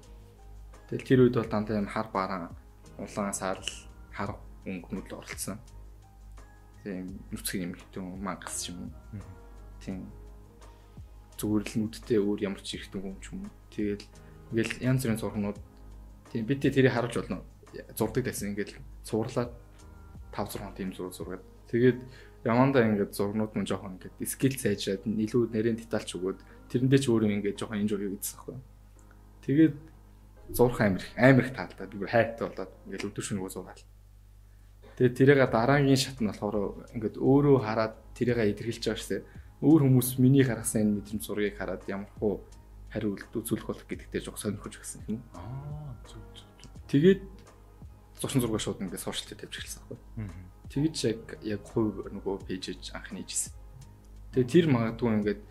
Тэгэл 0.89 1.07
тэр 1.07 1.19
үед 1.25 1.35
бол 1.35 1.49
дандаа 1.49 1.77
юм 1.81 1.89
хар 1.89 2.07
бараан 2.13 2.53
улаан 2.97 3.33
саарл 3.33 3.69
хар 4.11 4.37
өнгөнүүд 4.65 5.11
оролцсон. 5.11 5.57
Тийм 6.83 7.19
нүцгэн 7.31 7.65
юм 7.65 7.73
хитэн 7.75 8.05
мангас 8.21 8.69
юм. 8.69 8.93
Тийм 9.81 10.05
зүгээр 11.41 11.63
л 11.65 11.75
нүдтэй 11.81 12.19
өөр 12.21 12.39
ямар 12.45 12.61
ч 12.61 12.77
ихтэн 12.77 13.01
юм 13.01 13.17
ч 13.17 13.33
юм. 13.33 13.49
Тэгэл 13.73 14.05
ингээл 14.53 14.85
янз 14.85 15.01
бүрийн 15.01 15.21
зургнууд 15.21 15.57
тийм 16.29 16.45
бид 16.45 16.61
тэрийг 16.61 16.93
харуулж 16.93 17.17
болно. 17.17 17.41
Зурдаг 17.97 18.23
байсан 18.29 18.53
ингээл 18.53 18.77
цуурлаад 19.07 19.51
5 20.31 20.59
6 20.59 20.77
тийм 20.77 20.93
зураг 20.93 21.13
зургаад 21.15 21.43
тэгээд 21.71 21.99
ямандаа 22.45 22.85
ингээд 22.85 23.13
зургнууд 23.13 23.53
мөн 23.53 23.67
жоохон 23.69 23.97
ингээд 24.01 24.15
скил 24.25 24.55
сайжраад 24.57 25.05
илүү 25.05 25.53
нэрийн 25.53 25.77
детальч 25.77 26.17
өгөөд 26.17 26.39
тэрэндээ 26.73 26.99
ч 27.01 27.05
өөрөө 27.09 27.29
ингээд 27.37 27.59
жоохон 27.59 27.81
энэ 27.81 27.91
жоо 27.91 27.99
хийгээдсэн 28.01 28.37
байхгүй. 28.41 28.57
Тэгээд 29.45 29.75
зурх 30.57 30.79
амир 30.81 31.03
амир 31.17 31.47
таалдаа 31.53 31.85
би 31.87 32.07
хайртай 32.09 32.45
болоод 32.49 32.71
ингээл 32.89 33.07
өдөр 33.13 33.25
шөнөгөө 33.25 33.51
зураал. 33.53 33.83
Тэгээд 34.97 35.17
тэрийгээ 35.17 35.49
дараагийн 35.53 35.99
шат 36.01 36.17
нь 36.19 36.29
болохоор 36.29 36.89
ингээд 36.97 37.15
өөрөө 37.21 37.57
хараад 37.61 37.93
тэрийгээ 38.17 38.51
илэрхийлж 38.57 38.85
байгаа 38.89 39.01
шээ. 39.05 39.21
Өөр 39.61 39.81
хүмүүс 39.85 40.09
миний 40.17 40.41
гаргасан 40.41 40.81
энэ 40.81 40.93
мэдрэмж 40.97 41.21
зургийг 41.21 41.55
хараад 41.61 41.85
ямар 41.85 42.09
хуу 42.17 42.41
хариулт 42.89 43.31
үзүүлэх 43.31 43.67
болох 43.69 43.87
гэдэгтээ 43.87 44.21
жоо 44.25 44.35
сонирхож 44.35 44.75
гисэн 44.81 45.05
юм. 45.07 45.21
Аа 45.37 45.95
зүг 46.09 46.25
зүг. 46.33 46.49
Тэгээд 46.91 47.21
зурсан 48.19 48.41
зураг 48.41 48.59
шууд 48.59 48.81
ингээд 48.83 49.05
сошиал 49.05 49.31
дээр 49.31 49.41
тавьж 49.47 49.55
эхэлсэн 49.57 49.81
байхгүй. 49.87 50.50
Тэгэж 50.71 50.95
яг 51.11 51.21
яг 51.43 51.61
хувь 51.67 52.07
нөгөө 52.07 52.47
пэйжж 52.47 52.95
анхны 52.95 53.19
хийжсэн. 53.27 53.51
Тэгээ 54.31 54.47
тэр 54.47 54.65
магадгүй 54.71 55.09
ингээд 55.19 55.41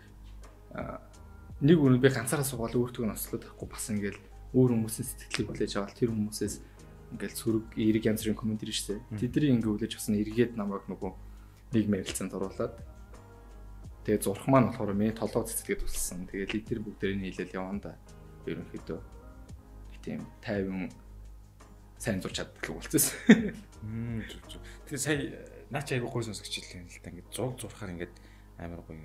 нэг 1.61 1.77
үнэ 1.77 2.01
би 2.01 2.09
ганцаараа 2.09 2.41
суугаад 2.41 2.73
өөртөө 2.73 3.05
нослоод 3.05 3.45
авахгүй 3.45 3.69
бас 3.69 3.85
ингээд 3.93 4.17
өөр 4.57 4.69
хүмүүсийн 4.73 5.05
сэтгэлийг 5.05 5.47
хүлээж 5.53 5.73
аваад 5.77 5.93
тэр 5.93 6.09
хүмүүсээс 6.09 6.55
ингээд 7.13 7.33
сөрөг 7.37 7.65
эрг 7.77 8.03
янз 8.09 8.25
бүрийн 8.25 8.39
комент 8.41 8.65
ирж 8.65 8.77
штэ. 8.81 8.97
Тэдний 9.13 9.53
ингээд 9.53 9.69
хүлээж 9.69 9.93
авсан 10.01 10.17
эргээд 10.17 10.57
намайг 10.57 10.89
нөгөө 10.89 11.11
нийгмийн 11.77 12.01
ярилцаанд 12.01 12.33
оруулаад 12.33 12.75
тэгээ 14.09 14.25
зурх 14.25 14.49
маань 14.49 14.73
болохоор 14.73 14.97
миний 14.97 15.13
толгой 15.13 15.45
цэцлэгээд 15.45 15.85
туссан. 15.85 16.25
Тэгээ 16.25 16.49
литер 16.49 16.81
бүгдэрийг 16.81 17.21
нийлээл 17.21 17.57
яванда 17.61 17.93
ерөнхийдөө 18.49 18.99
тийм 20.01 20.25
50 20.41 20.89
сайн 22.01 22.17
зурч 22.25 22.41
чаддаг 22.41 22.65
болчихсон. 22.73 23.53
Тэгээ 23.81 25.01
сая 25.01 25.17
наа 25.71 25.81
чи 25.81 25.95
айгүй 25.97 26.11
гой 26.11 26.23
сонсогч 26.23 26.53
хэлээ 26.61 26.85
л 26.85 27.01
та 27.01 27.09
ингээд 27.09 27.31
зураг 27.33 27.57
зурхаар 27.57 27.93
ингээд 27.95 28.13
амар 28.61 28.81
гоё 28.85 29.01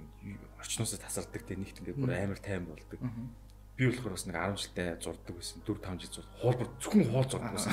орчноосоо 0.61 1.01
тасардаг 1.01 1.43
те 1.47 1.57
нэгт 1.57 1.81
ингээд 1.81 1.97
бүр 1.97 2.13
амар 2.13 2.41
тайван 2.43 2.69
болдог. 2.69 3.01
Би 3.77 3.89
болохоор 3.89 4.17
бас 4.17 4.27
нэг 4.27 4.37
10 4.37 4.61
жилдээ 4.61 4.89
зурдаг 5.01 5.35
байсан. 5.37 5.63
4 5.65 5.81
5 5.81 6.01
жил 6.01 6.13
зур. 6.13 6.27
Хоол 6.41 6.59
зөвхөн 6.81 7.09
хоол 7.09 7.29
зурдаг 7.29 7.53
байсан. 7.57 7.73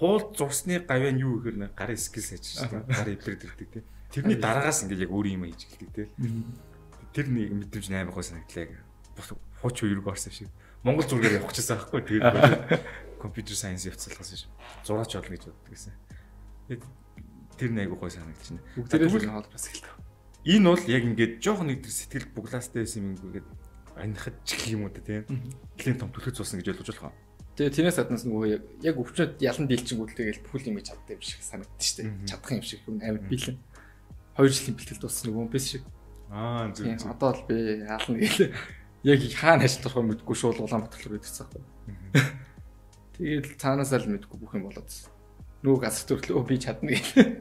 Хоол 0.00 0.22
зурсны 0.32 0.80
гавьяа 0.80 1.12
нь 1.12 1.20
юу 1.20 1.40
гэхээр 1.44 1.58
нэг 1.60 1.72
гарын 1.76 2.00
скил 2.00 2.24
сайжиж 2.24 2.56
байгаа. 2.64 2.88
Гарын 2.88 3.16
эвлэр 3.20 3.36
дэрдэг 3.36 3.68
те. 3.68 3.80
Тэрний 4.08 4.38
дараагаас 4.40 4.84
ингээд 4.84 5.04
яг 5.04 5.12
өөр 5.12 5.26
юм 5.28 5.44
хийж 5.44 5.68
эхэлдэг 5.68 5.90
те. 5.92 6.04
Тэр 7.12 7.26
нэг 7.28 7.52
мэдрэмж 7.52 7.88
амар 7.92 8.16
гоё 8.16 8.24
санагдлаа. 8.24 8.80
Хууч 9.60 9.76
үерг 9.84 10.08
орсон 10.08 10.32
шиг. 10.32 10.48
Монгол 10.84 11.04
зургаар 11.04 11.44
явчихсан 11.44 11.76
байхгүй. 11.76 12.00
Тэгээд 12.00 12.80
компьютер 13.22 13.56
сайенс 13.56 13.84
явцлахаас 13.84 14.32
биш. 14.32 14.48
Зураач 14.88 15.12
болно 15.12 15.36
гэж 15.36 15.44
боддог 15.52 15.68
гэсэн. 15.68 15.92
Тэгээд 16.70 16.86
тэр 17.58 17.70
нэг 17.74 17.90
айгуу 17.90 17.98
гой 17.98 18.14
санагдчихна. 18.14 18.62
Бүгдээрээ 18.78 19.10
л 19.10 19.34
хоол 19.34 19.50
бас 19.50 19.66
эхэлдэг. 19.66 19.90
Энэ 20.46 20.66
бол 20.70 20.84
яг 20.86 21.02
ингээд 21.02 21.34
жоох 21.42 21.66
нэг 21.66 21.82
төр 21.82 21.90
сэтгэл 21.90 22.30
буглаастай 22.30 22.86
байсан 22.86 23.02
юм 23.10 23.18
ингээд 23.18 23.48
анихад 23.98 24.38
чих 24.46 24.70
юм 24.70 24.86
уу 24.86 24.94
та 24.94 25.02
тийм. 25.02 25.26
Тэлийн 25.74 25.98
том 25.98 26.14
түлхэж 26.14 26.38
суусан 26.38 26.62
гэж 26.62 26.78
ойлгож 26.78 26.94
болох. 26.94 27.18
Тэгээ 27.58 27.74
тэрнээс 27.74 27.98
аднаас 27.98 28.22
нөгөө 28.22 28.86
яг 28.86 28.96
өвчнөд 29.02 29.42
ялан 29.42 29.66
дийлчингүүл 29.66 30.14
тэгэл 30.14 30.44
бүхэл 30.46 30.70
юм 30.70 30.78
чаддаг 30.78 31.18
юм 31.18 31.26
шиг 31.26 31.42
санагдчих 31.42 31.90
штеп. 31.90 32.08
Чадах 32.30 32.54
юм 32.54 32.62
шиг 32.62 32.80
юм 32.86 33.02
амар 33.02 33.26
бэлэн. 33.26 33.58
2 34.38 34.46
жилийн 34.46 34.76
бэлтгэл 34.78 35.02
дууссан 35.02 35.26
нөгөө 35.28 35.50
бис 35.50 35.66
шиг. 35.74 35.82
Аа 36.30 36.70
зүг 36.70 36.86
зүг. 36.96 37.10
Одоо 37.10 37.30
л 37.34 37.44
би 37.50 37.82
яална 37.84 38.16
гээл 38.22 38.54
яг 39.10 39.20
хаана 39.34 39.66
ажиллах 39.66 39.94
вэ 39.98 40.02
мэдгүй 40.06 40.36
шууд 40.38 40.62
Улаанбаатар 40.62 41.02
руу 41.04 41.18
идчихсэн 41.18 41.50
байхгүй. 41.50 41.66
Тэгээд 43.18 43.58
цаанаас 43.60 43.92
л 43.92 44.08
мэдгүй 44.08 44.38
бүх 44.38 44.54
юм 44.54 44.70
болоод 44.70 44.88
нөгөө 45.64 45.80
газ 45.84 46.04
төрлөө 46.08 46.44
би 46.48 46.56
чадна 46.60 46.94
гэл 46.94 47.40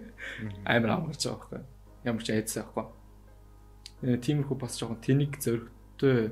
амар 0.65 0.91
амарч 0.99 1.25
байгаа 1.27 1.39
байхгүй. 1.39 1.61
Ямар 2.05 2.23
ч 2.23 2.29
айдсан 2.35 2.63
байхгүй. 2.67 2.85
Э 4.03 4.17
тиймэрхүү 4.19 4.57
бас 4.59 4.79
жоохон 4.79 4.99
тэнийг 5.03 5.39
зөрөгтэй 5.39 6.31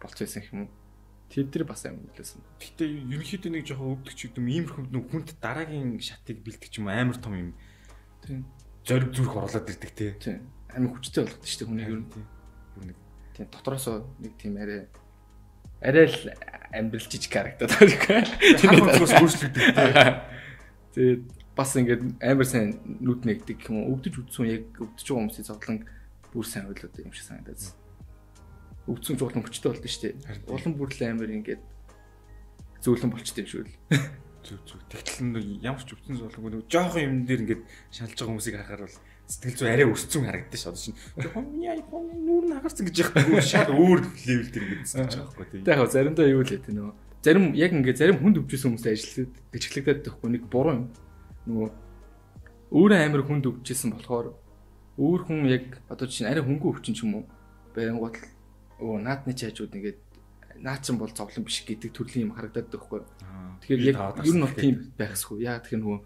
болч 0.00 0.18
байсан 0.20 0.42
юм? 0.52 0.68
Тэд 1.32 1.50
нар 1.52 1.64
бас 1.66 1.84
амар 1.84 2.04
нөлөөсөн. 2.06 2.42
Гэтэ 2.60 2.84
ерөнхийдөө 2.86 3.50
нэг 3.52 3.64
жоохон 3.66 3.92
өвдөгч 3.98 4.20
юм 4.32 4.46
иймэрхүү 4.46 4.84
нэг 4.92 5.04
хүнд 5.10 5.28
дараагийн 5.42 5.98
шатыг 6.00 6.44
бэлдэх 6.44 6.76
юм 6.78 6.88
амар 6.88 7.18
том 7.18 7.34
юм. 7.34 7.50
Тийм. 8.22 8.46
Зориг 8.86 9.10
зүрх 9.10 9.34
оруулаад 9.34 9.66
ирдэг 9.66 9.92
те. 9.96 10.14
Тийм. 10.20 10.46
Амар 10.70 10.94
хүчтэй 10.94 11.26
болгодог 11.26 11.48
шүү 11.48 11.58
дээ 11.64 11.68
хүний 11.68 11.86
ер 11.88 11.98
нь. 11.98 12.08
Нь 12.86 13.06
Тийм 13.36 13.48
дотроос 13.52 13.84
нэг 14.16 14.32
тийм 14.40 14.56
арай 14.56 14.88
арай 15.84 16.08
л 16.08 16.32
амьдрал 16.72 17.04
жижиг 17.04 17.28
харагдаад 17.36 17.68
тэр 17.76 18.72
хүмүүс 18.72 19.12
хөрслөгдөв. 19.12 19.76
Тэгээд 20.96 21.24
бас 21.52 21.76
ингээд 21.76 22.02
амар 22.24 22.48
сайн 22.48 22.80
нүд 23.04 23.28
нэгдэг 23.28 23.68
юм 23.68 23.84
уу 23.84 24.00
өвдөж 24.00 24.16
үдсэн 24.16 24.48
яг 24.48 24.64
өвдөж 24.80 25.04
байгаа 25.04 25.20
хүмүүсийн 25.28 25.48
зовлон 25.52 25.78
бүр 26.32 26.46
сайн 26.48 26.72
ойлгоод 26.72 26.96
юм 27.04 27.12
шиг 27.12 27.28
санагдаад. 27.28 27.60
Өвдсөн 28.88 29.20
жуулан 29.20 29.44
хүчтэй 29.44 29.70
болдсон 29.76 29.92
шүү 29.92 30.02
дээ. 30.16 30.48
Улан 30.48 30.72
бүрл 30.80 31.00
амар 31.04 31.30
ингээд 31.36 31.62
зөөлөн 32.80 33.12
болчтой 33.12 33.44
юм 33.44 33.50
шүү 33.52 33.62
л. 33.68 33.76
зүг 34.46 34.62
зүг. 34.62 34.80
Тэгтэл 34.88 35.58
ямар 35.60 35.82
ч 35.82 35.90
өвдсөн 35.92 36.16
зовлонгүй 36.22 36.50
нэг 36.54 36.70
жоохон 36.70 37.02
юм 37.02 37.14
дээр 37.26 37.42
ингээд 37.42 37.62
шалж 37.90 38.14
байгаа 38.14 38.30
хүмүүсийг 38.30 38.56
харахаар 38.56 38.82
бол 38.86 38.98
сэтгэл 39.26 39.58
зүй 39.58 39.70
арай 39.74 39.86
өссөн 39.90 40.22
харагдаж 40.22 40.60
шээ. 40.62 40.70
Одоо 40.70 40.82
чинь 40.86 40.96
жоохон 41.18 41.46
яа 41.58 41.74
нүүр 41.82 42.44
нь 42.46 42.54
хагарсан 42.54 42.84
гэж 42.86 42.96
яхаа 43.02 43.42
шал 43.42 43.74
өөр 43.74 44.00
левел 44.06 44.50
дээр 44.54 44.64
ингээд 44.70 44.86
гэж 44.86 44.94
байгаа 44.94 45.34
байхгүй 45.34 45.46
тийм. 45.50 45.62
Яг 45.66 45.90
заримдаа 45.90 46.26
юу 46.30 46.42
л 46.46 46.52
гэдэг 46.54 46.72
нөө. 46.78 46.94
Зарим 47.22 47.54
яг 47.54 47.72
ингээд 47.72 47.98
зарим 47.98 48.18
хүнд 48.20 48.40
өвчсөн 48.42 48.76
хүмүүстэй 48.76 48.94
ажиллаад 48.94 49.32
ажиглагдаад 49.54 50.00
байхгүй 50.04 50.30
нэг 50.30 50.44
буруу 50.50 50.74
юм. 50.76 50.84
Нөгөө 51.46 51.68
өөрөө 52.76 52.98
амар 53.02 53.22
хүнд 53.26 53.44
өвчсөн 53.50 53.90
болохоор 53.94 54.26
өөр 54.96 55.20
хүн 55.28 55.40
яг 55.50 55.80
одоо 55.88 56.06
чинь 56.08 56.26
арай 56.26 56.42
хөнгөн 56.42 56.72
өвчин 56.72 56.94
ч 56.94 57.04
юм 57.04 57.20
уу. 57.20 57.24
Байнгут 57.74 58.16
өө 58.80 59.00
наадны 59.02 59.32
чаажууд 59.36 59.74
ингээд 59.74 60.00
наачин 60.62 60.96
бол 60.98 61.12
зовлон 61.12 61.44
биш 61.44 61.64
гэдэг 61.66 61.92
төрлийн 61.92 62.28
юм 62.30 62.34
харагдаад 62.36 62.68
байхгүй. 62.72 63.00
Тэгэхээр 63.60 63.82
яг 63.92 63.96
ер 64.24 64.34
нь 64.36 64.44
бол 64.44 64.56
тийм 64.56 64.74
байхсгүй. 64.96 65.44
Яа 65.44 65.60
тэгэхээр 65.60 65.82
нөгөө 65.84 66.00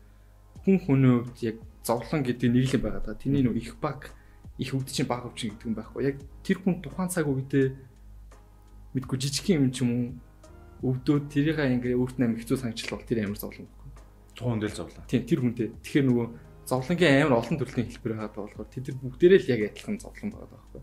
хүн 0.67 0.77
хүний 0.83 1.13
хувьд 1.23 1.39
яг 1.47 1.57
зовлон 1.87 2.23
гэдэг 2.27 2.49
нэг 2.51 2.65
л 2.75 2.83
байгаа 2.83 3.03
да. 3.05 3.15
Тэний 3.15 3.43
нөгөө 3.47 3.63
их 3.63 3.77
баг 3.79 4.11
их 4.59 4.75
өвд 4.75 4.91
чинь 4.91 5.09
баг 5.09 5.25
өвчин 5.25 5.55
гэдэг 5.55 5.67
юм 5.71 5.77
байхгүй. 5.79 6.03
Яг 6.05 6.17
тэр 6.43 6.59
хүн 6.61 6.83
тухайн 6.83 7.09
цаг 7.09 7.27
үедээ 7.31 7.73
мэдгүй 8.95 9.19
жижиг 9.19 9.47
юм 9.55 9.71
ч 9.71 9.87
юм 9.87 9.91
уу 9.91 10.05
өвдөө 10.81 11.17
тэрийнхаа 11.29 11.69
ингээ 11.69 11.95
өөрт 11.97 12.17
нь 12.17 12.25
амин 12.25 12.41
хэцүү 12.41 12.57
санагчлал 12.57 12.97
бол 12.97 13.09
тэр 13.09 13.19
амар 13.25 13.37
зовлон 13.37 13.69
байхгүй. 13.69 13.91
Тухайн 14.37 14.61
дээр 14.61 14.75
зовлоо. 14.75 15.05
Тийм 15.05 15.23
тэр 15.29 15.41
хүнтэй. 15.45 15.69
Тэгэхээр 15.85 16.07
нөгөө 16.09 16.27
зовлонгийн 16.65 17.15
амар 17.21 17.41
олон 17.41 17.57
төрлийн 17.61 17.89
хэлбэр 17.91 18.15
байгаа 18.17 18.41
болохоор 18.41 18.69
тэд 18.73 18.85
нар 18.89 18.99
бүгдээрээ 19.05 19.41
л 19.45 19.53
яг 19.53 19.61
адилхан 19.69 19.99
зовлон 20.01 20.31
байгаа 20.33 20.51
байхгүй. 20.57 20.83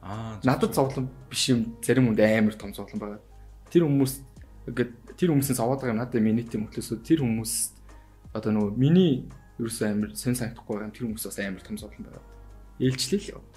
Аа 0.00 0.40
Надад 0.40 0.72
зовлон 0.72 1.06
биш 1.28 1.44
юм 1.52 1.60
зарим 1.84 2.08
хүнд 2.08 2.20
амар 2.24 2.56
том 2.56 2.72
зовлон 2.72 3.00
байгаа. 3.00 3.20
Тэр 3.68 3.84
хүмүүс 3.84 4.14
ингээд 4.70 4.90
тэр 5.18 5.28
хүмүүсийн 5.34 5.58
зовоод 5.60 5.80
байгаа 5.84 5.92
юм 5.92 6.00
надад 6.00 6.22
минут 6.22 6.54
юм 6.56 6.64
хөтлөөсөө 6.70 6.98
тэр 7.04 7.20
хүмүүс 7.20 7.52
одоо 8.32 8.50
нөгөө 8.54 8.72
миний 8.78 9.28
ерөөсөө 9.60 9.86
амар 9.90 10.10
сэн 10.16 10.38
санагдахгүй 10.38 10.72
байгаа 10.72 10.88
юм 10.88 10.94
тэр 10.96 11.04
хүмүүс 11.10 11.24
бас 11.28 11.38
амар 11.44 11.64
том 11.66 11.76
зовлон 11.76 12.04
байгаа. 12.08 12.24
Ээлжлээ 12.80 13.20
л 13.20 13.30
яа. 13.36 13.49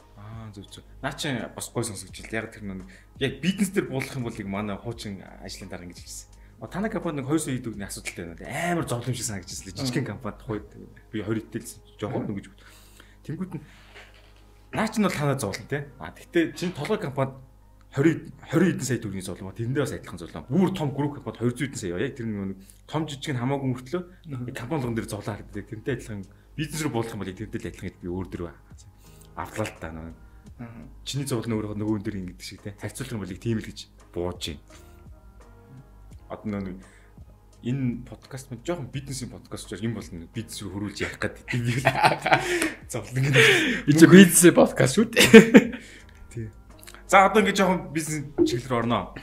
Аа 0.43 0.51
зүг 0.51 0.67
зүг. 0.67 0.83
Наа 0.99 1.13
чи 1.15 1.31
бас 1.55 1.71
гой 1.71 1.83
сонсогч 1.87 2.19
ил. 2.19 2.35
Яг 2.35 2.51
тэр 2.51 2.67
нэг 2.67 2.83
яг 3.19 3.39
бизнес 3.39 3.71
дээр 3.71 3.87
буулах 3.87 4.11
юм 4.11 4.27
бол 4.27 4.35
яг 4.35 4.47
манай 4.47 4.75
хуучин 4.75 5.23
ажлын 5.39 5.71
дараа 5.71 5.87
ингэж 5.87 6.03
хэлсэн. 6.03 6.27
О 6.59 6.67
танай 6.67 6.91
компанид 6.91 7.23
нэг 7.23 7.31
200 7.31 7.63
идэх 7.63 7.79
нэг 7.79 7.87
асуудалтай 7.87 8.25
байна. 8.35 8.75
Амар 8.75 8.83
зовлон 8.83 9.15
шиг 9.15 9.23
санагдчихсан 9.23 9.71
л 9.71 9.77
жижигхэн 9.79 10.11
компанид 10.11 10.39
тухайд 10.43 10.67
би 11.15 11.23
20 11.23 11.47
идэлсэн. 11.47 11.79
Жохоо 11.95 12.27
нэг 12.27 12.35
гэж. 12.43 12.47
Тэнгүүд 13.23 13.51
нь 13.55 13.63
наа 14.75 14.87
чи 14.91 14.99
нь 14.99 15.07
бол 15.07 15.15
танай 15.15 15.39
зовлон 15.39 15.67
те. 15.71 15.87
А 15.95 16.11
тэгтээ 16.11 16.51
чин 16.59 16.75
толгой 16.75 16.99
компанид 16.99 17.39
20 17.95 18.35
20 18.51 18.83
хэдэн 18.83 18.83
сая 18.83 18.99
төгрөгийн 18.99 19.23
золон 19.23 19.47
ба 19.47 19.55
тэрэндээ 19.55 19.83
бас 19.87 19.95
адилхан 19.95 20.19
золон. 20.19 20.43
Бүр 20.51 20.75
том 20.75 20.91
групп 20.91 21.23
компанид 21.23 21.39
200 21.39 21.71
хэдэн 21.71 21.79
сая. 21.79 22.03
Яг 22.03 22.19
тэр 22.19 22.27
нэг 22.27 22.59
том 22.83 23.07
жижиг 23.07 23.31
нь 23.31 23.39
хамаагүй 23.39 23.69
мөртлөө 23.71 24.03
компани 24.51 24.81
болгон 24.83 24.95
дээр 24.99 25.07
золоо 25.07 25.39
харагддаг. 25.39 25.71
Тэрнтэй 25.71 25.95
адилхан 25.95 26.27
бизнес 26.57 26.81
рүү 26.83 26.91
буулах 26.91 27.15
юм 27.15 27.21
бол 27.23 27.31
тэрнтэй 27.31 27.59
л 27.63 27.69
адилхан 27.71 27.87
гэж 27.87 27.97
би 28.01 28.07
өөр 28.11 28.27
дөрөв 28.27 28.51
авлаа 29.35 29.65
л 29.65 29.79
та 29.79 29.91
нэг. 29.91 30.15
Чиний 31.03 31.27
зовлон 31.27 31.57
өөрөө 31.59 31.77
нөгөө 31.77 32.03
дээр 32.03 32.17
ингэдэг 32.21 32.43
шиг 32.43 32.61
те. 32.63 32.75
Харьцуулах 32.79 33.13
юм 33.13 33.23
бол 33.23 33.33
тийм 33.35 33.57
л 33.59 33.67
гэж 33.67 33.79
бууж 34.13 34.41
байна. 34.51 34.61
Одоо 36.29 36.59
нэг 36.63 36.77
энэ 37.63 38.03
подкаст 38.03 38.51
мань 38.51 38.59
жоохон 38.63 38.91
бизнесийн 38.91 39.31
подкаст 39.31 39.71
учраас 39.71 39.83
юм 39.83 39.95
бол 39.95 40.03
бизнес 40.03 40.59
рүү 40.59 40.71
хөрүүлж 40.75 40.99
явах 40.99 41.19
гэдэг 41.19 41.45
юм 41.55 41.63
л 41.63 41.79
зовлон 42.91 43.23
гэдэг. 43.23 43.45
Ичи 43.87 44.05
бизнес 44.11 44.51
подкаст 44.51 44.99
шүү 44.99 45.07
дээ. 45.15 45.79
Тий. 46.31 46.47
За 47.07 47.27
одоо 47.27 47.39
ингэ 47.39 47.55
жоохон 47.55 47.95
бизнес 47.95 48.27
чиглэл 48.43 48.67
рүү 48.67 48.79
орноо. 48.83 49.15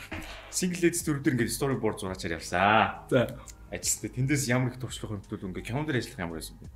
Single 0.48 0.88
ladies 0.88 1.05
төр 1.05 1.20
дээр 1.20 1.37
ингэ 1.37 1.53
storyboard 1.53 2.00
зураачаар 2.00 2.40
явсаа. 2.40 3.05
За. 3.12 3.29
Ажилтнаа 3.68 4.12
тэндээс 4.16 4.49
ямар 4.49 4.72
их 4.72 4.80
туршлага 4.80 5.20
хэмтвэл 5.20 5.53
ингэ 5.53 5.62
кинон 5.62 5.84
дээр 5.84 6.01
ажиллах 6.01 6.24
ямар 6.24 6.41
байсан 6.41 6.57
бэ? 6.59 6.72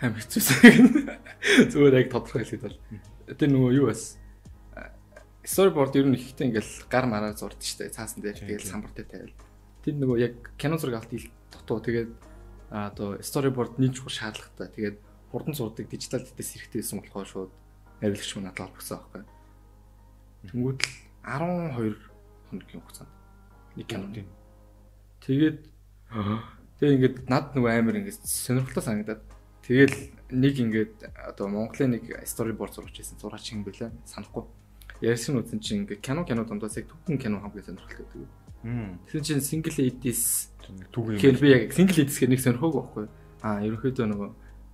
Хам 0.00 0.12
хэцүүсэн. 0.16 1.72
Зүгээр 1.72 2.00
яг 2.00 2.08
тодорхой 2.12 2.44
хэлээд 2.44 2.64
бол. 2.64 2.78
Тэр 3.26 3.50
нөгөө 3.50 3.72
юу 3.74 3.86
бас 3.90 4.14
storyboard 5.42 5.98
ер 5.98 6.06
нь 6.06 6.14
ихтэй 6.14 6.50
ингээл 6.50 6.86
гар 6.86 7.06
мараа 7.10 7.34
зурд 7.34 7.58
штэ 7.58 7.90
цаасан 7.90 8.22
дээр 8.22 8.38
тэгэл 8.38 8.66
самбартай 8.70 9.06
тавил. 9.06 9.34
Тэр 9.82 9.94
нөгөө 9.98 10.18
яг 10.22 10.34
кино 10.58 10.78
зураг 10.78 11.02
авалт 11.02 11.30
дутуу 11.50 11.82
тэгээд 11.82 12.10
одоо 12.70 13.18
storyboard 13.22 13.78
нэг 13.82 13.94
чухал 13.94 14.14
шаардлагатай. 14.14 14.70
Тэгээд 14.74 14.96
хурдан 15.30 15.54
зурдаг 15.54 15.86
дижитал 15.90 16.22
дэс 16.22 16.50
хэрэгтэйсэн 16.54 16.98
болохоор 17.02 17.26
шууд 17.26 17.52
авилагч 18.02 18.30
мөн 18.34 18.50
надад 18.50 18.70
олгосон 18.70 18.98
байхгүй. 18.98 19.22
Тэнгүүд 20.50 20.80
л 20.82 20.90
12 21.26 21.98
хоногийн 22.50 22.82
хугацаанд 22.82 23.12
нэг 23.74 23.86
кино. 23.86 24.06
Тэгээд 25.26 25.58
тэгээ 26.78 26.94
ингээд 26.94 27.16
над 27.30 27.54
нөгөө 27.54 27.70
амар 27.74 27.98
ингээд 28.02 28.22
сонирхолтой 28.22 28.82
санагдаад 28.82 29.22
тэгэл 29.66 29.96
нэг 30.30 30.54
ингээд 30.62 30.94
одоо 31.26 31.46
Монголын 31.50 31.98
нэг 31.98 32.04
storyboard 32.22 32.72
зурж 32.74 32.94
байсан 32.94 33.18
зураач 33.18 33.50
юм 33.50 33.66
байлаа 33.66 33.90
санахгүй. 34.06 34.46
Ярьсан 35.02 35.42
үзэн 35.42 35.60
чинь 35.60 35.82
ингээд 35.82 36.00
кино 36.00 36.22
кино 36.24 36.46
дундаас 36.46 36.78
яг 36.78 36.86
түүхэн 36.86 37.18
кино 37.18 37.42
хамгийн 37.42 37.66
сонирхолтой 37.66 38.06
гэдэг. 38.06 38.46
Тэгсэн 39.10 39.22
чинь 39.22 39.44
single 39.44 39.74
ladies 39.78 40.50
Түүгийн 40.90 41.20
гэхээр 41.20 41.38
би 41.38 41.48
яг 41.50 41.62
single 41.70 41.98
ladies 42.02 42.18
гэх 42.18 42.30
нэг 42.32 42.42
сонирхоогүй 42.42 42.80
байхгүй. 42.82 43.06
Аа 43.46 43.62
ерөнхийдөө 43.62 44.06
нөгөө 44.10 44.30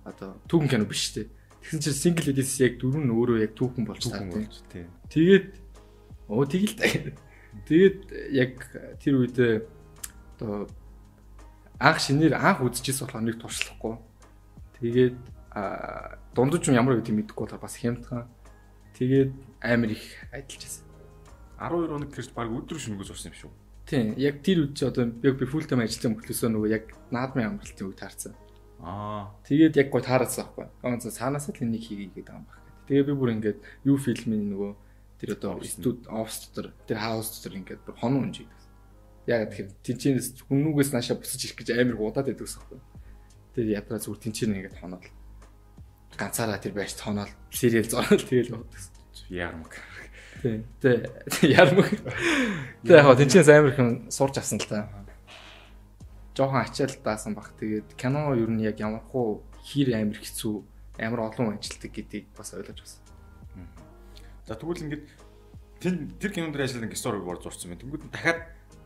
одоо 0.09 0.29
түүхэн 0.49 0.71
кино 0.73 0.85
биш 0.89 1.13
үү? 1.13 1.29
Тэгсэн 1.61 1.81
чинь 1.83 2.01
single 2.01 2.25
ladies 2.31 2.53
яг 2.57 2.81
дөрөв 2.81 3.03
нь 3.03 3.13
өөрөө 3.13 3.37
яг 3.45 3.53
түүхэн 3.53 3.85
болж 3.85 4.01
түүхэн 4.01 4.29
таа. 4.31 4.41
болж 4.41 4.55
тий. 4.73 4.85
Тэгээд 5.13 5.47
оо 6.33 6.45
тэгэл. 6.49 7.13
Тэгээд 7.69 7.99
яг 8.33 8.53
тэр 8.97 9.13
үедээ 9.21 9.53
одоо 10.41 10.65
анх 11.77 11.99
шинээр 12.01 12.33
анх 12.33 12.65
үзчихсэн 12.65 13.05
болохоор 13.05 13.25
нэг 13.29 13.37
туршлахгүй. 13.37 13.93
Тэгээд 14.83 15.15
дундаж 16.35 16.67
юм 16.67 16.75
ямар 16.75 16.99
гэдэг 16.99 17.15
мэдэхгүй 17.15 17.47
болохоор 17.47 17.63
бас 17.63 17.79
хямдхан. 17.79 18.27
Тэгээд 18.99 19.31
амар 19.63 19.95
их 19.95 20.03
ажиллаж 20.27 20.59
байсан. 20.59 20.83
12 21.55 21.87
хоног 21.87 22.11
гэрч 22.11 22.29
баг 22.35 22.51
өдөр 22.51 22.77
шөнөгөө 22.83 23.07
зурсан 23.07 23.31
юм 23.31 23.37
шүү. 23.47 23.51
Тийм, 23.87 24.11
яг 24.19 24.43
тэр 24.43 24.67
үед 24.67 24.75
чи 24.75 24.83
одоо 24.83 25.07
яг 25.23 25.39
би 25.39 25.47
full 25.47 25.63
time 25.63 25.87
ажилласан 25.87 26.19
мөртлөөсөө 26.19 26.49
нөгөө 26.51 26.67
яг 26.67 26.91
наадмын 27.15 27.55
амралтын 27.55 27.87
үед 27.87 27.99
таарсан. 28.03 28.35
Аа. 28.83 29.31
Тэгээд 29.47 29.79
яг 29.79 29.87
гой 29.87 30.03
таараасан 30.03 30.51
байхгүй. 30.51 30.67
Ганц 30.83 31.07
цаанаасаа 31.07 31.55
л 31.55 31.63
энийг 31.63 31.87
хийгээд 31.87 32.19
байгаа 32.19 32.43
юм 32.43 32.47
байна. 32.51 32.63
Тэгээ 32.91 33.07
би 33.07 33.13
бүр 33.15 33.33
ингээд 33.39 33.59
юу 33.87 33.95
фильмийн 33.95 34.51
нөгөө 34.51 34.71
тэр 35.23 35.29
одоо 35.39 35.63
студ 35.63 36.03
офс 36.11 36.51
дотор 36.51 36.75
тэр 36.83 36.99
хаус 36.99 37.31
дотор 37.31 37.55
ингээд 37.55 37.87
бүр 37.87 37.95
хонон 37.95 38.27
унжиг. 38.27 38.51
Яг 39.31 39.47
тэгэхээр 39.47 39.71
тэнчэнээс 39.79 40.27
хүннүүгээс 40.51 40.91
наашаа 40.91 41.15
бусаж 41.15 41.39
ирэх 41.39 41.63
гэж 41.63 41.71
амар 41.71 41.95
удаад 42.03 42.27
байдаг 42.27 42.43
ус 42.43 42.59
байхгүй. 42.59 42.79
Тэр 43.53 43.65
ядраа 43.69 44.01
зүгээр 44.01 44.23
тэнчэн 44.25 44.55
ингээд 44.57 44.79
хоноод 44.81 45.05
ганцаараа 46.17 46.57
тэр 46.57 46.73
байрч 46.73 46.97
тооноод 46.97 47.31
сериал 47.53 47.89
зоорол 47.89 48.21
тэгэл 48.21 48.53
явдаг. 48.57 48.81
Ярмаг. 49.29 49.73
Тийм. 50.41 50.65
Тэ 50.81 51.09
ярмаг. 51.45 51.89
Тэ 52.85 52.97
яг 52.97 53.17
тэнчэнээс 53.17 53.49
амар 53.49 53.73
их 53.73 53.79
сурч 54.13 54.37
авсан 54.37 54.59
л 54.61 54.69
та. 54.69 54.89
Жохон 56.33 56.65
ачаал 56.65 56.97
даасан 57.05 57.33
бах. 57.37 57.53
Тэгээд 57.57 57.93
кино 57.93 58.33
ер 58.33 58.49
нь 58.49 58.61
яг 58.65 58.81
ямар 58.81 59.05
хуу 59.05 59.45
хэр 59.61 59.93
амар 59.97 60.17
хэцүү 60.17 60.55
амар 60.99 61.29
олон 61.29 61.57
ажилтдаг 61.57 61.93
гэдгийг 61.93 62.33
бас 62.37 62.53
ойлгож 62.53 62.81
байна. 62.81 63.69
За 64.45 64.57
тэгвэл 64.57 64.85
ингээд 64.85 65.05
тэр 65.81 65.93
тэр 66.19 66.31
кинон 66.33 66.51
дээр 66.51 66.65
ажилладаг 66.65 66.89
ингээд 66.89 67.03
storyboard 67.05 67.41
зурсан 67.41 67.73
байна. 67.73 67.81
Тэнгүүд 67.85 68.03
дахиад 68.11 68.39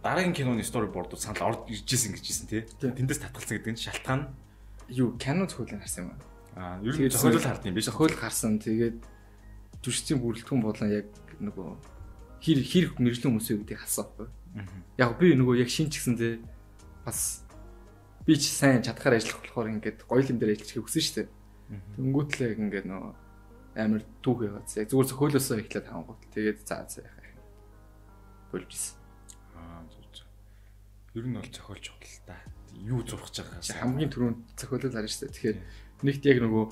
дараагийн 0.04 0.36
киноны 0.36 0.64
storyboard 0.64 1.16
санал 1.20 1.56
орж 1.56 1.72
ирж 1.72 1.88
исэн 1.88 2.14
гэж 2.16 2.24
хэлсэн 2.24 2.48
тий. 2.48 2.62
Тэндээс 2.80 3.24
татгалцсан 3.26 3.58
гэдэг 3.58 3.74
нь 3.74 3.82
шалтгаан 3.82 4.22
Юу 4.90 5.18
кино 5.20 5.46
зөвхөн 5.48 5.82
харсан 5.84 6.04
юм 6.08 6.12
аа. 6.56 6.78
аа 6.80 6.84
ер 6.84 6.96
нь 6.96 6.98
Тэгээд 6.98 7.14
зохиолол 7.14 7.44
хардсан 7.44 7.68
юм 7.70 7.76
биш. 7.76 7.88
Зохиол 7.88 8.16
гарсан. 8.16 8.60
Тэгээд 8.60 8.98
жүжигчдийн 9.84 10.20
бүрэлдэхүүн 10.24 10.62
болон 10.64 10.90
яг 10.90 11.08
нөгөө 11.44 11.70
хэр 12.42 12.60
хэр 12.64 12.86
мэрэгжлийн 12.98 13.32
хүмүүсийн 13.36 13.60
гэдгийг 13.62 13.82
хасан 13.84 14.06
байхгүй. 14.08 14.28
Яг 14.98 15.12
би 15.20 15.36
нөгөө 15.36 15.56
яг 15.62 15.70
шин 15.70 15.92
ч 15.92 16.02
гэсэн 16.02 16.16
те 16.18 16.40
бас 17.06 17.44
би 18.26 18.34
ч 18.40 18.50
сайн 18.50 18.82
чадхаар 18.82 19.20
ажиллах 19.20 19.44
болохоор 19.44 19.70
ингээд 19.76 20.08
гоё 20.08 20.24
юм 20.26 20.40
дээр 20.40 20.56
ажиллахыг 20.58 20.86
хүсэн 20.88 21.04
шүү 21.04 21.16
дээ. 21.22 21.30
Тэнгүүтлээ 21.98 22.50
ингээд 22.58 22.88
нөгөө 22.88 23.14
амар 23.78 24.02
түүх 24.26 24.40
яваад 24.50 24.68
яг 24.74 24.88
зүгээр 24.90 25.10
зохиолосоо 25.14 25.58
эхлээд 25.62 25.88
хангуут. 25.88 26.22
Тэгээд 26.34 26.60
заа 26.66 26.84
заа 26.90 27.06
яхаа. 27.06 27.38
Болж 28.52 28.72
исэн. 28.74 28.98
Аа 29.54 29.86
зүг 29.92 30.06
зүг. 30.16 30.30
Ер 31.14 31.26
нь 31.30 31.36
бол 31.38 31.46
зохиолч 31.46 31.86
худал 31.94 32.18
та. 32.26 32.36
Юу 32.86 33.02
зурх 33.02 33.26
гэж 33.30 33.42
Чи 33.42 33.42
байгаас. 33.42 33.72
хамгийн 33.82 34.12
түрүүнд 34.14 34.40
зохиолол 34.54 34.94
харна 34.94 35.10
шүү 35.10 35.22
дээ. 35.26 35.34
Тэгэхээр 35.34 35.60
нэгт 36.06 36.24
яг 36.30 36.38
нөгөө 36.46 36.66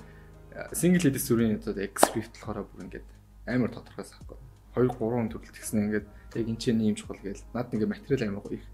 single 0.71 1.03
ladies 1.03 1.25
зүрийн 1.27 1.57
одоо 1.59 1.73
script 1.99 2.35
болохоор 2.39 2.67
бүр 2.69 2.85
ингээд 2.85 3.07
амар 3.49 3.71
тодорхой 3.73 4.05
сахгүй. 4.05 4.37
2 4.75 4.87
3 4.91 5.31
төрөл 5.31 5.55
тэгснэ 5.55 5.79
ингээд 5.89 6.07
яг 6.35 6.45
энэ 6.47 6.61
чинь 6.61 6.83
юм 6.83 6.95
чухал 6.95 7.19
гээл. 7.19 7.43
Наад 7.51 7.73
ингээд 7.73 7.91
материал 7.91 8.29
амар 8.29 8.53
их. 8.53 8.65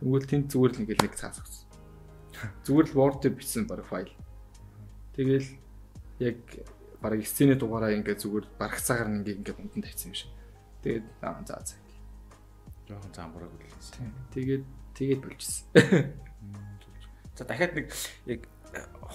Тэгвэл 0.00 0.28
тэнд 0.28 0.46
зүгээр 0.52 0.72
л 0.74 0.80
ингээд 0.84 1.02
нэг 1.04 1.14
цаас 1.16 1.38
өгсөн. 1.40 1.68
Зүгээр 2.64 2.88
л 2.92 2.96
word 2.96 3.16
дээр 3.20 3.34
бичсэн 3.36 3.64
баг 3.68 3.84
файл. 3.84 4.12
Тэгэл 5.16 5.48
яг 6.20 6.38
баг 7.00 7.20
сцены 7.24 7.56
дугаараа 7.56 7.96
ингээд 7.96 8.20
зүгээр 8.20 8.46
барагцаагаар 8.60 9.12
ингээд 9.24 9.40
ингээд 9.44 9.60
унтан 9.60 9.82
тавьсан 9.84 10.12
юм 10.12 10.16
шиг. 10.16 10.32
Тэгээд 10.84 11.06
аа 11.20 11.44
за 11.44 11.60
за. 11.64 11.76
Жохон 12.88 13.12
замбараг 13.12 13.52
үлээсэн. 13.52 14.08
Тэгээд 14.32 14.64
тэгээд 14.96 15.20
болчихсон. 15.20 15.68
За 17.36 17.44
дахиад 17.44 17.74
нэг 17.74 17.92
яг 18.26 18.46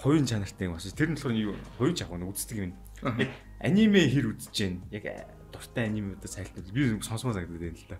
хоёрын 0.02 0.26
чанартай 0.26 0.68
юм 0.68 0.74
бас. 0.74 0.88
Тэр 0.92 1.10
нь 1.10 1.16
болохоор 1.16 1.34
юу? 1.34 1.56
Хоёрын 1.78 1.96
чавх 1.96 2.12
нэг 2.12 2.30
үздэг 2.30 2.58
юм. 2.58 2.72
Яг 3.02 3.30
аниме 3.60 4.08
хэр 4.10 4.34
үзэж 4.34 4.54
гэн. 4.54 4.82
Яг 4.90 5.04
дуртай 5.52 5.86
анимеудаа 5.86 6.28
сайлтал. 6.28 6.66
Би 6.74 6.90
сонсомоо 7.00 7.34
санагдаад 7.34 7.60
байна 7.60 7.78
л 7.78 7.86
да. 7.88 7.98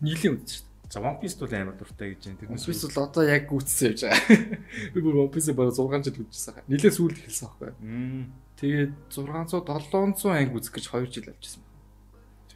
Нийлийн 0.00 0.36
үзсэн 0.36 0.60
шүү 0.60 0.64
дээ. 0.64 0.70
За 0.90 0.98
One 0.98 1.20
Piece 1.22 1.38
бол 1.38 1.54
амар 1.54 1.76
дуртай 1.78 2.18
гэж 2.18 2.20
байна. 2.26 2.38
Тэр 2.42 2.50
One 2.50 2.58
Piece 2.58 2.84
бол 2.90 3.04
одоо 3.06 3.22
яг 3.22 3.46
үтсэн 3.46 3.86
явж 3.94 4.00
байгаа. 4.10 4.58
Би 4.90 4.98
бүр 4.98 5.14
One 5.22 5.30
Piece 5.30 5.54
бараг 5.54 5.74
6 5.78 6.10
жил 6.10 6.18
үзчихсэн 6.26 6.54
хаа. 6.58 6.66
Нилээ 6.66 6.90
сүүлд 6.90 7.18
эхэлсэн 7.22 7.46
байхгүй. 7.46 7.70
Мм. 7.78 8.24
Тэгээд 8.58 8.92
600 9.14 9.70
700 9.70 10.34
анги 10.34 10.58
үзэх 10.58 10.74
гэж 10.74 10.84
2 10.90 11.14
жил 11.14 11.30
авчихсан. 11.30 11.62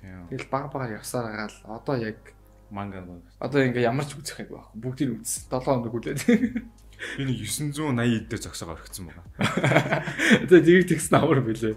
Тэгэл 0.02 0.50
баг 0.50 0.66
багаар 0.74 0.98
явсаар 0.98 1.30
гаал 1.30 1.56
одоо 1.78 1.96
яг 1.96 2.33
Манга 2.70 3.00
мага. 3.00 3.22
одоо 3.40 3.60
ингээ 3.64 3.88
ямар 3.88 4.06
ч 4.06 4.16
үзэх 4.16 4.44
юм 4.44 4.56
байхгүй. 4.56 4.80
Бүгдийг 4.80 5.10
үзсэн. 5.20 5.48
7 5.50 5.64
хоног 5.64 5.94
үлээд. 5.94 6.20
Би 7.18 7.22
нэг 7.26 7.38
980 7.44 8.28
дээр 8.30 8.42
зогсоогоо 8.42 8.74
орхисон 8.78 9.10
байгаа. 9.10 9.26
Тэгээд 10.48 10.64
тэрийг 10.64 10.88
тэгсэн 10.88 11.14
амар 11.20 11.40
билээ. 11.44 11.76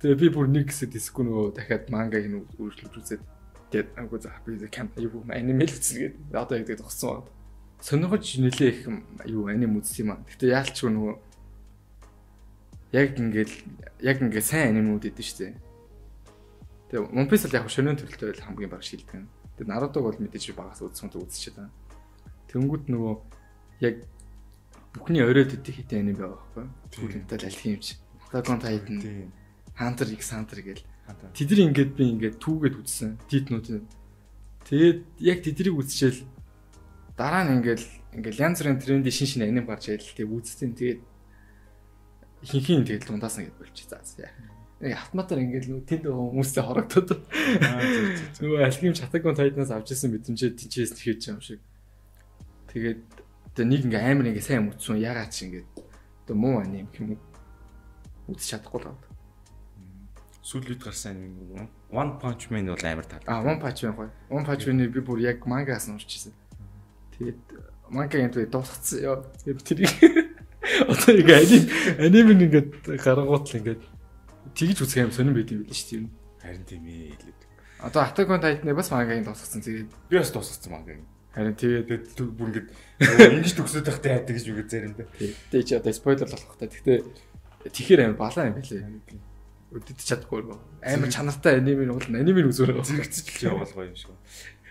Тэгээ 0.00 0.20
би 0.20 0.28
бүр 0.32 0.48
нэг 0.48 0.70
хэсэг 0.72 0.94
диску 0.94 1.22
нөгөө 1.26 1.58
дахиад 1.58 1.90
мангаг 1.92 2.24
нь 2.24 2.40
өөрчлөж 2.56 2.94
үзээд 2.94 3.22
тэгээд 3.72 3.88
агуу 3.98 4.18
за 4.20 4.32
би 4.46 4.56
кам 4.70 4.88
юу 4.96 5.24
аниме 5.28 5.66
л 5.68 5.74
үзсэн 5.74 6.14
гэдэг. 6.14 6.32
Одоо 6.32 6.56
яг 6.58 6.66
тэгээд 6.68 6.82
зогссон 6.84 7.24
байна. 7.24 7.32
Сонирхож 7.84 8.24
нэлээ 8.40 8.70
их 8.72 8.88
юу 9.28 9.48
аним 9.52 9.76
үзсэн 9.76 10.08
юм 10.08 10.10
аа. 10.16 10.24
Гэтэ 10.24 10.56
яалчгүй 10.56 10.90
нөгөө 10.94 11.14
яг 12.96 13.18
ингээл 13.18 13.54
яг 14.00 14.16
ингээ 14.22 14.40
сайн 14.40 14.72
анимууд 14.72 15.04
идэв 15.04 15.20
шүү 15.20 15.38
дээ. 15.50 15.54
Тэгээ 16.94 17.12
One 17.12 17.28
Piece 17.28 17.44
л 17.50 17.56
яг 17.58 17.68
шөнийн 17.68 17.98
төрөлтэй 17.98 18.28
байл 18.32 18.46
хамгийн 18.46 18.72
баг 18.72 18.82
шилдэг. 18.86 19.26
Тэгээ 19.54 19.70
Naruto 19.70 20.02
бол 20.02 20.18
мэдээж 20.18 20.54
багаас 20.58 20.82
үзсэн 20.82 21.10
tó 21.14 21.22
үзчихэж 21.22 21.54
байгаа. 21.54 21.70
Тэнгүүд 22.50 22.84
нөгөө 22.90 23.14
яг 23.86 24.02
бүхний 24.94 25.22
оройд 25.22 25.54
идэх 25.54 25.78
хитэ 25.78 26.02
аним 26.02 26.18
байгаа 26.18 26.38
байхгүй. 26.38 26.66
Түүнтэй 26.90 27.38
л 27.38 27.46
аль 27.46 27.60
хэмж. 27.62 27.84
Attack 28.34 28.50
on 28.50 28.58
Titan. 28.58 29.32
Hunter 29.78 30.08
x 30.10 30.34
Hunter 30.34 30.58
гэл. 30.62 30.82
Тэдний 31.34 31.66
ингээд 31.70 31.92
би 31.94 32.04
ингээд 32.14 32.36
түүгээд 32.42 32.78
үзсэн. 32.82 33.18
Титнүүд. 33.30 33.82
Тэгээд 34.66 34.98
яг 35.22 35.38
тэднийг 35.44 35.76
үзчихэл 35.78 36.26
дараа 37.14 37.46
нь 37.46 37.62
ингээд 37.62 37.82
ингээд 38.18 38.40
янз 38.42 38.58
бүрийн 38.58 38.80
тренди 38.82 39.10
шин 39.10 39.28
шин 39.30 39.42
аним 39.46 39.66
гарч 39.66 39.90
ирэл 39.90 40.14
тэгээд 40.18 40.34
үзсэн. 40.34 40.74
Тэгээд 40.74 41.00
хинхийн 42.42 42.86
тэгээд 42.86 43.06
дундаас 43.06 43.38
нь 43.38 43.46
ингээд 43.46 43.60
болчих. 43.60 43.86
За 43.86 44.02
автоматар 44.92 45.40
ингээд 45.40 45.72
нүү 45.72 45.80
тэнд 45.88 46.04
хүмүүстэй 46.12 46.60
хорогдоод 46.60 47.08
нөгөө 48.44 48.68
Attack 48.68 49.24
on 49.24 49.36
Titan-аас 49.38 49.72
авч 49.72 49.96
ирсэн 49.96 50.12
мэдрэмжээ 50.12 50.52
тэнчээс 50.60 50.92
нэхэж 51.00 51.22
юм 51.32 51.40
шиг. 51.40 51.64
Тэгээд 52.68 53.00
одоо 53.54 53.64
нэг 53.64 53.88
ингээ 53.88 54.04
амар 54.04 54.28
ингээ 54.28 54.44
сайн 54.44 54.68
үтсэн 54.68 55.00
ягаад 55.00 55.32
ч 55.32 55.48
ингээ 55.48 55.64
одоо 56.28 56.36
муу 56.36 56.60
аним 56.60 56.90
юм 57.00 57.16
үзэж 58.28 58.60
чадахгүй 58.60 58.84
л 58.84 58.92
байна. 58.92 59.00
Сүүлд 60.44 60.82
гарсан 60.84 61.16
анime 61.16 61.68
One 61.88 62.20
Punch 62.20 62.52
Man 62.52 62.68
бол 62.68 62.84
амар 62.84 63.06
тал. 63.08 63.24
А 63.24 63.40
One 63.40 63.56
Punch 63.62 63.80
Man 63.88 63.96
гоё. 63.96 64.10
One 64.28 64.44
Punch 64.44 64.66
Man-ыг 64.68 64.92
би 64.92 65.00
бүр 65.00 65.24
яг 65.24 65.46
мангаас 65.48 65.88
нь 65.88 65.96
уншижсэн. 65.96 66.36
Тэгээд 67.16 67.40
мангагийн 67.88 68.34
дээр 68.34 68.50
дуусгацсан. 68.50 69.24
Тэгээд 69.46 69.60
тэрийг 69.64 69.92
одоо 70.92 71.12
ингээ 71.14 71.38
аним 71.40 71.64
аним 72.02 72.28
ингээд 72.44 72.70
гаргууд 73.00 73.46
л 73.46 73.56
ингээд 73.56 73.82
тэгж 74.52 74.78
үзэх 74.84 75.08
юм 75.08 75.12
сонирн 75.14 75.36
байд 75.40 75.50
юм 75.54 75.64
биш 75.64 75.88
тийм. 75.88 76.12
Харин 76.44 76.64
тийм 76.68 76.84
ээ 76.84 77.16
хэлээд. 77.16 77.40
Одоо 77.80 78.02
Attack 78.04 78.28
on 78.28 78.40
Titan-ыг 78.44 78.76
бас 78.76 78.90
мангагийн 78.92 79.24
дуусгацсан. 79.24 79.64
Тэгээд 79.64 79.90
Би 80.08 80.16
бас 80.20 80.30
дуусгацсан 80.32 80.72
мага. 80.72 81.00
харин 81.34 81.56
тэгээд 81.56 81.88
бүр 82.36 82.48
ингэж 82.52 82.66
ингэж 83.08 83.52
төгсөд 83.58 83.84
тахтай 83.88 84.20
яадаг 84.20 84.36
гэж 84.36 84.46
үгээд 84.52 84.70
заримдаа. 84.70 85.06
Тэ 85.50 85.62
чи 85.66 85.74
одоо 85.74 85.92
спойлер 85.92 86.28
болох 86.30 86.54
та. 86.60 86.70
Гэхдээ 86.70 86.98
тэгэхээр 87.72 88.00
амар 88.06 88.20
балаа 88.20 88.52
юм 88.52 88.60
билээ. 88.62 88.86
Өдөж 89.74 89.98
чадахгүй 89.98 90.46
юм. 90.46 90.60
Амар 90.78 91.10
чанартай 91.10 91.58
аниме 91.58 91.88
нь 91.88 91.96
бол 91.96 92.06
аниме 92.06 92.46
үзүүр. 92.46 92.78
Зэрэгцэж 92.86 93.50
явбал 93.50 93.74
гоё 93.74 93.90
юм 93.90 93.98
шиг. 93.98 94.14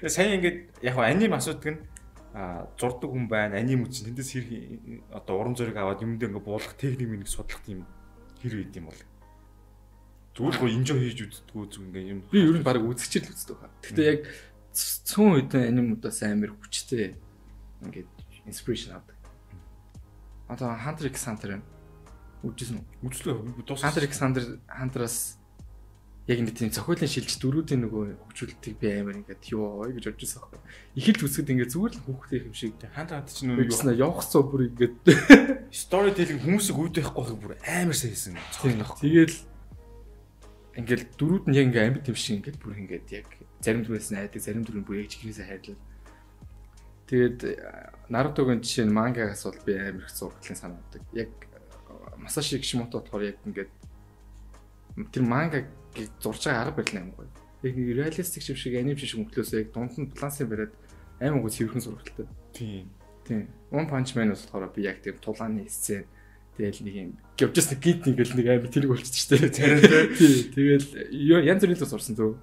Сайн 0.08 0.40
ингээд 0.40 0.80
яг 0.88 0.96
хаа 0.96 1.12
аним 1.12 1.36
асуудаг 1.36 1.68
нь 1.76 1.82
а 2.34 2.66
зурдаг 2.80 3.12
хүн 3.14 3.28
байна, 3.30 3.60
аним 3.62 3.86
үчин 3.86 4.10
тэндээс 4.10 4.32
хэр 4.34 4.46
одоо 5.14 5.38
уран 5.38 5.54
зориг 5.54 5.78
аваад 5.78 6.02
юмдээ 6.02 6.32
ингээд 6.32 6.48
буулгах 6.48 6.74
техник 6.80 7.06
минийг 7.12 7.30
судлах 7.30 7.62
тийм 7.62 7.86
хэр 8.42 8.58
үйд 8.58 8.74
юм 8.74 8.90
бол. 8.90 9.02
Зүгээр 10.34 10.58
гоо 10.58 10.70
инжоо 10.70 10.98
хийж 10.98 11.20
үздэггүй 11.30 11.66
зүг 11.70 11.84
ингээд 11.94 12.10
юм. 12.10 12.22
Би 12.34 12.42
ер 12.42 12.58
нь 12.58 12.66
баг 12.66 12.82
үзэгчл 12.82 13.30
үздэг 13.30 13.58
хаа. 13.58 13.70
Гэхдээ 13.86 14.10
яг 14.10 14.20
цөөн 14.74 15.46
үедээ 15.46 15.70
анимуудаас 15.70 16.20
амар 16.26 16.58
хүчтэй 16.58 17.14
ингээд 17.86 18.10
инспирэшн 18.50 18.98
авдаг. 18.98 19.18
Одоо 20.50 20.74
Hunter 20.74 21.06
x 21.14 21.30
Hunter 21.30 21.62
үзсэн 22.42 22.82
үү? 22.82 22.86
үзлээ 23.06 23.36
би 23.46 23.62
дуусах. 23.62 23.94
Hunter 23.94 24.04
x 24.10 24.14
Hunter 24.26 24.46
Hunter-аас 24.68 25.38
яг 26.26 26.40
нэг 26.40 26.56
тийм 26.56 26.72
цохиолын 26.72 27.08
шилж 27.08 27.36
дөрүүдийн 27.38 27.84
нөгөө 27.84 28.04
хөгжүүлэлтийг 28.26 28.76
би 28.80 28.88
амар 28.96 29.20
ингээд 29.20 29.44
ёо 29.54 29.86
гэж 29.92 30.08
бодож 30.08 30.24
байсан 30.24 30.40
байхгүй. 30.42 30.62
Ихэлж 30.98 31.22
үсгэд 31.30 31.52
ингээд 31.52 31.74
зүгээр 31.76 31.94
л 31.94 32.04
хүүхдийн 32.08 32.44
юм 32.48 32.56
шиг 32.56 32.74
ханд 32.80 33.12
ханд 33.12 33.28
чинь 33.28 33.52
нөгөө 33.52 34.00
явах 34.00 34.24
цоо 34.24 34.44
бүр 34.48 34.72
ингээд 34.72 34.98
story 35.72 36.16
telling 36.16 36.40
хүмүүсийг 36.40 36.80
үүд 36.80 36.96
байхгүй 37.04 37.24
байх 37.28 37.40
бүр 37.44 37.54
амар 37.60 37.96
сайн 37.96 38.16
хийсэн. 38.16 38.40
Тэгэл 39.04 39.36
ингээд 40.74 41.14
дөрүүд 41.18 41.46
нь 41.50 41.58
яг 41.58 41.66
ингээд 41.70 41.88
амьд 42.02 42.10
юм 42.10 42.18
шиг 42.18 42.36
ингээд 42.42 42.58
бүр 42.58 42.74
ингээд 42.82 43.08
яг 43.14 43.28
зарим 43.62 43.86
дүрээс 43.86 44.10
найдаг, 44.10 44.42
зарим 44.42 44.64
дүр 44.66 44.82
нь 44.82 44.88
бүр 44.88 45.06
яг 45.06 45.10
чихнээсээ 45.14 45.46
хайрлал. 45.46 45.82
Тэгээд 47.08 47.40
Нарутогийн 48.10 48.62
жишээ 48.66 48.90
нь 48.90 48.96
мангагаас 48.96 49.46
бол 49.46 49.62
би 49.66 49.74
амар 49.78 50.02
их 50.02 50.10
зурглалын 50.10 50.58
санаадаг. 50.58 51.04
Яг 51.14 51.30
Масаши 52.18 52.58
Кишимото 52.58 53.00
болохоор 53.06 53.30
яг 53.30 53.38
ингээд 53.46 53.72
тэр 55.14 55.24
манга 55.24 55.68
зурж 56.18 56.50
байгаа 56.50 56.74
арга 56.74 56.82
барил 56.82 56.98
амар 57.06 57.16
гоё. 57.22 57.30
Яг 57.62 57.74
нэг 57.78 57.90
реалистик 57.94 58.44
юм 58.50 58.58
шиг 58.58 58.74
аним 58.74 58.98
шиг 58.98 59.20
мөнгөлөөсөө 59.22 59.62
яг 59.62 59.70
дунд 59.74 59.94
нь 59.94 60.10
балансын 60.10 60.50
бариад 60.50 60.74
амар 61.22 61.42
гоё 61.46 61.54
цэвэрхэн 61.54 61.86
зурагтай. 61.86 62.26
Тийм. 62.54 62.90
Тийм. 63.28 63.48
One 63.70 63.88
Punch 63.88 64.16
Man 64.18 64.34
болохоор 64.34 64.74
би 64.74 64.84
яг 64.84 65.02
тийм 65.06 65.18
тулааны 65.22 65.70
сцен 65.70 66.10
тэгэл 66.58 66.86
нэг 66.86 66.95
юм 66.95 67.10
гівжс 67.38 67.68
нэг 67.74 67.80
гид 67.82 68.01
ингээл 68.14 68.38
нэг 68.38 68.47
амар 68.54 68.70
тэрэг 68.70 68.89
болчихсон 68.93 69.38
шүү 69.41 69.51
дээ. 69.58 70.54
Тэгэл 70.54 70.88
янз 71.49 71.62
бүрийн 71.66 71.80
л 71.82 71.89
сурсан 71.89 72.14
зөв. 72.14 72.38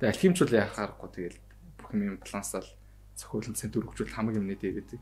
Тэгээ 0.00 0.12
алхимчул 0.16 0.52
яах 0.56 0.76
аргагүй 0.80 1.10
тэгэл 1.12 1.38
бүх 1.76 1.90
юм 1.92 2.16
балансаал 2.24 2.68
цохиулын 3.20 3.56
цент 3.56 3.76
өргөжүүл 3.76 4.16
хамаг 4.16 4.40
юмнээ 4.40 4.56
дээрэдэг. 4.56 5.00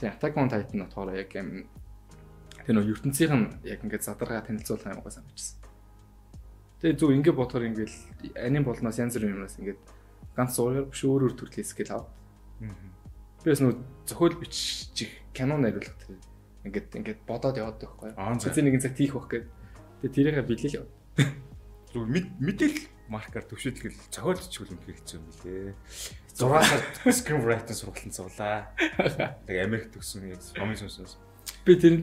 Тэгээ 0.00 0.14
Attack 0.16 0.34
on 0.40 0.48
Titan 0.48 0.80
болохоор 0.80 1.12
яг 1.12 1.30
юм 1.36 1.68
тэр 2.64 2.74
нөө 2.80 2.96
ертөнцийн 2.96 3.60
яг 3.68 3.84
ингээд 3.84 4.08
задаргаа 4.08 4.40
танилцуулах 4.48 4.88
юм 4.88 5.04
гоо 5.04 5.12
санагдчихсан. 5.12 5.60
Тэгээ 6.80 6.96
зөв 6.96 7.12
ингэ 7.12 7.32
бодохоор 7.36 7.68
ингээл 7.68 7.96
аним 8.40 8.64
болноос 8.64 8.96
янз 8.96 9.12
бүрийн 9.20 9.36
юмнаас 9.36 9.60
ингээд 9.60 9.80
ганц 10.32 10.56
зургаар 10.56 10.88
биш 10.88 11.04
өөр 11.04 11.28
өөр 11.28 11.34
төрлийн 11.36 11.68
скил 11.68 11.92
ав. 11.92 12.08
Би 13.44 13.52
бас 13.52 13.60
нөө 13.60 13.76
зохиол 14.08 14.40
бичих 14.40 15.12
кино 15.36 15.60
найруулах 15.60 15.92
тэр 16.00 16.16
ингээд 16.64 16.90
ингээд 16.96 17.20
бодоод 17.28 17.56
яваад 17.60 17.78
байхгүй. 17.78 18.10
За. 18.16 18.50
Зэ 18.50 18.64
нэгэн 18.64 18.82
цаг 18.82 18.96
тийх 18.96 19.14
байх 19.14 19.28
гэдэг. 19.28 19.50
Тэгээ 20.02 20.14
тэрийгээ 20.16 20.48
бидлээ 20.48 20.76
яваад. 20.80 20.92
Зөв 21.92 22.04
мэдээл 22.10 22.78
маркер 23.08 23.44
бичих 24.42 24.64
үл 24.64 24.74
үнхээр 24.74 24.98
хэцүү 24.98 25.16
юм 25.20 25.24
билээ. 25.28 25.76
6 26.34 26.40
сар 26.40 26.82
screenwriting 27.12 27.76
сургалтанд 27.76 28.16
цуглаа. 28.16 28.72
Тэгээ 29.46 29.64
Америк 29.68 29.92
төгсөн 29.94 30.32
яг 30.32 30.42
номын 30.58 30.80
сонсоос. 30.80 31.20
Би 31.68 31.76
тэр 31.76 32.02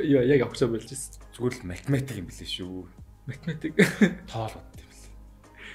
яг 0.00 0.40
авах 0.46 0.56
чам 0.56 0.72
болж 0.72 0.88
ирсэн. 0.88 1.20
Зүгээр 1.36 1.54
л 1.58 1.68
математик 1.68 2.16
юм 2.16 2.30
билээ 2.30 2.48
шүү 2.48 2.86
математик 3.28 3.76
тоол 4.26 4.52
бод 4.56 4.80
юм 4.80 4.88
лээ. 4.88 5.12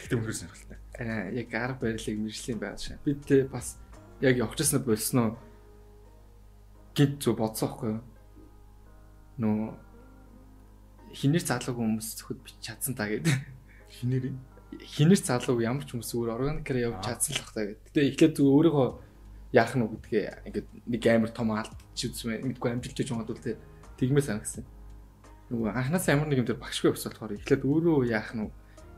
Гэтэ 0.01 0.15
үнээр 0.17 0.33
сонирхолтой. 0.33 0.77
Аа 0.97 1.29
яг 1.29 1.49
арга 1.53 1.79
барилыг 1.85 2.17
мэржлийн 2.17 2.59
байгаа 2.59 2.81
шээ. 2.81 2.97
Бид 3.05 3.21
тэ 3.29 3.45
бас 3.45 3.77
яг 4.21 4.35
явчихсан 4.41 4.81
болсноо 4.81 5.37
гинт 6.97 7.21
зү 7.21 7.37
бодсоохгүй 7.37 7.89
юу? 7.93 8.01
Нөө 9.41 9.73
хинэр 11.13 11.43
залууг 11.45 11.77
хүмүүс 11.77 12.07
зөвхөд 12.19 12.39
бич 12.43 12.55
чадсан 12.61 12.93
та 12.97 13.09
гэдэг. 13.09 13.33
Хинэр 13.93 14.33
хинэр 14.77 15.19
залууг 15.21 15.61
ямар 15.61 15.85
ч 15.85 15.93
хүмүүс 15.93 16.11
өөр 16.13 16.33
органикаар 16.33 16.93
явж 16.93 16.99
чадсан 17.05 17.37
л 17.37 17.41
бах 17.45 17.53
та 17.53 17.61
гэдэг. 17.69 17.85
Гэтэ 17.93 18.07
эхлээд 18.13 18.33
зүг 18.37 18.47
өөрийгөө 18.49 18.87
яах 19.53 19.73
нь 19.77 19.85
гэдгээ 19.85 20.25
ингээд 20.49 20.67
нэг 20.89 21.03
амар 21.09 21.31
том 21.33 21.49
алдчих 21.53 22.13
үзмээ. 22.13 22.41
Мэдгүй 22.41 22.69
амжилт 22.73 22.97
хийж 22.97 23.09
байгаа 23.13 23.29
бол 23.29 23.45
тэгмээ 23.97 24.25
санагсан 24.25 24.65
нөгөө 25.53 25.69
анханаас 25.69 26.07
ямар 26.09 26.27
нэг 26.27 26.41
юм 26.41 26.47
дээр 26.49 26.61
багшгүй 26.61 26.89
ус 26.89 27.05
болохоор 27.05 27.37
эхлээд 27.37 27.61
өөрөө 27.61 27.97
яах 28.09 28.31
нь 28.33 28.49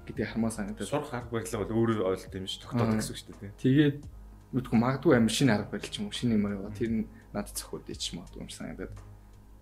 гэдгийг 0.07 0.29
хамаа 0.31 0.51
санагдаад. 0.55 0.87
Сурах 0.87 1.11
арга 1.11 1.33
барилаа 1.35 1.59
бол 1.65 1.75
өөрөө 1.83 2.07
ойлт 2.15 2.31
юм 2.31 2.47
шүү. 2.47 2.63
Тогтоод 2.63 2.95
гэсэн 2.95 3.11
үг 3.11 3.19
шүү 3.19 3.35
дээ. 3.35 3.51
Тэгээд 3.59 3.97
мэдгүй 4.55 4.77
магадгүй 4.79 5.13
амир 5.19 5.33
шинэ 5.35 5.51
арга 5.51 5.73
барил 5.75 5.91
ч 5.91 5.99
юм 5.99 6.07
уу? 6.07 6.15
Шинэ 6.15 6.37
юм 6.39 6.45
аа. 6.47 6.71
Тэр 6.71 6.91
нь 6.95 7.07
над 7.35 7.47
цохиуд 7.51 7.89
ич 7.91 8.03
магадгүй 8.15 8.39
юм 8.45 8.51
санагдаад. 8.53 8.95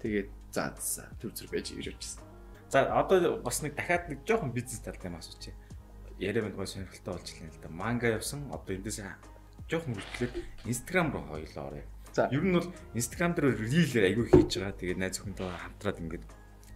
Тэгээд 0.04 0.30
за 0.54 0.72
за 0.78 1.10
төр 1.20 1.34
зэр 1.34 1.50
байж 1.50 1.74
гэж 1.74 1.88
бодчихсон. 1.90 2.24
За 2.70 2.86
одоо 2.94 3.42
бас 3.42 3.62
нэг 3.62 3.76
дахиад 3.76 4.10
нэг 4.10 4.22
жоохон 4.26 4.54
бизнес 4.54 4.80
талтай 4.86 5.10
юм 5.10 5.18
асууч. 5.18 5.50
Яриа 6.22 6.46
мэд 6.46 6.56
гоо 6.56 6.66
сонирхолтой 6.70 7.18
болж 7.18 7.30
байна 7.34 7.52
л 7.52 7.62
да. 7.62 7.70
Манга 7.70 8.08
явсан 8.14 8.54
одоо 8.54 8.78
эндээс 8.78 9.02
жоохон 9.70 9.98
хөртлөөд 9.98 10.34
Instagram 10.70 11.08
руу 11.12 11.26
хоёлоо 11.34 11.66
орё. 11.74 11.84
За 12.14 12.30
ер 12.30 12.44
нь 12.46 12.54
бол 12.54 12.70
Instagram 12.94 13.34
дээр 13.34 13.58
рилээр 13.58 14.06
аягүй 14.14 14.28
хийж 14.30 14.62
байгаа. 14.62 14.78
Тэгээд 14.78 15.02
найз 15.02 15.18
охинтойгоо 15.18 15.58
хамтраад 15.58 16.02
ингээд 16.06 16.26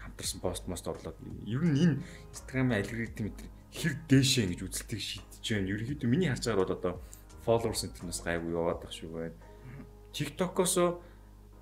хамтарсан 0.01 0.39
пост 0.41 0.63
мост 0.65 0.87
орлоод 0.89 1.17
ер 1.45 1.61
нь 1.61 1.77
энэ 1.77 1.95
Instagram-ын 2.33 2.81
алгоритм 2.81 3.29
хэр 3.69 3.93
дээшээ 4.09 4.43
ингэж 4.49 4.61
үзэлтийг 4.65 5.01
шийдэж 5.01 5.45
байна. 5.45 5.71
Ерөнхийдөө 5.77 6.09
миний 6.09 6.29
харж 6.33 6.43
байгаагаар 6.49 6.65
бол 6.65 6.77
одоо 6.77 6.93
followers 7.45 7.85
интернэс 7.85 8.25
гайгүй 8.25 8.51
яваад 8.57 8.81
тах 8.81 8.93
шүү 8.97 9.09
байна. 9.13 9.37
TikTok-оос 10.17 10.73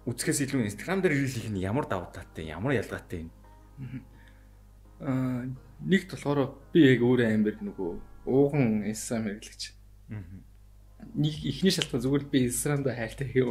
үзэхээс 0.05 0.45
илүү 0.45 0.69
Instagram 0.69 1.01
дээр 1.01 1.17
рил 1.17 1.37
их 1.37 1.49
нь 1.49 1.61
ямар 1.61 1.89
давуу 1.89 2.13
талтай, 2.13 2.45
ямар 2.45 2.77
ялгаатай 2.77 3.25
юм. 3.25 3.31
Аа 5.01 5.49
нэгт 5.81 6.13
болохоор 6.13 6.55
би 6.71 6.79
яг 6.93 7.01
өөрөө 7.01 7.27
амир 7.33 7.57
нөгөө 7.59 7.91
ууган 8.29 8.85
Instagram 8.85 9.41
хэрэглэгч. 9.41 9.63
Нэг 11.17 11.35
ихний 11.41 11.73
шалтгаан 11.73 12.05
зүгээр 12.05 12.25
би 12.29 12.45
Instagram 12.45 12.85
дээр 12.85 12.99
хайлтаа 13.01 13.27
хийв. 13.27 13.49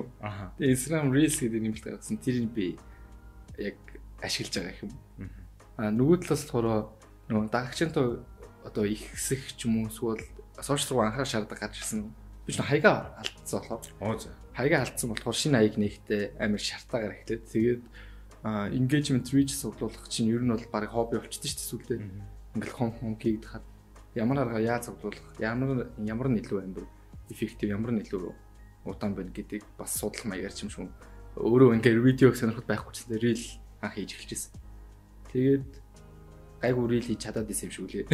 Тэгээ 0.58 0.74
Instagram 0.78 1.10
Reels 1.10 1.36
гэдэг 1.42 1.60
нэмэлт 1.62 1.84
гаргасан. 1.84 2.22
Тэрийг 2.22 2.50
би 2.54 2.66
яг 3.58 3.78
ашиглаж 4.22 4.54
байгаа 4.54 4.82
юм. 4.86 4.92
Аа 5.74 5.90
нөгөө 5.90 6.16
талаас 6.22 6.46
болохоор 6.46 6.94
нөгөө 7.28 7.50
дагагчтай 7.50 7.90
одоо 8.64 8.84
их 8.86 9.02
хэсэг 9.12 9.58
ч 9.58 9.66
юм 9.66 9.84
уу 9.84 9.90
эсвэл 9.90 10.22
сошиал 10.62 11.02
руу 11.02 11.04
анхаарал 11.04 11.28
шаарддаг 11.28 11.58
гарч 11.58 11.82
ирсэн. 11.82 12.14
Би 12.46 12.52
ч 12.52 12.62
хаяга 12.62 13.14
алдсан 13.18 13.60
болохоор. 13.60 13.82
Оо 14.00 14.18
за. 14.18 14.30
Хаяга 14.54 14.86
алдсан 14.86 15.10
болохоор 15.10 15.34
шинэ 15.34 15.58
аяг 15.58 15.74
нэгтэй 15.74 16.38
амар 16.38 16.62
шартаагаар 16.62 17.14
эхлээд 17.18 17.42
тэгээд 17.50 17.82
engagement 18.44 19.26
reach 19.34 19.50
цуглуулах 19.50 20.06
чинь 20.06 20.30
ер 20.30 20.46
нь 20.46 20.52
бол 20.54 20.62
баг 20.70 20.86
хобби 20.94 21.18
болчихдээ 21.18 21.50
шүү 21.50 21.58
дээ 21.58 21.98
сүлдээ. 21.98 22.00
Ингээл 22.54 22.78
хом 22.78 22.90
хом 22.94 23.18
хийгдэх 23.18 23.50
хад 23.50 23.66
ямар 24.14 24.46
арга 24.46 24.62
яаж 24.62 24.86
цуглуулах, 24.92 25.26
ямар 25.42 25.90
ямар 25.98 26.28
нь 26.30 26.38
илүү 26.38 26.58
амир 26.60 26.86
эффектив, 27.34 27.74
ямар 27.74 27.98
нь 27.98 28.06
илүү 28.06 28.30
удаан 28.86 29.18
байна 29.18 29.34
гэдгийг 29.34 29.64
бас 29.74 29.96
судлах 29.96 30.28
маягаар 30.28 30.54
ч 30.54 30.68
юм 30.68 30.70
шүү. 30.70 30.86
Өөрөө 31.40 31.74
ингээд 31.80 32.04
видеог 32.04 32.36
сонирхол 32.38 32.68
байхгүй 32.68 32.92
ч 32.94 32.96
гэсэн 33.02 33.18
рeel 33.18 33.42
анх 33.82 33.98
хийж 33.98 34.10
эхэлчихсэн. 34.14 34.52
Тэгээд 35.32 35.70
гайгүй 36.62 36.84
рил 36.94 37.08
хийж 37.10 37.20
чадаад 37.26 37.50
исэн 37.50 37.72
юм 37.72 37.74
шиг 37.74 37.84
үлээ. 37.90 38.06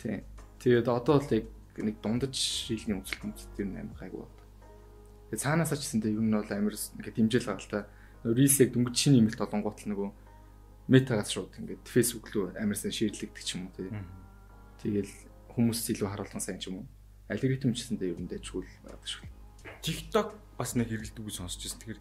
Тийм. 0.00 0.24
Тэгээд 0.62 0.88
одоо 0.88 1.20
л 1.20 1.28
яг 1.36 1.44
нэг 1.76 2.00
дундаж 2.00 2.32
шилний 2.32 2.96
үзэл 2.96 3.18
хүмүүст 3.18 3.60
ер 3.60 3.66
нь 3.68 3.82
амар 3.82 3.98
гайгүй 3.98 4.24
Тэгээд 5.34 5.50
цаанаасаа 5.50 5.78
ч 5.82 5.82
гэсэнтэй 5.82 6.14
ер 6.14 6.22
нь 6.22 6.30
бол 6.30 6.46
амар 6.46 6.78
ингээд 6.78 7.18
дэмжэл 7.18 7.48
байгаа 7.50 7.58
л 7.58 7.72
та. 7.74 7.90
Рилсийг 8.22 8.70
дөнгөж 8.70 8.94
шинэ 8.94 9.18
имэлт 9.18 9.42
олонгууд 9.42 9.78
л 9.82 9.90
нөгөө 9.90 10.08
метагаас 10.94 11.34
шууд 11.34 11.58
ингээд 11.58 11.82
фэйсбુક 11.90 12.30
руу 12.30 12.46
амарсан 12.54 12.94
ширлэгдэх 12.94 13.42
ч 13.42 13.58
юм 13.58 13.66
уу 13.66 13.74
тийм. 13.74 14.06
Тэгэл 14.78 15.10
хүмүүс 15.50 15.90
илүү 15.90 16.06
харуулсан 16.06 16.38
сайн 16.38 16.62
ч 16.62 16.70
юм 16.70 16.86
уу. 16.86 16.90
Алгоритм 17.26 17.74
ч 17.74 17.82
гэсэнтэй 17.82 18.14
ер 18.14 18.20
нь 18.22 18.30
дэжгүй 18.30 18.62
байдаг 18.86 19.10
шүү. 19.10 19.26
TikTok 19.82 20.38
бас 20.54 20.70
нэг 20.78 20.86
хэрэгэлдэг 20.94 21.24
гэж 21.26 21.34
сонсч 21.34 21.66
байсан. 21.66 21.82
Тэгэхээр 21.82 22.00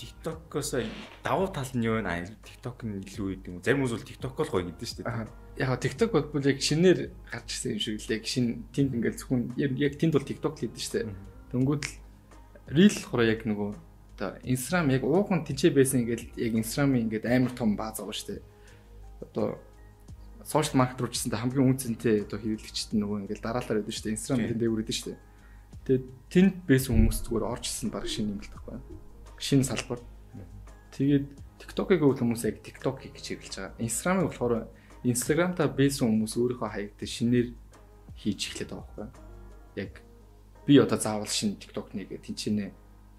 TikTok-оос 0.00 0.72
давуу 1.20 1.52
тал 1.52 1.68
нь 1.76 1.84
юу 1.84 2.00
вэ? 2.00 2.32
TikTok 2.48 2.80
нь 2.88 3.04
илүү 3.04 3.26
үед 3.28 3.44
юм. 3.44 3.60
Зарим 3.60 3.84
хүмүүс 3.84 3.92
бол 3.92 4.08
TikTok 4.08 4.34
л 4.40 4.52
гоё 4.56 4.64
гэдэг 4.72 4.88
шүү 4.88 4.98
дээ. 5.04 5.28
Яг 5.60 5.76
TikTok 5.84 6.10
бол 6.32 6.48
яг 6.48 6.58
шинээр 6.64 7.12
гарч 7.28 7.48
ирсэн 7.52 7.76
юм 7.76 7.80
шиг 7.84 8.00
л 8.00 8.14
яг 8.16 8.24
шинэ 8.24 8.72
тэнд 8.72 8.90
ингээл 8.96 9.20
зөвхөн 9.20 9.52
яг 9.60 9.94
тэнд 10.00 10.16
бол 10.16 10.24
TikTok 10.24 10.54
л 10.56 10.62
хийдэж 10.64 10.80
шүү 10.80 10.96
дээ. 10.96 11.33
Дөнгөд 11.54 11.82
л 11.86 11.94
Reel 12.74 12.90
болохоор 12.90 13.22
яг 13.30 13.46
нөгөө 13.46 13.70
одоо 14.18 14.30
Instagram 14.42 14.90
яг 14.90 15.02
уухан 15.06 15.46
тэнцээ 15.46 15.70
байсан 15.70 16.02
ингээл 16.02 16.34
яг 16.34 16.52
Instagram-ын 16.58 17.06
ингээд 17.06 17.30
амар 17.30 17.54
том 17.54 17.78
бааз 17.78 18.02
байгаа 18.02 18.10
шүү 18.18 18.28
дээ. 18.34 18.42
Одоо 19.22 19.46
сошиал 20.42 20.82
маркет 20.82 20.98
руу 20.98 21.14
ч 21.14 21.22
гэсэн 21.22 21.38
хамгийн 21.38 21.70
үнцэнтэй 21.70 22.26
одоо 22.26 22.38
хэрэглэгчд 22.42 22.98
нөгөө 22.98 23.30
ингээл 23.30 23.44
дараалал 23.46 23.78
байдаг 23.78 23.94
шүү 23.94 24.04
дээ. 24.10 24.16
Instagram 24.18 24.40
тэнд 24.50 24.58
дээгүүрээд 24.58 24.90
шүү 24.90 25.08
дээ. 25.14 25.20
Тэгээд 25.84 26.04
тэнд 26.34 26.54
байсан 26.66 26.90
хүмүүс 26.98 27.18
зүгээр 27.22 27.44
орчсон 27.46 27.88
баг 27.94 28.04
шинэ 28.10 28.32
юм 28.34 28.40
л 28.42 28.50
тахгүй 28.50 28.78
шинэ 29.38 29.64
салбар. 29.64 30.00
Тэгээд 30.94 31.26
TikTok-ыг 31.60 32.00
бол 32.00 32.16
хүмүүс 32.16 32.42
яг 32.48 32.62
TikTok 32.62 32.96
гэж 33.12 33.24
хэрэглэж 33.24 33.54
байгаа. 33.60 33.78
Instagram-ыг 33.82 34.26
болохоор 34.30 34.54
Instagram-та 35.04 35.68
бейсэн 35.68 36.08
хүмүүс 36.08 36.34
өөрийнхөө 36.38 36.70
хаягтай 36.70 37.08
шинээр 37.08 37.48
хийж 38.16 38.40
эхлэдэг 38.48 38.78
байгаа 38.78 39.10
байхгүй. 39.12 39.84
Яг 39.84 39.92
би 40.66 40.78
одоо 40.80 40.98
заавал 40.98 41.28
шинэ 41.28 41.60
TikTok-ны 41.60 42.04
гэх 42.08 42.24
тэнцэнэ 42.24 42.72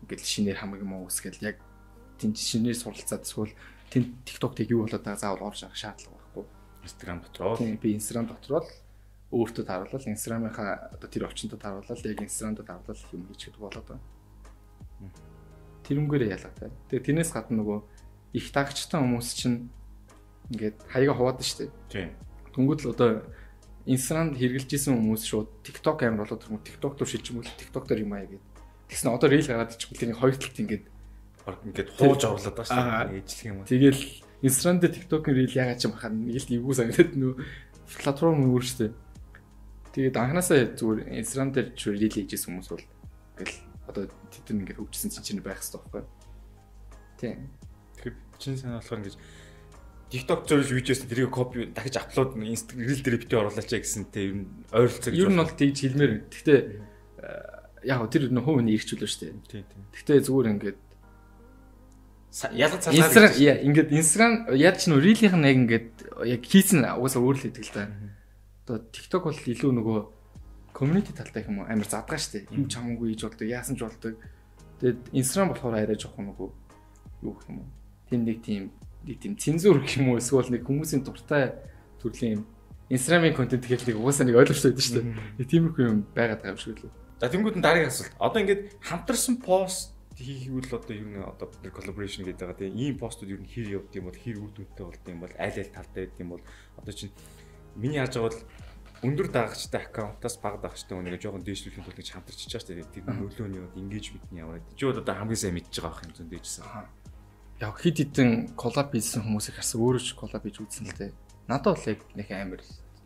ингээл 0.06 0.26
шинээр 0.26 0.58
хамаг 0.60 0.82
юм 0.82 0.94
уу 0.98 1.08
үсгээл 1.08 1.46
яг 1.46 1.58
тэнц 2.18 2.38
шинээр 2.42 2.78
суралцаад 2.78 3.24
эсвэл 3.26 3.54
тэн 3.90 4.18
TikTok-ыг 4.26 4.70
юу 4.70 4.86
болоод 4.86 5.04
байгаа 5.06 5.22
заавал 5.22 5.54
орж 5.54 5.64
авах 5.66 5.78
шаардлага 5.78 6.18
байхгүй. 6.18 6.46
Instagram 6.86 7.20
дотроо. 7.22 7.58
Би 7.60 7.90
Instagram 7.96 8.26
дотроо 8.34 8.62
л 8.64 8.72
өөртөө 9.36 9.66
таруулал 9.66 10.12
Instagram-ийнхаа 10.14 10.96
одоо 10.96 11.10
тэр 11.10 11.28
орчиндөө 11.28 11.60
таруулал 11.60 12.06
яг 12.06 12.20
Instagram-д 12.22 12.66
таруулал 12.66 13.14
юм 13.14 13.28
хийчихдэг 13.30 13.62
болоод 13.62 13.88
байна 13.90 14.06
тэрнгээрээ 15.86 16.34
ялгатай. 16.34 16.70
Тэгээ 16.90 17.06
тэрнээс 17.06 17.32
гадна 17.32 17.62
нөгөө 17.62 17.80
их 18.34 18.46
дагчтай 18.50 19.00
хүмүүс 19.00 19.30
чинь 19.38 19.70
ингээд 20.50 20.78
хаяга 20.90 21.14
хуваад 21.14 21.46
штэ. 21.46 21.70
Тийм. 21.94 22.10
Тэнгүүд 22.58 22.80
л 22.90 22.92
одоо 22.92 23.10
Instagram 23.86 24.34
хэрэгжилж 24.34 24.72
исэн 24.74 24.98
хүмүүс 24.98 25.24
шууд 25.30 25.50
TikTok 25.62 25.98
амар 26.10 26.26
болоод 26.26 26.42
тэрмүү 26.42 26.62
TikTok 26.66 26.94
руу 26.98 27.38
бол 27.38 27.54
TikTok 27.62 27.84
дээр 27.86 28.02
юм 28.02 28.14
аа 28.18 28.26
гэдэг. 28.26 28.42
Тэгсэн 28.90 29.14
одоо 29.14 29.30
reel 29.30 29.46
гараад 29.46 29.74
ичихгүй 29.78 29.98
тэрний 30.02 30.18
хоёр 30.18 30.36
талд 30.42 30.58
ингээд 30.58 30.86
ингээд 31.46 31.90
хууж 31.94 32.22
оруулаад 32.26 32.58
байгаа 32.58 32.66
шүү 32.66 32.82
дээ. 32.82 33.22
Ээжлэх 33.22 33.46
юм. 33.46 33.58
Тэгэл 33.70 34.02
Instagram 34.42 34.78
дээр 34.82 34.94
TikTok-ийн 34.98 35.38
reel 35.38 35.54
ягаад 35.54 35.78
ч 35.78 35.84
юм 35.86 35.94
хаа 35.94 36.10
нэг 36.10 36.38
л 36.42 36.54
эвгүй 36.58 36.74
санагдаад 36.74 37.14
нөө 37.14 37.34
платформ 38.02 38.42
өөр 38.50 38.66
шүү 38.66 38.80
дээ. 38.82 38.94
Тэгээд 39.94 40.18
анханасаа 40.18 40.58
зүгээр 40.74 41.00
Instagram 41.22 41.50
дээр 41.54 41.68
ч 41.78 41.82
reel 41.94 42.10
хийжсэн 42.10 42.50
хүмүүс 42.58 42.70
бол 42.74 42.86
ингээл 43.38 43.62
одоо 43.86 44.04
тэд 44.34 44.46
нар 44.50 44.62
ингээд 44.66 44.80
хөгжсөн 44.82 45.22
чинь 45.22 45.46
байх 45.46 45.62
хэрэгтэй 45.62 45.78
байхгүй 45.78 46.02
юу? 46.02 46.10
Тийм. 47.22 47.38
Тэгэхээр 48.02 48.16
чинь 48.42 48.58
санаа 48.58 48.82
болохоор 48.82 49.02
ингээд 49.06 49.18
TikTok 50.16 50.48
зөвлөж 50.48 50.72
видеос 50.72 51.04
тэрийг 51.04 51.28
копи 51.36 51.68
дахиж 51.76 52.00
апплод 52.00 52.40
Instagram 52.40 52.88
reel 52.88 53.02
дээр 53.04 53.20
битээ 53.20 53.40
оруулаач 53.44 53.68
гэсэн 53.68 54.08
те 54.16 54.32
ер 54.32 54.34
нь 54.40 54.48
ойролцоо 54.72 55.12
Ер 55.12 55.28
нь 55.28 55.36
бол 55.36 55.52
тэгж 55.52 55.78
хэлмээр. 55.84 56.14
Гэхдээ 56.32 56.60
яг 57.84 58.00
тэр 58.08 58.32
нөх 58.32 58.48
хувийн 58.48 58.72
шүү 59.12 59.28
дээ. 59.28 59.36
Тийм 59.52 59.64
тийм. 59.68 59.84
Гэхдээ 59.92 60.24
зүгээр 60.24 60.48
ингээд 60.56 60.80
ялгаж 62.56 62.84
Instagram 62.96 63.34
яа 63.44 63.58
ингээд 63.60 63.90
Instagram 63.92 64.34
яд 64.56 64.76
ч 64.80 64.88
нөө 64.88 65.04
рилийнх 65.04 65.36
нь 65.36 65.48
яг 65.52 65.58
ингээд 65.68 65.90
яг 66.24 66.42
хийсэн 66.48 66.80
угаасаа 66.96 67.20
өөр 67.20 67.36
л 67.36 67.44
хэлдэг 67.44 67.66
л 67.68 67.76
та. 67.76 67.92
Одоо 68.64 68.78
TikTok 68.96 69.24
бол 69.28 69.36
илүү 69.36 69.72
нөгөө 69.76 70.00
community 70.72 71.12
талтай 71.12 71.44
юм 71.44 71.64
амар 71.64 71.88
задгаа 71.88 72.20
штэ. 72.20 72.48
Юм 72.56 72.72
чамгүй 72.72 73.16
хийж 73.16 73.28
болдог, 73.28 73.48
яасан 73.48 73.76
ч 73.76 73.84
болдог. 73.84 74.16
Тэгээд 74.80 75.12
Instagram 75.16 75.56
болохоор 75.56 75.76
арай 75.76 75.96
жоохон 76.00 76.32
нөгөө 76.32 76.50
юу 77.24 77.34
гэх 77.36 77.48
юм 77.52 77.64
уу? 77.64 77.70
Тим 78.12 78.22
нэг 78.28 78.44
тийм 78.44 78.76
нэг 79.06 79.18
тийм 79.22 79.34
цензур 79.38 79.80
гэх 79.80 80.02
юм 80.02 80.14
уу 80.14 80.20
эсвэл 80.20 80.50
нэг 80.50 80.66
хүмүүсийн 80.66 81.06
дуртай 81.06 81.54
төрлийн 82.02 82.44
Instagram-ийн 82.90 83.34
контент 83.38 83.66
гэхэл 83.66 83.94
нэг 83.94 83.98
угаасаа 84.02 84.26
нэг 84.30 84.38
ойлгомжтой 84.38 84.72
байдаг 84.74 84.86
штэ. 84.86 85.02
Нэг 85.42 85.48
тиймэрхүү 85.50 85.84
юм 85.86 86.00
байгаад 86.14 86.42
байгаа 86.42 86.54
юм 86.54 86.62
шиг 86.62 86.82
лээ. 86.82 86.94
За 87.18 87.30
тэнгууд 87.30 87.58
нь 87.58 87.66
дараагийн 87.66 87.90
асуулт. 87.90 88.14
Одоо 88.22 88.40
ингээд 88.46 88.62
хамтарсан 88.82 89.36
пост 89.42 89.96
хийхүүл 90.16 90.70
одоо 90.70 90.94
ер 90.96 91.08
нь 91.10 91.18
одоо 91.18 91.48
бид 91.50 91.74
collaboration 91.74 92.24
гэдэг 92.24 92.46
байгаа 92.46 92.60
тийм 92.62 92.78
ийм 92.78 92.96
постууд 93.02 93.34
ер 93.34 93.42
нь 93.42 93.50
хэр 93.50 93.82
явд 93.82 93.92
юм 93.98 94.06
бол 94.08 94.16
хэр 94.16 94.38
үр 94.40 94.52
дүнтэй 94.54 94.86
болд 94.86 95.06
юм 95.10 95.20
бол 95.20 95.34
аль 95.36 95.60
аль 95.60 95.74
талтай 95.76 96.08
байд 96.08 96.22
юм 96.22 96.30
бол 96.38 96.44
одоо 96.80 96.94
чинь 96.94 97.12
миний 97.76 98.00
яаж 98.00 98.16
байгаа 98.16 98.32
бол 98.32 98.42
өндөр 99.04 99.28
дагагчтай 99.28 99.82
аккаунтаас 99.84 100.40
бага 100.40 100.58
дагагчтай 100.64 100.96
үнэгээ 100.96 101.24
жоохон 101.26 101.44
дээшлүүлэх 101.44 101.84
тул 101.84 102.00
гэж 102.00 102.08
хамтарч 102.16 102.40
чаж 102.48 102.64
тэр 102.64 102.88
тэр 102.88 103.04
нөлөөний 103.12 103.60
бол 103.60 103.76
engagement-ний 103.76 104.40
яваад 104.40 104.64
чи 104.80 104.88
бол 104.88 105.02
одоо 105.04 105.16
хамгийн 105.20 105.42
сайн 105.42 105.56
мэдж 105.60 105.76
байгаа 105.84 106.08
юм 106.08 106.16
зэн 106.16 106.32
дээжсэн. 106.32 106.64
Яг 107.64 107.80
хид 107.80 107.98
хідэн 108.04 108.56
коллаб 108.60 108.92
хийсэн 108.92 109.24
хүмүүсийг 109.24 109.56
харсан 109.56 109.80
өөрөө 109.80 110.04
ч 110.04 110.12
коллаб 110.20 110.44
хийж 110.44 110.60
үзсэн 110.60 110.92
л 110.92 110.98
дээ. 111.00 111.12
Надад 111.48 111.80
бол 111.80 111.88
яг 111.88 112.00
нэг 112.12 112.28
амар 112.32 112.62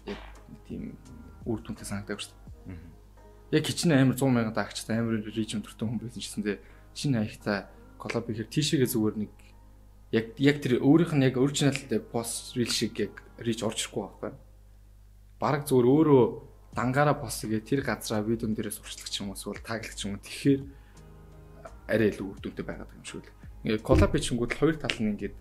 яг 0.09 0.19
тийм 0.65 0.97
үр 1.45 1.59
дүнтэй 1.61 1.85
санагдав 1.85 2.17
шүү 2.17 2.33
дээ. 2.33 3.59
Яг 3.59 3.63
хичнээн 3.65 4.01
амар 4.09 4.17
100 4.17 4.33
сая 4.33 4.49
дагагчтай 4.49 4.95
амар 4.97 5.21
reach 5.21 5.53
өндөртэй 5.53 5.85
хүн 5.85 6.01
байсан 6.01 6.21
ч 6.21 6.25
гэсэн 6.25 6.43
дээ 6.45 6.57
шинэ 6.93 7.17
хаягтай 7.23 7.59
коллаб 8.01 8.25
хийхээр 8.27 8.49
тийшээгээ 8.49 8.89
зүгээр 8.89 9.15
нэг 9.23 9.33
яг 10.11 10.25
яг 10.41 10.57
тэр 10.59 10.81
өөрийнх 10.81 11.13
нь 11.15 11.25
яг 11.29 11.35
оригинал 11.37 11.79
пост 12.11 12.57
рил 12.57 12.71
шиг 12.71 12.97
яг 12.99 13.13
рич 13.37 13.63
орж 13.63 13.85
ирэхгүй 13.85 14.03
байхгүй. 14.03 14.31
Бараг 15.39 15.63
зүгээр 15.69 15.87
өөрөө 15.87 16.23
дангаараа 16.75 17.15
пост 17.15 17.45
гээ 17.45 17.61
тэр 17.63 17.81
газраа 17.85 18.25
видеон 18.25 18.57
дээрээ 18.57 18.75
сурчлагч 18.75 19.13
юм 19.21 19.31
эсвэл 19.31 19.63
таглагч 19.63 19.99
юм. 20.03 20.19
Тэгэхээр 20.19 20.61
арай 21.87 22.07
илүү 22.11 22.27
үр 22.27 22.39
дүнтэй 22.41 22.65
байгаад 22.65 22.91
юм 22.91 23.05
шиг 23.05 23.23
л. 23.23 23.38
Ингээд 23.63 23.83
коллаб 23.83 24.11
хийчихэнгүүт 24.15 24.53
хоёр 24.55 24.75
тал 24.79 24.97
нь 24.99 25.11
ингээд 25.13 25.35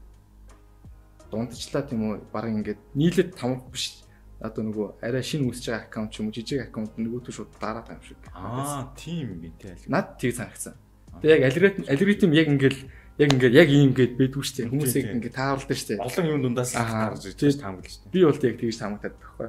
дундчлаа 1.31 1.83
тийм 1.87 2.01
үү 2.03 2.15
бараг 2.33 2.53
ингээд 2.57 2.81
нийлээд 2.99 3.31
тамх 3.37 3.69
биш 3.71 4.03
одоо 4.41 4.63
нөгөө 4.65 4.87
арай 5.03 5.23
шинэ 5.23 5.51
үүсэж 5.51 5.67
байгаа 5.71 5.87
аккаунт 5.87 6.11
ч 6.15 6.23
юм 6.23 6.31
уу 6.31 6.35
жижиг 6.35 6.63
аккаунт 6.63 6.95
нөгөөтөө 6.95 7.35
шууд 7.35 7.51
дараад 7.59 7.87
байгаа 7.91 7.99
юм 7.99 8.07
шиг. 8.07 8.19
Аа 8.35 8.91
тийм 8.95 9.35
юм 9.35 9.53
тий. 9.59 9.75
Над 9.91 10.15
тийг 10.19 10.35
санагцсан. 10.39 10.75
Тэгээ 11.19 11.37
яг 11.37 11.43
алгоритм 11.51 11.83
алгоритм 11.91 12.31
яг 12.39 12.47
ингээл 12.55 12.81
яг 13.19 13.29
ингээд 13.35 13.55
яг 13.59 13.69
ийм 13.69 13.91
гээд 13.99 14.15
байдгүй 14.15 14.43
шүү 14.47 14.57
дээ. 14.63 14.71
Хүмүүсийг 14.71 15.07
ингээд 15.19 15.35
тааруулдаг 15.35 15.77
шүү 15.79 15.89
дээ. 15.91 16.07
Олон 16.07 16.27
юм 16.31 16.41
дундаас 16.47 16.71
гарч 16.79 17.23
ирж 17.35 17.59
таамаглаж 17.59 17.91
шүү 17.91 18.03
дээ. 18.07 18.15
Би 18.15 18.21
бол 18.23 18.47
яг 18.47 18.57
тэгж 18.63 18.77
таамагдаад 18.79 19.17
байхгүй. 19.19 19.49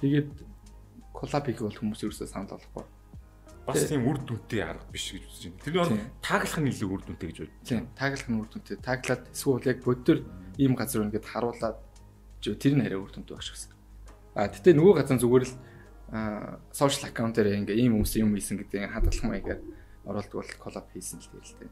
Тэгээд 0.00 0.30
коллаб 1.12 1.44
хийх 1.44 1.60
бол 1.60 1.76
хүмүүс 1.76 2.00
ерөөсөө 2.08 2.28
санал 2.32 2.56
болохгүй. 2.56 2.84
Бас 3.68 3.84
тийм 3.84 4.08
үр 4.08 4.16
дүнтэй 4.24 4.64
арга 4.64 4.88
биш 4.88 5.12
гэж 5.12 5.28
үзэж 5.28 5.44
байна. 5.52 5.60
Тэр 5.60 5.76
нь 5.92 6.08
тааглах 6.24 6.56
нь 6.64 6.70
илүү 6.72 6.88
үр 6.88 7.02
дүнтэй 7.04 7.28
гэж 7.28 7.38
байна. 7.44 7.56
Тийм, 7.68 7.84
тааглах 7.92 8.28
нь 8.32 8.38
үр 8.40 8.48
дүнтэй. 8.48 8.76
Тааглаад 8.80 9.22
эсвэл 9.28 9.68
яг 9.68 9.78
бодтөр 9.84 10.18
ийм 10.56 10.72
газар 10.72 11.04
ингээд 11.04 11.28
харуулад 11.28 11.76
тэр 12.40 12.74
нь 12.80 12.84
арай 12.88 12.96
үр 12.96 13.12
дүнтэй 13.12 13.36
багш 13.36 13.52
гэсэн. 13.52 13.72
А 14.32 14.48
тэгтээ 14.48 14.72
нөгөө 14.72 14.94
газар 15.04 15.20
зүгээр 15.20 15.44
л 15.44 15.54
сошиал 16.72 17.12
аккаунт 17.12 17.36
дээр 17.36 17.60
ингээ 17.60 17.76
ийм 17.76 18.00
хүмүүс 18.00 18.16
юм 18.16 18.32
хийсэн 18.32 18.64
гэдэг 18.64 18.88
хадгалах 18.88 19.28
маягаар 19.28 19.60
оруулдаг 20.08 20.36
бол 20.40 20.52
коллаб 20.56 20.86
хийсэн 20.88 21.20
л 21.20 21.28
тэгэл 21.28 21.56
тээ. 21.60 21.70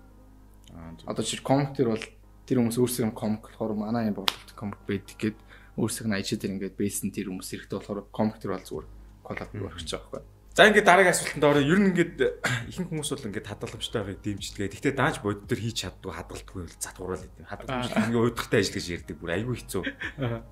Аа 0.76 0.92
одоо 1.08 1.24
чи 1.24 1.40
комик 1.40 1.72
төр 1.72 1.96
бол 1.96 2.04
тэр 2.44 2.60
хүмүүс 2.60 2.76
өөрсдөө 2.76 3.16
комик 3.16 3.48
болохоор 3.48 3.72
манай 3.72 4.12
юм 4.12 4.20
борлуулалт 4.20 4.52
комик 4.52 4.80
байдаг 4.84 5.16
гэд 5.16 5.38
өөрсдөө 5.80 6.12
нь 6.12 6.16
ажид 6.20 6.44
дээр 6.44 6.52
ингээд 6.60 6.76
бейсэн 6.76 7.08
тэр 7.16 7.32
хүмүүс 7.32 7.48
хэрэгтэй 7.48 7.80
болохоор 7.80 8.04
комик 8.12 8.36
төр 8.36 8.52
бол 8.52 8.68
зүгээр 8.68 8.86
коллаб 9.24 9.50
өргөж 9.56 9.88
байгаа 9.88 10.10
байхгүй. 10.12 10.35
За 10.56 10.64
ингээд 10.64 10.88
дараагийн 10.88 11.12
асуултанд 11.12 11.44
орё. 11.44 11.60
Ер 11.60 11.76
нь 11.84 11.92
ингээд 11.92 12.16
ихэнх 12.72 12.88
хүмүүс 12.88 13.12
бол 13.12 13.28
ингээд 13.28 13.44
хадгаламжтай 13.44 14.00
байгааг 14.00 14.24
дэмждэг. 14.24 14.72
Гэхдээ 14.72 14.94
дааж 14.96 15.20
бод 15.20 15.44
төр 15.44 15.60
хийж 15.60 15.84
чаддгүй 15.84 16.16
хадгалдаггүй 16.16 16.64
бол 16.64 16.80
затгуураал 16.80 17.24
гэдэг. 17.28 17.44
Хадгаламж 17.44 17.92
ингээд 17.92 18.24
уйдахтай 18.24 18.60
ажил 18.64 18.76
гэж 18.80 18.86
ярьдаг. 18.88 19.16
Бүр 19.20 19.36
айгүй 19.36 19.56
хэцүү. 19.60 19.82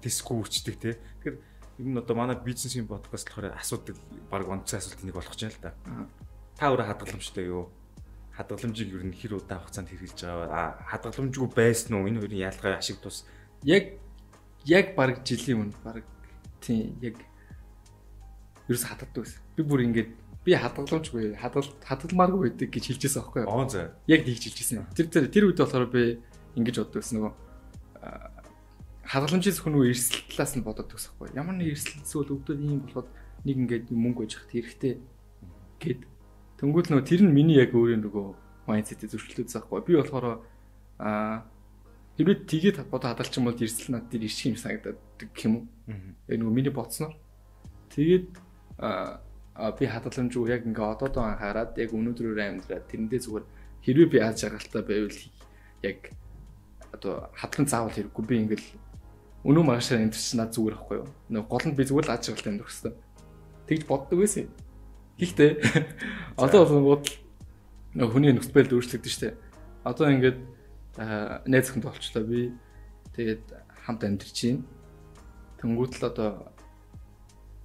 Тэсгүй 0.04 0.36
үчдэг 0.44 0.76
те. 0.76 1.00
Тэгэхээр 1.24 1.36
ер 1.40 1.88
нь 1.88 1.96
одоо 1.96 2.14
манай 2.20 2.36
бизнесийн 2.36 2.84
подкаст 2.84 3.32
болохоор 3.32 3.56
асуудаг 3.56 3.96
баг 4.28 4.44
онцгой 4.44 4.76
асуултыг 4.76 5.08
нэг 5.08 5.16
болгож 5.16 5.40
байна 5.40 5.56
л 5.56 5.64
да. 5.64 5.72
Та 6.52 6.68
өөрөө 6.68 6.84
хадгаламжтай 6.84 7.44
юу? 7.48 7.72
Хадгаламжийг 8.36 8.92
ер 8.92 9.04
нь 9.08 9.16
хэр 9.16 9.40
удаа 9.40 9.64
хугацаанд 9.64 9.88
хэрэгжилж 9.88 10.20
байгаа? 10.20 10.52
А 10.52 10.84
хадгаламжгүй 10.84 11.48
байсан 11.48 11.96
уу? 11.96 12.12
Энэ 12.12 12.20
хоёрын 12.20 12.44
ялгаа 12.44 12.76
ашиг 12.76 13.00
тус. 13.00 13.24
Яг 13.64 13.96
яг 14.68 14.92
баг 14.92 15.24
жилийн 15.24 15.72
өмнө 15.72 15.80
баг 15.80 16.04
тийм 16.60 16.92
яг 17.00 17.16
ерөөс 18.68 18.84
хадгалдаг 18.84 19.24
байсан. 19.24 19.43
Би 19.56 19.62
бүр 19.62 19.84
ингээд 19.86 20.10
би 20.44 20.52
хадгаламжгүй 20.54 21.34
хадгал 21.40 21.70
хадгалмааргүй 21.82 22.40
байдаг 22.50 22.68
гэж 22.68 22.84
хэлжсэн 22.92 23.22
аахгүй 23.22 23.42
юу? 23.44 23.50
Аа 23.50 23.68
за. 23.68 23.96
Яг 24.06 24.26
тийж 24.26 24.44
хэлжсэн. 24.50 24.86
Тэр 24.92 25.06
тэр 25.08 25.26
тэр 25.30 25.44
үед 25.48 25.58
болохоор 25.62 25.88
би 25.88 26.20
ингэж 26.58 26.76
боддог 26.84 27.00
байсан 27.00 27.16
нөгөө 27.18 27.32
хадгаламжийн 29.08 29.54
зөвхөн 29.56 29.78
эрсдэл 29.88 30.26
талаас 30.28 30.52
нь 30.58 30.66
боддог 30.66 30.86
байсан 30.90 31.10
аахгүй? 31.14 31.28
Ямар 31.38 31.54
нэг 31.56 31.68
эрсдэл 31.72 32.02
эсвэл 32.04 32.34
өвдөд 32.34 32.58
ийм 32.60 32.80
болоход 32.84 33.08
нэг 33.44 33.56
ингээд 33.62 33.86
мөнгө 33.94 34.28
хат 34.28 34.50
хэрэгтэй 34.52 34.94
гэд 35.80 36.00
Тэнгүүл 36.60 36.88
нөгөө 36.92 37.08
тэр 37.08 37.22
нь 37.26 37.34
миний 37.34 37.58
яг 37.58 37.74
өөрийн 37.74 38.04
нөгөө 38.06 38.26
майндсетээ 38.70 39.10
зөрчилдөөс 39.10 39.58
байхгүй. 39.58 39.82
Би 39.84 39.92
болохоор 39.98 40.40
аа 41.02 41.44
хэрвээ 42.16 42.46
тгээд 42.46 42.78
бодо 42.88 43.10
хадгалчих 43.10 43.42
юм 43.42 43.50
бол 43.50 43.58
эрсдэл 43.58 43.92
над 43.98 44.06
дээр 44.08 44.24
ирчих 44.30 44.54
юм 44.54 44.56
санагдаад 44.56 44.98
гэх 45.18 45.44
юм 45.44 45.54
уу? 45.60 45.64
Яг 46.30 46.38
нөгөө 46.38 46.54
миний 46.54 46.72
бодсноор 46.72 47.18
Тэгээд 47.94 48.30
а 48.78 49.22
би 49.54 49.84
хадгаламжгүй 49.86 50.50
яг 50.50 50.66
ингээ 50.66 50.86
одоодоо 50.98 51.22
анхаарад 51.22 51.78
яг 51.78 51.90
өнөөдрөөр 51.94 52.40
амьдраад 52.42 52.90
тэрэндээ 52.90 53.20
зүгээр 53.22 53.44
хэрвээ 53.86 54.08
би 54.10 54.18
аз 54.18 54.42
жаргалтай 54.42 54.82
байвал 54.82 55.20
яг 55.86 55.98
одоо 56.90 57.30
хадгалан 57.38 57.70
заавал 57.70 57.94
хэрэггүй 57.94 58.24
би 58.26 58.34
ингээл 58.42 58.68
өнөө 59.46 59.62
маргаашаа 59.62 60.02
амьдрч 60.02 60.26
над 60.34 60.50
зүгээр 60.56 60.74
ахгүй 60.74 60.96
юу. 61.04 61.08
Нөгөө 61.30 61.50
гол 61.52 61.66
нь 61.68 61.76
би 61.78 61.84
зүгээр 61.84 62.06
л 62.08 62.14
аз 62.16 62.22
жаргалтай 62.26 62.50
амьдрах 62.50 62.72
хэрэгтэй. 62.72 62.94
Тэгж 63.68 63.82
боддог 63.86 64.18
байсан. 64.18 64.48
Гэхдээ 65.20 65.50
одоо 66.44 66.62
бол 66.66 67.04
нөгөө 67.94 68.10
хүний 68.10 68.32
нөхцөл 68.34 68.56
байдал 68.56 68.76
өөрчлөгдөж 68.80 69.12
штэ. 69.14 69.36
Одоо 69.84 70.06
ингээд 70.10 70.38
найз 71.46 71.64
зөвхөн 71.68 71.84
болчлоо 71.84 72.24
би 72.24 72.50
тэгээд 73.14 73.44
хамт 73.84 74.02
амьдарч 74.02 74.38
байна. 74.48 74.64
Тэнгүүд 75.60 75.92
л 76.00 76.08
одоо 76.08 76.30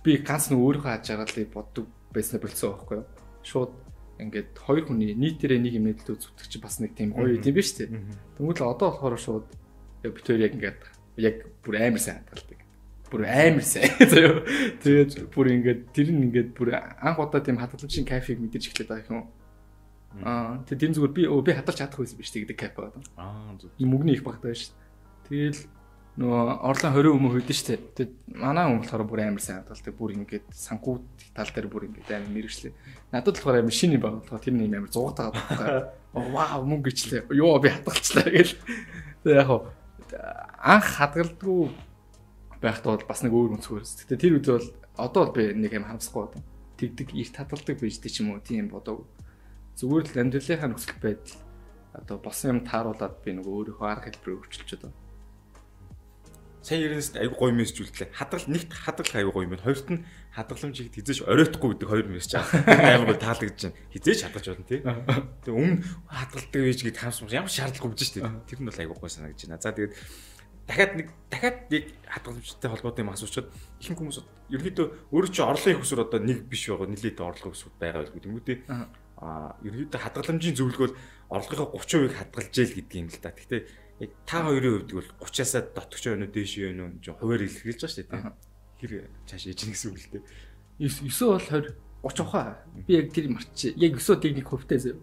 би 0.03 0.17
ганц 0.23 0.49
нэг 0.49 0.59
өөрийнхөө 0.59 0.93
аж 0.95 1.05
аргалыг 1.11 1.49
боддог 1.51 1.85
байснаа 2.13 2.41
болцсон 2.41 2.71
байхгүй 2.73 2.97
юу. 2.99 3.07
Шууд 3.43 3.71
ингээд 4.19 4.51
хоёр 4.59 4.83
хүний 4.87 5.15
нийтээрээ 5.15 5.59
нэг 5.59 5.73
юм 5.79 5.85
нэдлөө 5.87 6.15
зүтгэж 6.19 6.49
чи 6.51 6.59
бас 6.59 6.79
нэг 6.83 6.95
тийм 6.95 7.15
гоё 7.15 7.39
юм 7.39 7.55
биш 7.55 7.75
үү? 7.79 7.87
Тэнгүүл 8.35 8.67
одоо 8.67 8.91
болохоор 8.91 9.15
шууд 9.19 9.47
бид 10.03 10.25
хоёр 10.27 10.43
яг 10.43 10.53
ингээд 10.55 10.79
яг 11.19 11.35
бүр 11.63 11.75
амар 11.79 12.03
сайн 12.03 12.23
хадгалдаг. 12.27 12.59
Бүр 13.11 13.23
амар 13.27 13.65
сайн. 13.65 13.91
Тэгээд 14.83 15.31
бүр 15.31 15.47
ингээд 15.55 15.81
тэр 15.95 16.07
нь 16.11 16.23
ингээд 16.31 16.49
бүр 16.55 16.75
анх 16.79 17.19
удаа 17.19 17.43
тийм 17.43 17.59
хадгаламжийн 17.59 18.07
кафег 18.07 18.39
мэдэрч 18.39 18.71
эхлэв 18.71 18.87
байгаа 18.91 19.11
юм. 19.11 19.27
Аа 20.23 20.63
тэгээд 20.67 20.81
тийм 20.83 20.93
зүгээр 20.95 21.15
би 21.15 21.23
би 21.27 21.51
хадгалж 21.55 21.79
чадах 21.79 21.99
байсан 21.99 22.17
биш 22.19 22.31
гэдэг 22.31 22.57
кафе 22.59 22.75
байгаа. 22.75 23.03
Аа 23.19 23.55
зүг. 23.59 23.71
Мөнгөний 23.79 24.19
их 24.19 24.23
багтаа 24.23 24.51
шүү. 24.51 24.75
Тэгэл 25.27 25.63
нөгөө 26.17 26.65
орлон 26.65 26.93
20 26.97 27.13
өмнө 27.15 27.33
хүйдэн 27.37 27.57
штэ. 27.59 27.77
Тэгээд 27.93 28.13
манай 28.41 28.65
хүн 28.65 28.81
болохоор 28.81 29.03
бүр 29.05 29.21
амар 29.23 29.43
сайн 29.43 29.61
хадгалдаг. 29.61 29.93
Бүр 29.95 30.11
ингээд 30.17 30.47
санхүү 30.51 30.95
тал 31.35 31.51
дээр 31.53 31.67
бүр 31.69 31.87
ингээд 31.87 32.09
амар 32.09 32.33
мэрэгчлээ. 32.33 32.73
Надад 33.13 33.37
болохоор 33.37 33.59
амар 33.61 33.75
шинэ 33.75 34.01
баг 34.01 34.19
болохоор 34.25 34.41
тэр 34.41 34.55
нэг 34.57 34.73
амар 34.73 34.91
зугаатаа 34.91 35.29
байгаа. 35.31 35.93
Вау 36.17 36.61
мөнгө 36.65 36.91
ичлээ. 36.91 37.29
Йоо 37.29 37.61
би 37.61 37.69
хадгалчлаа 37.69 38.27
гэл. 38.27 38.57
Тэгээд 39.23 39.37
яг 39.37 39.49
анх 40.59 40.87
хадгалдгүй 40.97 41.61
байхдаа 42.61 42.97
бол 42.97 43.07
бас 43.07 43.21
нэг 43.23 43.33
өөр 43.33 43.55
өнцгөөс. 43.55 44.03
Гэтэ 44.03 44.19
тэр 44.19 44.35
үед 44.39 44.47
бол 44.49 44.67
одоо 44.99 45.21
бол 45.29 45.35
би 45.37 45.53
нэг 45.55 45.71
юм 45.71 45.87
харамсахгүй 45.87 46.23
одоо. 46.27 46.41
Тэгдэг 46.75 47.15
их 47.15 47.31
таталдаг 47.31 47.79
дээ 47.79 47.91
ч 47.95 48.19
юм 48.19 48.35
уу 48.35 48.43
тийм 48.43 48.67
бодог. 48.67 49.07
Зүгээр 49.79 50.05
л 50.11 50.21
амьдралынхаа 50.27 50.67
нөхцөл 50.67 50.99
байдал 50.99 51.39
одоо 51.95 52.17
болсон 52.19 52.59
юм 52.59 52.59
тааруулаад 52.67 53.15
би 53.23 53.31
нөгөө 53.35 53.53
өөрийнхөө 53.55 53.87
арга 53.87 54.11
хэлбэрээ 54.11 54.37
өөрчилж 54.43 54.69
одоо. 54.75 54.91
Сайн 56.59 56.83
ерөнөөс 56.83 57.15
айгу 57.15 57.35
гоё 57.39 57.55
мессеж 57.55 57.87
үлдлээ. 57.87 58.11
Хадгал 58.11 58.47
нэгт 58.51 58.71
хадгалах 58.75 59.15
айгу 59.15 59.31
гоё 59.31 59.47
юм 59.47 59.55
байна. 59.55 59.63
Хоёрт 59.63 59.87
нь 59.87 60.03
хадгаламжийг 60.35 60.91
хизээш 60.91 61.23
оройтхгүй 61.23 61.69
гэдэг 61.79 61.87
хоёр 61.87 62.07
мессеж 62.11 62.35
аа. 62.35 62.51
Амар 62.99 63.15
гоё 63.15 63.23
таалагдж 63.23 63.71
байна. 63.71 63.79
Хизээш 63.95 64.19
хадгалж 64.27 64.47
болно 64.51 64.67
тий. 64.67 64.79
Тэгээ 65.47 65.55
өмнө 65.55 65.83
хадгалдаг 66.11 66.61
вэж 66.67 66.79
гэд 66.83 66.99
хаамсмар 66.99 67.31
ямар 67.31 67.47
шаардлагагүй 67.47 67.95
гэж 67.95 68.11
тий. 68.11 68.23
Тэр 68.27 68.59
нь 68.59 68.67
бол 68.67 68.81
айгу 68.83 68.99
гоё 68.99 69.07
санагдаж 69.07 69.47
байна. 69.47 69.63
За 69.63 69.71
тэгээд 69.71 69.95
дахиад 70.69 70.93
нэг 70.99 71.07
дахиад 71.31 71.57
нэг 71.71 71.83
хадгаламжтай 72.05 72.69
холбоотой 72.69 73.03
юм 73.07 73.13
асуучаад 73.15 73.47
ихэнх 73.81 73.99
хүмүүс 74.03 74.19
ерөнхийдөө 74.53 74.87
өөрөө 75.09 75.31
чи 75.33 75.41
орлогын 75.41 75.81
хөсөр 75.81 76.03
одоо 76.05 76.19
нэг 76.21 76.45
биш 76.45 76.69
байгаа 76.69 76.93
нэлээд 76.93 77.17
орлого 77.25 77.57
өсвөл 77.57 77.73
байгаа 77.81 78.05
байлгүй 78.05 78.21
тэмүүтээ 78.21 78.57
а 79.17 79.57
ерөнхийдөө 79.65 79.97
хадгаламжийн 79.97 80.55
зөвлөгөөл 80.61 80.95
орлогынхаа 81.33 81.73
30%-ийг 81.73 82.13
хадгалж 82.21 82.53
ийл 82.53 82.75
гэдэг 82.77 82.95
юм 83.01 83.09
л 83.09 83.17
да. 83.17 83.33
Гэхдээ 83.33 83.61
яг 83.99 84.11
та 84.25 84.43
хоёрын 84.43 84.79
хувьд 84.79 84.91
бол 84.95 85.09
30-аас 85.27 85.75
дотогч 85.75 86.03
байна 86.07 86.25
уу 86.25 86.31
дээш 86.31 86.53
юу 86.55 86.71
нүү 86.71 86.87
жоо 87.03 87.15
хуваар 87.19 87.43
илэрхийлж 87.43 87.83
байгаа 87.83 87.91
шүү 87.91 88.07
дээ. 88.07 88.31
Хэр 88.79 88.91
цааш 89.27 89.43
ээж 89.51 89.59
гэсэн 89.67 89.91
үг 89.91 89.99
л 89.99 90.11
дээ. 90.15 90.23
9 90.79 91.27
бол 91.27 91.43
20 91.43 91.75
30 91.99 92.23
ухаа. 92.23 92.63
Би 92.87 92.95
яг 92.95 93.11
тэр 93.11 93.27
марчи. 93.27 93.75
Яг 93.75 93.99
9 93.99 94.23
техник 94.23 94.47
хөвтэй 94.47 94.79
зөө. 94.79 94.95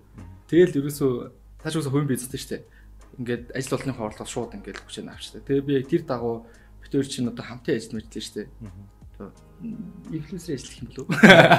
Тэгэл 0.49 0.80
ерөөсөө 0.80 1.12
тааш 1.61 1.76
үсэ 1.76 1.92
хувийн 1.92 2.09
бизнестэй 2.09 2.40
шүү 2.40 2.53
дээ. 2.57 2.64
Ингээд 3.20 3.44
ажил 3.53 3.76
олонны 3.76 3.92
хоорондоо 4.01 4.24
шууд 4.24 4.57
ингээд 4.57 4.80
хүчээр 4.80 5.12
авчтай. 5.12 5.44
Тэгээ 5.44 5.66
би 5.68 5.72
яг 5.76 5.86
тэр 5.92 6.03
дагуу 6.09 6.49
битүүр 6.80 7.05
чинь 7.05 7.28
одоо 7.28 7.44
хамтын 7.44 7.76
ажил 7.76 8.01
мэдлээ 8.01 8.24
шүү 8.24 8.36
дээ. 8.40 8.49
Инфлюенсер 10.16 10.57
ажиллах 10.57 10.80
юм 10.80 10.88
болов. 10.88 11.09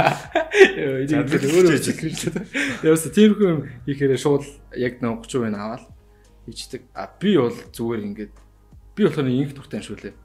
Яа, 0.81 1.05
энэ 1.05 1.21
өөрөө 1.21 1.77
ажиллах 1.77 2.01
юм 2.01 2.15
шүү 2.17 2.33
дээ. 2.33 2.45
Яасан 2.81 3.13
тиймэрхүү 3.13 3.49
юм 3.49 3.61
хийхээр 3.85 4.17
шууд 4.17 4.45
яг 4.73 4.97
30% 5.01 5.53
нь 5.53 5.57
аваад 5.57 5.83
ичдэг. 6.51 6.81
А 6.95 7.11
би 7.19 7.37
бол 7.37 7.51
зүгээр 7.51 8.01
ингээд 8.07 8.33
би 8.95 9.01
болохоор 9.03 9.27
инх 9.27 9.53
дуртай 9.53 9.79
юм 9.79 9.87
шүү 9.87 9.97
лээ. 10.03 10.15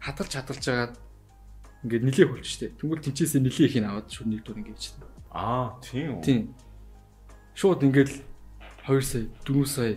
Хатгалж 0.00 0.32
хатгалж 0.32 0.62
жагаад 0.64 0.94
ингээд 1.84 2.04
нилээ 2.06 2.26
хөлч 2.30 2.46
штэ. 2.46 2.74
Тэнгүүл 2.78 3.04
тэнчээсээ 3.04 3.42
нилээ 3.42 3.66
их 3.68 3.76
нь 3.78 3.88
аваад 3.88 4.08
шууд 4.10 4.28
нэг 4.30 4.42
дур 4.42 4.58
ингээд 4.58 4.78
ичдэг. 4.78 5.08
Аа, 5.30 5.78
тийм 5.82 6.18
үү. 6.18 6.22
Тийм. 6.22 6.42
Шууд 7.54 7.80
ингээд 7.82 8.12
2 8.86 9.00
сая, 9.02 9.26
4 9.46 9.66
сая. 9.66 9.94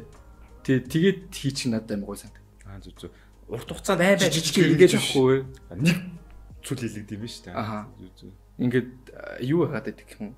Тэгээ 0.66 0.84
тэгээд 0.90 1.20
хийчих 1.34 1.70
надад 1.72 1.98
амар 1.98 2.14
гой 2.14 2.18
санаг. 2.18 2.42
Аа, 2.66 2.82
зүг 2.82 2.98
зүг. 2.98 3.14
Урт 3.50 3.70
хугацаанд 3.70 4.02
бай 4.02 4.18
бай 4.18 4.30
жижиг 4.34 4.66
ингээд 4.66 4.98
авахгүй. 4.98 5.46
Нэг 5.78 5.98
цул 6.66 6.82
хийлэгдэв 6.82 7.22
юм 7.22 7.30
дээ. 7.30 7.54
Аа. 7.54 7.86
Ингээд 8.58 8.90
юу 9.46 9.70
хагаад 9.70 9.86
байдаг 9.86 10.10
юм. 10.18 10.34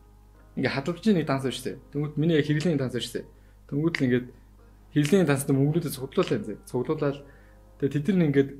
Ингээд 0.60 0.76
хадгалж 0.76 1.06
нэг 1.16 1.28
данс 1.28 1.48
дээ. 1.48 1.80
Тэнгүүд 1.96 2.14
миний 2.20 2.44
хэрэглэний 2.44 2.76
данс 2.76 2.98
дээ. 2.98 3.24
Тэнгүүд 3.72 3.96
л 3.96 4.06
ингээд 4.08 4.28
Хиллийн 4.96 5.28
танстай 5.28 5.56
мөнгнүүдэд 5.56 5.96
цуглууллаа 5.96 6.40
зэ. 6.44 6.60
Цуглуулаад 6.70 7.20
тэгээ 7.80 7.94
тэд 8.02 8.16
нар 8.16 8.28
ингээд 8.32 8.52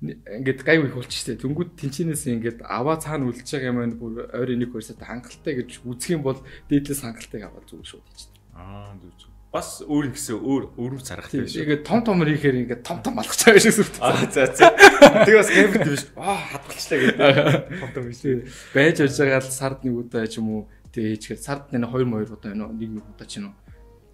ингээд 0.00 0.62
гайв 0.62 0.86
их 0.86 0.94
болчих 0.94 1.18
штэ. 1.18 1.42
Тэнгүүд 1.42 1.74
тэнчинээс 1.74 2.30
ингээд 2.30 2.58
аваа 2.62 3.02
цаана 3.02 3.26
үлдэж 3.26 3.48
байгаа 3.50 3.70
юм 3.74 3.78
байна. 3.82 3.98
Бүр 3.98 4.30
ойр 4.30 4.54
энийг 4.54 4.70
хөрсөд 4.70 5.02
хангалттай 5.02 5.58
гэж 5.58 5.82
үзэх 5.82 6.14
юм 6.14 6.22
бол 6.22 6.38
дээдлээс 6.70 7.02
хангалтайг 7.02 7.42
аваад 7.50 7.66
зүгээр 7.66 7.90
шууд 7.90 8.06
хийчих. 8.06 8.30
Аа 8.54 8.94
зүг. 8.94 9.34
Бас 9.48 9.82
өөр 9.82 10.12
гэсэн 10.14 10.38
өөр 10.38 10.62
өөрөв 10.78 11.02
зарахтай 11.02 11.42
биш. 11.42 11.58
Тэгээд 11.58 11.82
том 11.82 12.04
томор 12.06 12.28
хийхээр 12.30 12.62
ингээд 12.68 12.82
том 12.86 13.02
том 13.02 13.18
болгож 13.18 13.42
байгаа 13.42 13.64
шиг 13.64 13.74
сүрт. 13.74 13.96
Аа 13.98 14.28
за 14.30 14.44
за. 14.54 14.70
Тэгээ 15.24 15.40
бас 15.40 15.50
гэмт 15.50 15.84
биш. 15.88 16.04
Аа 16.14 16.36
хадгалчлаа 16.52 16.98
гэдэг. 17.02 17.18
Том 17.80 17.90
том 17.96 18.04
биш. 18.06 18.20
Байж 18.76 18.96
байж 19.02 19.16
байгаа 19.18 19.40
л 19.42 19.50
сард 19.50 19.82
нэг 19.82 19.94
удаа 19.98 20.28
ч 20.28 20.38
юм 20.38 20.52
уу 20.52 20.62
тэгээ 20.92 21.16
хийчихээр 21.16 21.40
сард 21.40 21.64
нэг 21.72 21.90
2 21.90 22.06
2 22.06 22.28
удаа 22.28 22.52
байна 22.52 22.68
уу? 22.68 22.76
Нэг 22.76 22.90
нэг 22.92 23.06
удаа 23.08 23.26
ч 23.26 23.40
юм 23.40 23.50
уу 23.50 23.67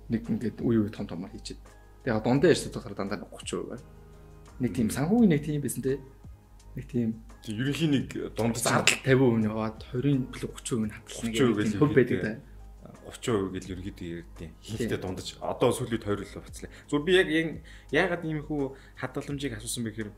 нэг 0.08 0.22
ингээд 0.28 0.58
үе 0.60 0.84
үе 0.84 0.90
том 0.90 1.06
томор 1.06 1.30
хийчихэд. 1.32 1.60
Тэгээ 2.04 2.20
дундаа 2.20 2.52
ярьж 2.52 2.68
байгаа 2.68 2.94
дандаа 2.94 3.24
30% 3.32 3.68
байна. 3.70 3.84
Нэг 4.60 4.72
тийм 4.76 4.88
санхүүгийн 4.92 5.30
нэг 5.32 5.42
тийм 5.44 5.60
байсан 5.64 5.82
те. 5.82 5.98
Нэг 6.76 6.86
тийм 6.90 7.08
ерөнхийн 7.48 7.92
нэг 7.92 8.08
дунд 8.36 8.56
зардал 8.56 8.98
50% 9.04 9.40
нь 9.40 9.48
яваад 9.48 9.78
20-ын 9.92 10.20
30% 10.32 10.84
нь 10.84 10.92
хатгална 10.92 11.30
гэдэг 11.32 11.80
хөв 11.80 11.92
байдаг 11.92 12.20
да. 12.20 12.32
30% 13.04 13.52
гэж 13.52 13.64
ерөнхийдөө 13.68 14.08
ярьдیں۔ 14.20 14.50
Хилтэй 14.64 14.98
дундаж 15.00 15.36
одоо 15.40 15.70
сүүлийн 15.72 16.00
2 16.00 16.24
л 16.24 16.40
болцлоо. 16.40 16.72
Зүгээр 16.88 17.04
би 17.04 17.12
яг 17.12 17.48
яагаад 17.92 18.22
ийм 18.24 18.40
хүү 18.48 18.62
хадгаламжийг 18.96 19.56
асуусан 19.60 19.84
бэ 19.84 19.92
гэхээр 19.92 20.10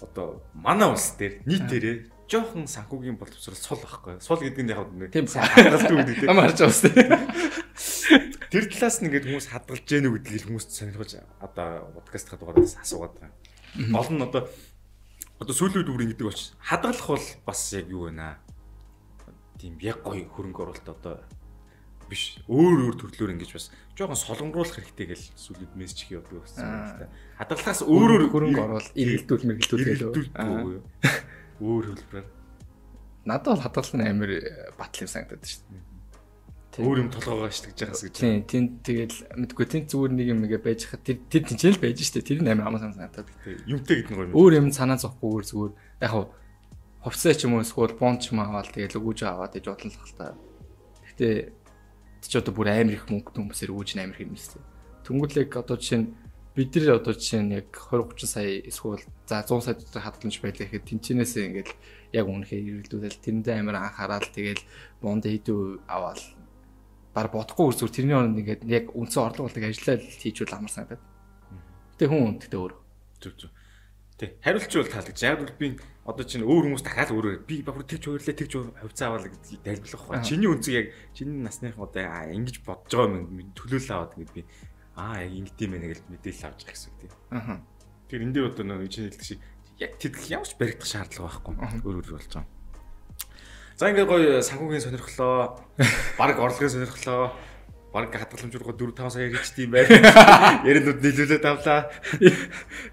одоо 0.00 0.42
манай 0.56 0.88
улс 0.90 1.14
дээр 1.20 1.44
нийтээрээ 1.44 1.96
жоохон 2.26 2.64
санхүүгийн 2.66 3.20
боловсрол 3.20 3.60
сул 3.60 3.80
байхгүй. 3.84 4.16
Сул 4.24 4.40
гэдэг 4.40 4.64
нь 4.64 4.72
яг 4.72 4.88
нэг 4.96 5.12
тийм 5.12 5.28
хадгалдаг 5.28 5.92
гэдэг 5.92 6.16
тийм. 6.24 6.30
Амар 6.32 6.50
байгаа 6.56 6.72
үстэй. 6.72 6.92
Тэр 8.52 8.68
талаас 8.68 9.00
нь 9.00 9.08
ингээд 9.08 9.32
хүмүүс 9.32 9.48
хадгалж 9.48 9.88
гэнэ 9.88 10.12
гэдгийг 10.12 10.44
хүмүүс 10.44 10.68
сонирхож 10.68 11.24
одоо 11.40 11.88
подкаст 11.96 12.28
хадгараас 12.28 12.76
асуугаад 12.84 13.16
байгаа. 13.16 13.32
Гол 13.96 14.10
нь 14.12 14.20
одоо 14.28 14.44
одоо 15.40 15.54
сүүлийн 15.56 15.80
үед 15.80 15.88
үрийн 15.88 16.10
гэдэг 16.12 16.28
болч 16.28 16.52
хадгалах 16.60 17.16
бол 17.16 17.26
бас 17.48 17.60
яг 17.72 17.88
юу 17.88 18.12
вэ 18.12 18.12
наа. 18.12 18.36
Тийм 19.56 19.80
яг 19.80 20.04
гоё 20.04 20.28
хөрөнгө 20.28 20.68
оруулалт 20.68 20.84
одоо 20.84 21.24
биш 22.12 22.44
өөр 22.44 22.92
өөр 22.92 22.96
төрлөөр 23.00 23.32
ингэж 23.40 23.56
бас 23.56 23.72
жоохон 23.96 24.20
солонгоруулах 24.20 24.76
хэрэгтэй 24.84 25.16
гэж 25.16 25.22
сүүлийн 25.32 25.72
мессеж 25.72 26.12
хийе 26.12 26.20
явдаг 26.20 26.44
гэсэн. 26.44 27.08
Хадгалахаас 27.40 27.80
өөр 27.88 28.10
өөр 28.20 28.24
хөрөнгө 28.36 28.60
оруулалт 28.68 28.92
эргэлдүүл 28.92 29.48
мэргэлдүүл 29.48 29.88
гэлөө. 29.96 30.12
Өөр 31.56 31.84
хөлбрээр. 31.88 32.28
Надад 33.24 33.56
бол 33.56 33.64
хадгалах 33.64 33.96
нь 33.96 34.04
амар 34.04 34.32
батал 34.76 35.08
юм 35.08 35.08
санагдаад 35.08 35.40
шүү 35.40 35.64
дээ. 35.72 35.91
Өөр 36.80 37.04
юм 37.04 37.10
толгоогоо 37.12 37.52
аштагж 37.52 37.76
байгаас 37.84 38.00
гэж. 38.00 38.14
Тийм, 38.16 38.48
тийм 38.48 38.64
тэгэл 38.80 39.16
мэдгүй 39.36 39.66
тийм 39.68 39.84
зүгээр 39.92 40.12
нэг 40.16 40.28
юм 40.32 40.40
ингээ 40.48 40.64
байж 40.64 40.88
хаа 40.88 40.96
тэр 41.04 41.20
тэр 41.28 41.44
тэнцэл 41.44 41.76
байж 41.76 42.00
штэ 42.00 42.24
тэр 42.24 42.40
нь 42.40 42.48
амар 42.48 42.72
хамаа 42.72 42.80
санагдаад. 42.88 43.28
Юмтэй 43.68 44.00
гэдэг 44.00 44.08
нь 44.08 44.16
гоё 44.16 44.26
юм. 44.32 44.36
Өөр 44.40 44.52
юм 44.56 44.68
санаа 44.72 44.96
зовхгүйгээр 44.96 45.46
зүгээр 45.52 45.72
яг 46.00 46.10
хав 46.16 46.32
хувцас 47.04 47.36
ч 47.36 47.44
юм 47.44 47.60
уу 47.60 47.64
эсвэл 47.66 47.92
бонд 48.00 48.24
ч 48.24 48.32
юм 48.32 48.40
аваад 48.40 48.72
тэгэл 48.72 48.96
өгөөж 49.04 49.20
аваад 49.20 49.52
гэж 49.52 49.64
бодлоо 49.68 49.92
л 49.92 50.16
та. 50.16 50.32
Гэтэ 51.12 51.28
чи 52.24 52.36
одоо 52.40 52.54
бүр 52.56 52.72
амар 52.72 52.96
их 52.96 53.04
мөнгө 53.04 53.36
хүмүүсээр 53.36 53.68
өгөөж 53.76 53.90
амар 54.00 54.16
их 54.16 54.24
юм 54.24 54.40
шүү 54.40 54.56
дээ. 54.56 54.64
Тэнгүүдлэг 55.04 55.52
одоо 55.52 55.76
жишээ 55.76 56.00
нь 56.00 56.08
бид 56.56 56.72
нар 56.72 57.04
одоо 57.04 57.12
жишээ 57.12 57.42
нь 57.42 57.52
яг 57.52 57.68
20 57.68 58.16
30 58.16 58.32
сая 58.32 58.48
эсвэл 58.64 59.04
за 59.28 59.44
100 59.44 59.60
сая 59.60 59.74
дотор 59.76 60.08
хадгаламж 60.08 60.36
байлаа 60.40 60.64
гэхэд 60.68 60.88
тэнцэнээс 60.88 61.32
ингээл 61.36 61.72
яг 62.16 62.26
үнэхээр 62.28 62.64
ирэлдүүлэл 62.88 63.20
тэрэндээ 63.24 63.56
амар 63.60 63.76
анхаарал 63.82 64.28
тэгэл 64.30 64.62
бонд 65.00 65.24
хийдүү 65.24 65.84
аваад 65.88 66.20
баг 67.12 67.28
бодохгүй 67.32 67.76
зүгээр 67.76 67.92
тэрний 67.92 68.16
оронд 68.16 68.40
ингээд 68.40 68.62
яг 68.68 68.84
үндсэн 68.96 69.22
орлого 69.22 69.46
болдог 69.52 69.64
ажиллаа 69.68 69.96
хийжүүл 70.00 70.56
амар 70.56 70.72
санагдаад. 70.72 71.02
Гэтэ 71.92 72.04
хүн 72.08 72.40
үнэтэй 72.40 72.56
өөр. 72.56 72.74
Зүг 73.20 73.34
зүг. 73.36 73.52
Тэ 74.16 74.40
хариулч 74.40 74.72
бол 74.72 74.88
таалагдж. 74.88 75.20
Яг 75.20 75.38
бол 75.44 75.52
би 75.60 75.66
одоо 76.08 76.24
чинь 76.24 76.46
өөр 76.48 76.64
хүмүүс 76.72 76.84
дахиад 76.88 77.12
өөрөө 77.12 77.44
би 77.44 77.56
баг 77.60 77.84
тэгж 77.84 78.04
хөөрлөө 78.08 78.36
тэгж 78.36 78.52
хувьцаа 78.80 79.06
аваад 79.12 79.28
гэж 79.28 79.60
тайлбарлах 79.60 80.08
байна. 80.08 80.24
Чиний 80.24 80.48
үнцэг 80.48 80.72
яг 80.72 80.86
чиний 81.12 81.38
насных 81.44 81.76
одоо 81.76 82.04
ингэж 82.32 82.56
бодож 82.64 82.92
байгаа 82.96 83.22
юм 83.22 83.52
төлөөлөл 83.52 83.92
аваад 83.92 84.12
гэдэг 84.16 84.34
би 84.34 84.42
аа 84.96 85.20
яг 85.20 85.32
ингэдэм 85.36 85.70
байна 85.72 85.88
гэж 85.92 86.00
мэдээлэл 86.08 86.46
авч 86.48 86.60
байгаа 86.64 86.74
гэсэн 86.76 86.90
үг 86.92 86.98
тийм. 87.02 87.12
Аа. 87.32 87.60
Тэр 88.08 88.20
энэ 88.24 88.34
дээр 88.34 88.48
одоо 88.52 88.64
нэг 88.66 88.90
чинь 88.92 89.06
хэлдэг 89.08 89.26
шиг 89.26 89.40
яг 89.80 89.92
тэтгэх 90.00 90.26
ямар 90.32 90.48
ч 90.48 90.52
баригдах 90.56 90.88
шаардлага 90.88 91.26
байхгүй. 91.28 91.54
Өөр 91.82 91.96
өөр 92.02 92.08
болж 92.16 92.30
байгаа. 92.32 92.61
За 93.82 93.90
ингээд 93.90 94.06
гоё 94.06 94.38
санхүүгийн 94.38 94.78
сонирхлоо. 94.78 95.58
Бараг 96.20 96.38
орлогын 96.38 96.70
сонирхлоо. 96.70 97.34
Бараг 97.90 98.14
хадгаламж 98.14 98.54
руугаа 98.54 98.78
4 98.78 98.94
5 98.94 99.10
сая 99.10 99.26
хэрэгжт 99.26 99.58
юм 99.58 99.74
байна. 99.74 100.62
Яринууд 100.70 101.02
нийлүүлээд 101.02 101.42
авлаа. 101.42 101.90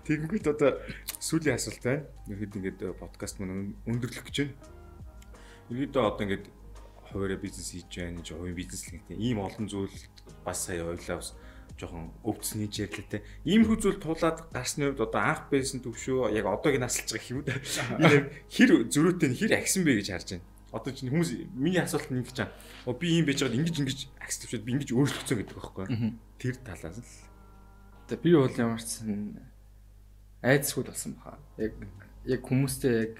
Тэгэнгүүт 0.09 0.49
одоо 0.49 0.81
сүүлийн 1.21 1.61
асуулт 1.61 1.85
байна. 1.85 2.09
Ерхэд 2.25 2.57
ингээд 2.57 2.81
подкаст 2.97 3.37
мань 3.37 3.77
өндөрлөх 3.85 4.33
гэж 4.33 4.49
байна. 4.49 4.57
Ерхэдөө 5.69 6.03
одоо 6.09 6.23
ингээд 6.25 6.45
хуваараа 7.13 7.37
бизнес 7.37 7.69
хийж 7.69 7.93
байна. 7.93 8.25
Хувийн 8.25 8.57
бизнес 8.57 8.81
л 8.89 8.97
гэдэг. 8.97 9.13
Ийм 9.13 9.45
олон 9.45 9.69
зүйл 9.69 9.93
бас 10.41 10.57
сая 10.57 10.81
ойлаа 10.81 11.21
бас 11.21 11.37
жоохон 11.77 12.09
өвдсөний 12.25 12.65
жирлээ 12.65 13.05
те. 13.13 13.21
Иймэрхүү 13.45 13.77
зүйл 13.77 14.01
туулаад 14.01 14.49
гарсны 14.49 14.89
үед 14.89 14.97
одоо 14.97 15.21
анх 15.21 15.53
байсан 15.53 15.85
төвшөө 15.85 16.33
яг 16.33 16.49
одоогийн 16.49 16.81
насалж 16.81 17.13
байгаа 17.13 17.45
да. 17.45 17.61
Энэ 18.09 18.33
хэр 18.49 18.89
зөрүүтэй 18.89 19.37
хэр 19.37 19.53
агсан 19.53 19.85
бэ 19.85 20.01
гэж 20.01 20.09
харж 20.17 20.29
байна. 20.33 20.57
Одоо 20.69 20.93
чинь 20.93 21.09
хүмүүс 21.09 21.49
миний 21.57 21.81
асуулт 21.81 22.13
нь 22.13 22.21
ингэж 22.21 22.35
чам. 22.37 22.49
Оо 22.85 22.93
би 22.93 23.17
ийм 23.17 23.25
байж 23.25 23.41
байгаад 23.41 23.57
ингэж 23.57 23.77
ингэж 23.81 23.99
агс 24.21 24.37
төвчөөд 24.37 24.65
би 24.65 24.71
ингэж 24.77 24.89
өөрчлөгцөө 24.93 25.37
гэдэг 25.41 25.55
байхгүй. 25.57 25.85
Тэр 26.37 26.55
талаас 26.61 27.01
л. 27.01 27.09
Тэгээ 28.05 28.21
би 28.21 28.31
бол 28.37 28.53
ямар 28.53 28.81
ч 28.81 29.01
сан 29.01 29.41
айдсгүй 30.45 30.83
болсон 30.85 31.17
баха. 31.17 31.41
Яг 31.57 31.73
яг 32.29 32.41
хүмүүстэй 32.45 32.93
яг 33.09 33.15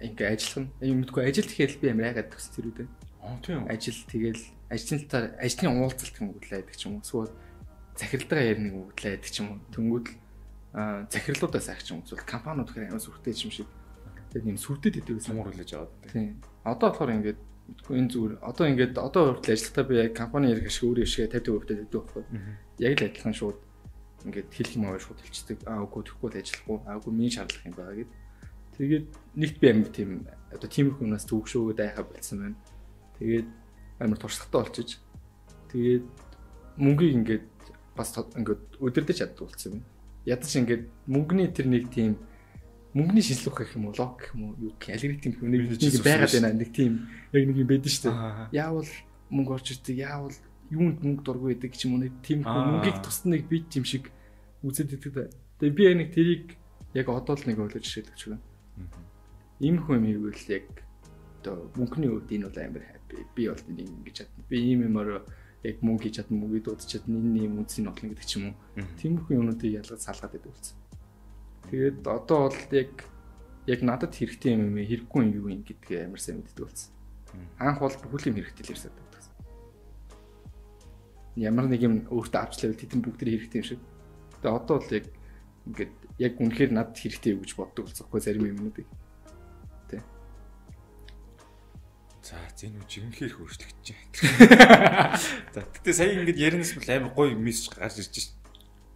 ингээ 0.00 0.32
ажиллах 0.38 0.70
нь 0.80 0.90
юм 0.92 0.98
мэдгүй 1.02 1.22
ажил 1.26 1.50
тэгэхээр 1.50 1.72
би 1.82 1.86
амар 1.90 2.06
яагаад 2.14 2.30
төгс 2.30 2.48
тэр 2.54 2.70
үдэ. 2.70 2.84
Аа 3.26 3.36
тийм. 3.42 3.66
Ажил 3.66 4.00
тэгэл 4.06 4.44
ажлын 4.70 5.00
талаар 5.10 5.34
ажлын 5.42 5.74
уулзалт 5.82 6.16
юм 6.22 6.30
уу 6.30 6.38
гэдэг 6.38 6.76
ч 6.78 6.86
юм 6.86 7.00
уу. 7.00 7.02
Эсвэл 7.02 7.34
захиралдаа 7.98 8.40
ярих 8.44 8.62
нэг 8.62 8.74
үглээ 8.76 9.12
гэдэг 9.18 9.32
ч 9.32 9.36
юм 9.42 9.48
уу. 9.50 9.58
Тэнгүүд 9.74 10.06
л 10.06 10.18
аа 10.76 11.08
захирлуудаас 11.08 11.68
агч 11.72 11.86
юм 11.90 12.04
эсвэл 12.04 12.22
компаниуд 12.22 12.68
гэхээр 12.68 12.92
амар 12.92 13.02
сүртэй 13.02 13.34
юм 13.34 13.52
шиг. 13.52 13.68
Тэгээд 14.36 14.52
нэм 14.52 14.60
сүрдэд 14.60 15.00
идэв 15.00 15.16
гэсэн. 15.16 15.32
Сумар 15.32 15.48
хүлээж 15.48 15.70
аваад. 15.72 15.92
Тийм. 16.12 16.44
Одоо 16.60 16.92
болохоор 16.92 17.16
ингээд 17.16 17.40
мэдгүй 17.40 17.94
энэ 17.96 18.10
зүгээр 18.12 18.34
одоо 18.44 18.64
ингээд 18.68 18.94
одоо 19.00 19.22
хүртэл 19.32 19.54
ажиллахтаа 19.56 19.84
би 19.88 19.94
яг 19.96 20.12
компани 20.12 20.52
ярих 20.52 20.68
шиг 20.68 20.84
өөрөө 20.92 21.08
шиг 21.08 21.32
50% 21.32 21.64
тавьдаг 21.72 22.04
байхгүй. 22.04 22.24
Яг 22.84 22.92
л 23.00 23.06
адилхан 23.08 23.32
шууд 23.32 23.58
ингээд 24.28 24.48
хэлэх 24.52 24.76
юм 24.76 24.84
аваа 24.92 25.00
шууд 25.00 25.20
хэлчихдэг. 25.24 25.58
Аа 25.64 25.88
үгүй 25.88 26.02
тэгэхгүй 26.04 26.28
л 26.28 26.36
ажиллахгүй. 26.36 26.76
Аа 26.84 26.96
үгүй 27.00 27.12
миний 27.16 27.32
шаардлага 27.32 27.64
юм 27.64 27.76
байна 27.80 27.96
гэд. 27.96 28.12
Тэгээд 28.76 29.06
нэгт 29.40 29.56
би 29.56 29.66
амар 29.72 29.88
тийм 29.96 30.10
одоо 30.52 30.68
тиймэрхүү 30.68 31.00
хүнээс 31.00 31.26
төгшөөгөө 31.32 31.74
дайхаа 31.80 32.04
болсон 32.04 32.36
байна. 32.44 32.58
Тэгээд 33.16 33.48
амар 34.04 34.18
туршлагатай 34.20 34.60
болчих. 34.60 35.00
Тэгээд 35.72 36.04
мөнгийг 36.76 37.12
ингээд 37.24 37.44
бас 37.96 38.12
ингээд 38.12 38.84
өдөрдөж 38.84 39.16
чаддаг 39.16 39.48
болсон 39.48 39.80
юм. 39.80 39.82
Ядаж 40.28 40.52
ингээд 40.52 40.84
мөнгөний 41.08 41.48
тэр 41.56 41.72
нэг 41.72 41.88
тийм 41.88 42.20
мөнгөний 42.96 43.24
шилжүүлэх 43.28 43.60
гэх 43.60 43.76
юм 43.76 43.92
уу 43.92 43.94
лог 44.00 44.16
гэх 44.16 44.32
юм 44.32 44.42
уу 44.48 44.54
юу 44.56 44.72
гэх 44.80 44.96
алгоритм 44.96 45.30
гэх 45.36 45.42
юм 45.44 45.50
нэг 45.52 45.62
нэг 45.76 46.00
байгаад 46.00 46.32
байна 46.32 46.56
нэг 46.56 46.70
тийм 46.72 46.92
яг 47.36 47.44
нэг 47.44 47.56
юм 47.60 47.68
байдаг 47.68 47.92
шүү 47.92 48.04
дээ. 48.08 48.56
Яавал 48.56 48.90
мөнгө 49.28 49.52
орж 49.52 49.66
ирдэг 49.76 49.96
яавал 50.00 50.36
юунд 50.72 50.98
мөнгө 51.04 51.22
дургүй 51.22 51.48
байдаг 51.52 51.72
ч 51.76 51.84
юм 51.84 51.92
уу 51.92 52.02
нэг 52.08 52.14
тийм 52.24 52.40
мөнгийг 52.40 52.98
тусна 53.04 53.36
нэг 53.36 53.44
бит 53.52 53.68
юм 53.76 53.84
шиг 53.84 54.08
үзээд 54.64 54.96
байдаг. 54.96 55.36
Тэгээ 55.60 55.76
би 55.76 55.82
яг 55.84 55.96
нэг 56.00 56.10
тэрийг 56.16 56.44
яг 56.96 57.06
одоо 57.12 57.36
л 57.36 57.44
нэг 57.44 57.60
ойлгож 57.60 57.84
шийдэж 57.84 58.20
байна. 58.32 58.44
Ийм 59.60 59.76
хүн 59.84 60.00
юм 60.00 60.32
ивэл 60.32 60.44
яг 60.48 60.64
одоо 61.44 61.68
мөнгөний 61.76 62.10
үед 62.10 62.32
энэ 62.32 62.48
бол 62.48 62.58
амар 62.64 62.84
хаппи. 62.88 63.28
Би 63.36 63.42
бол 63.52 63.68
энийг 63.68 63.92
ингэж 63.92 64.14
чадна. 64.24 64.40
Би 64.48 64.56
ийм 64.56 64.88
юмараа 64.88 65.20
яг 65.62 65.76
мөнгө 65.84 66.08
хийж 66.08 66.16
чадна, 66.16 66.40
мөнгө 66.40 66.64
дуудаж 66.64 66.88
чадна, 66.88 67.20
энэ 67.20 67.44
юм 67.44 67.60
үнсийг 67.60 67.86
олно 67.86 68.08
гэдэг 68.08 68.26
ч 68.26 68.32
юм 68.40 68.44
уу. 68.50 68.56
Тиймэрхүү 69.00 69.36
юмнуудыг 69.36 69.70
ялгаж 69.84 70.00
салгаад 70.00 70.32
байдаг 70.32 70.52
болсон. 70.56 70.85
Тэгээд 71.70 72.06
одоо 72.06 72.48
бол 72.48 72.60
яг 72.70 72.90
яг 73.66 73.80
надад 73.82 74.14
хэрэгтэй 74.14 74.54
юм 74.54 74.70
юм 74.70 74.78
хэрэггүй 74.86 75.20
юм 75.26 75.32
юу 75.34 75.48
юм 75.50 75.62
гэдгээ 75.66 76.06
амар 76.06 76.20
сайн 76.22 76.42
мэддэг 76.42 76.64
болсон. 76.66 76.90
Анх 77.58 77.80
бол 77.82 77.96
бүхэл 78.06 78.30
юм 78.30 78.38
хэрэгтэй 78.38 78.64
л 78.66 78.72
ярьсаад 78.74 78.94
байдаг. 78.94 79.22
Ямар 81.36 81.66
нэг 81.66 81.82
юм 81.82 81.94
өөртөө 82.06 82.40
авч 82.40 82.54
лавл 82.62 82.78
тэдэн 82.78 83.02
бүгд 83.02 83.20
хэрэгтэй 83.26 83.58
юм 83.60 83.66
шиг. 83.66 83.80
Тэгээд 84.38 84.54
одоо 84.54 84.76
бол 84.78 84.94
яг 84.94 85.06
ингээд 85.66 85.92
яг 86.22 86.32
үнэхээр 86.38 86.70
надад 86.70 86.96
хэрэгтэй 86.96 87.34
юу 87.34 87.42
гэж 87.42 87.52
боддог 87.58 87.84
болцоохгүй 87.90 88.20
зарим 88.22 88.46
юмнуудыг. 88.46 88.86
За 92.26 92.34
зэн 92.58 92.74
үе 92.74 92.86
жигнэхээр 92.90 93.38
хөрчлөгдөж 93.38 93.86
байна. 94.18 95.14
За 95.54 95.62
гэтээ 95.62 95.94
сая 95.94 96.10
ингэж 96.10 96.34
яринаас 96.34 96.74
бол 96.74 96.90
амар 96.90 97.14
гоё 97.14 97.38
мессеж 97.38 97.70
гарч 97.70 98.02
ирж. 98.02 98.34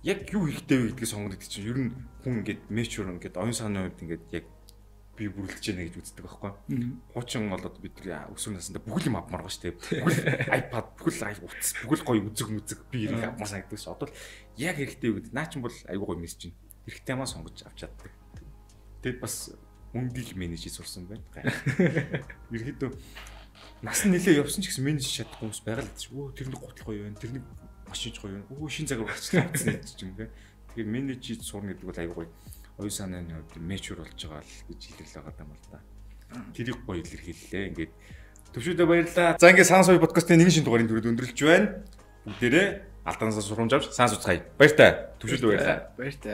Яг 0.01 0.25
юу 0.33 0.49
хэрэгтэй 0.49 0.79
вэ 0.81 0.87
гэдгийг 0.97 1.11
сонгодог 1.13 1.45
чинь 1.45 1.69
ер 1.69 1.79
нь 1.79 1.93
хүн 2.25 2.41
ингэж 2.41 2.61
мэчүр 2.73 3.13
ингэж 3.21 3.37
оюун 3.37 3.53
санааны 3.53 3.93
үед 3.93 4.01
ингэж 4.01 4.23
яг 4.33 4.47
би 5.21 5.29
бүрлэж 5.29 5.61
яана 5.61 5.85
гэж 5.85 5.97
үздэг 6.01 6.25
байхгүй. 6.25 6.53
Хуучин 7.13 7.53
болоод 7.53 7.77
бид 7.85 7.93
тэр 8.01 8.33
өсвөр 8.33 8.57
насндаа 8.57 8.81
бүхэл 8.81 9.13
юм 9.13 9.21
авмаар 9.21 9.45
байгаа 9.45 9.53
шүү 9.53 9.77
дээ. 9.77 10.57
IPad, 10.57 10.87
бүхэл 10.97 11.45
утас, 11.45 11.77
бүхэл 11.85 12.07
гоё 12.09 12.25
үзэг 12.25 12.49
мүзэг 12.49 12.81
би 12.89 13.05
ирэх 13.05 13.29
авмаар 13.29 13.51
санагддаг 13.53 13.77
ш. 13.77 13.93
Одоо 13.93 14.09
яг 14.57 14.81
хэрэгтэй 14.81 15.13
гэдэг. 15.13 15.37
Наа 15.37 15.45
чин 15.53 15.61
бол 15.61 15.77
айгүй 15.85 16.07
гоё 16.09 16.17
мессеж 16.25 16.49
чинь. 16.49 16.57
Хэрэгтэй 16.89 17.13
юмаа 17.13 17.29
сонгож 17.29 17.61
авч 17.69 17.85
чаддаг. 17.85 18.09
Тэгэд 19.05 19.21
бас 19.21 19.53
мөнгийг 19.93 20.33
менеж 20.41 20.65
хийж 20.65 20.81
сурсан 20.81 21.05
байна. 21.05 21.29
Ерхэдөө 22.49 22.97
нас 23.85 24.05
нь 24.05 24.13
нэлээ 24.13 24.41
явсан 24.41 24.65
ч 24.65 24.73
гэсэн 24.73 24.85
менеж 24.85 25.05
чадахгүй 25.05 25.49
хүмүүс 25.49 25.61
байгаа 25.65 25.85
л 25.85 25.93
гэж. 25.93 26.03
Өө 26.13 26.33
тэр 26.37 26.49
нэг 26.49 26.61
гутал 26.61 26.87
гоё 26.89 27.05
байна. 27.05 27.21
Тэр 27.21 27.33
машин 27.91 28.15
гоё 28.15 28.33
байна. 28.39 28.47
Өө 28.55 28.71
шин 28.71 28.87
цагаар 28.87 29.11
болчихлоо 29.11 29.51
гэж 29.51 29.99
юм 30.01 30.15
бэ. 30.15 30.31
Тэгэхээр 30.71 30.89
менеж 30.89 31.21
хийж 31.27 31.43
сурна 31.43 31.75
гэдэг 31.75 31.87
бол 31.91 31.99
аюу 31.99 32.15
гоё. 32.15 32.31
Оюун 32.79 32.95
санааны 32.95 33.35
хувьд 33.35 33.59
мэчүр 33.59 33.99
болж 34.01 34.15
байгаа 34.15 34.41
л 34.41 34.55
гэж 34.71 34.81
хэлэл 34.87 35.15
байгаа 35.27 35.43
юм 35.43 35.51
л 35.51 35.69
да. 35.75 35.79
Тэрийг 36.55 36.79
гоё 36.87 37.03
илэрхийллээ. 37.03 37.65
Ингээд 37.75 37.93
төвшөдөө 38.55 38.87
баярлаа. 38.87 39.37
За 39.37 39.51
ингээд 39.51 39.69
Санс 39.69 39.87
сую 39.91 39.99
подкастын 39.99 40.39
нэгэн 40.39 40.55
шин 40.55 40.65
дугаарыг 40.65 40.89
төрөд 40.89 41.11
өндөрлөж 41.11 41.41
байна. 41.43 41.83
Бүгдээрээ 42.25 42.69
алдаанаас 43.05 43.45
сурамж 43.45 43.73
авч 43.75 43.91
сайн 43.91 44.09
суцгаая. 44.09 44.47
Баяр 44.55 44.73
та. 44.79 44.89
Төвшөдөө 45.19 45.49
баярлаа. 45.51 45.79
Баяр 45.99 46.17
та. 46.23 46.33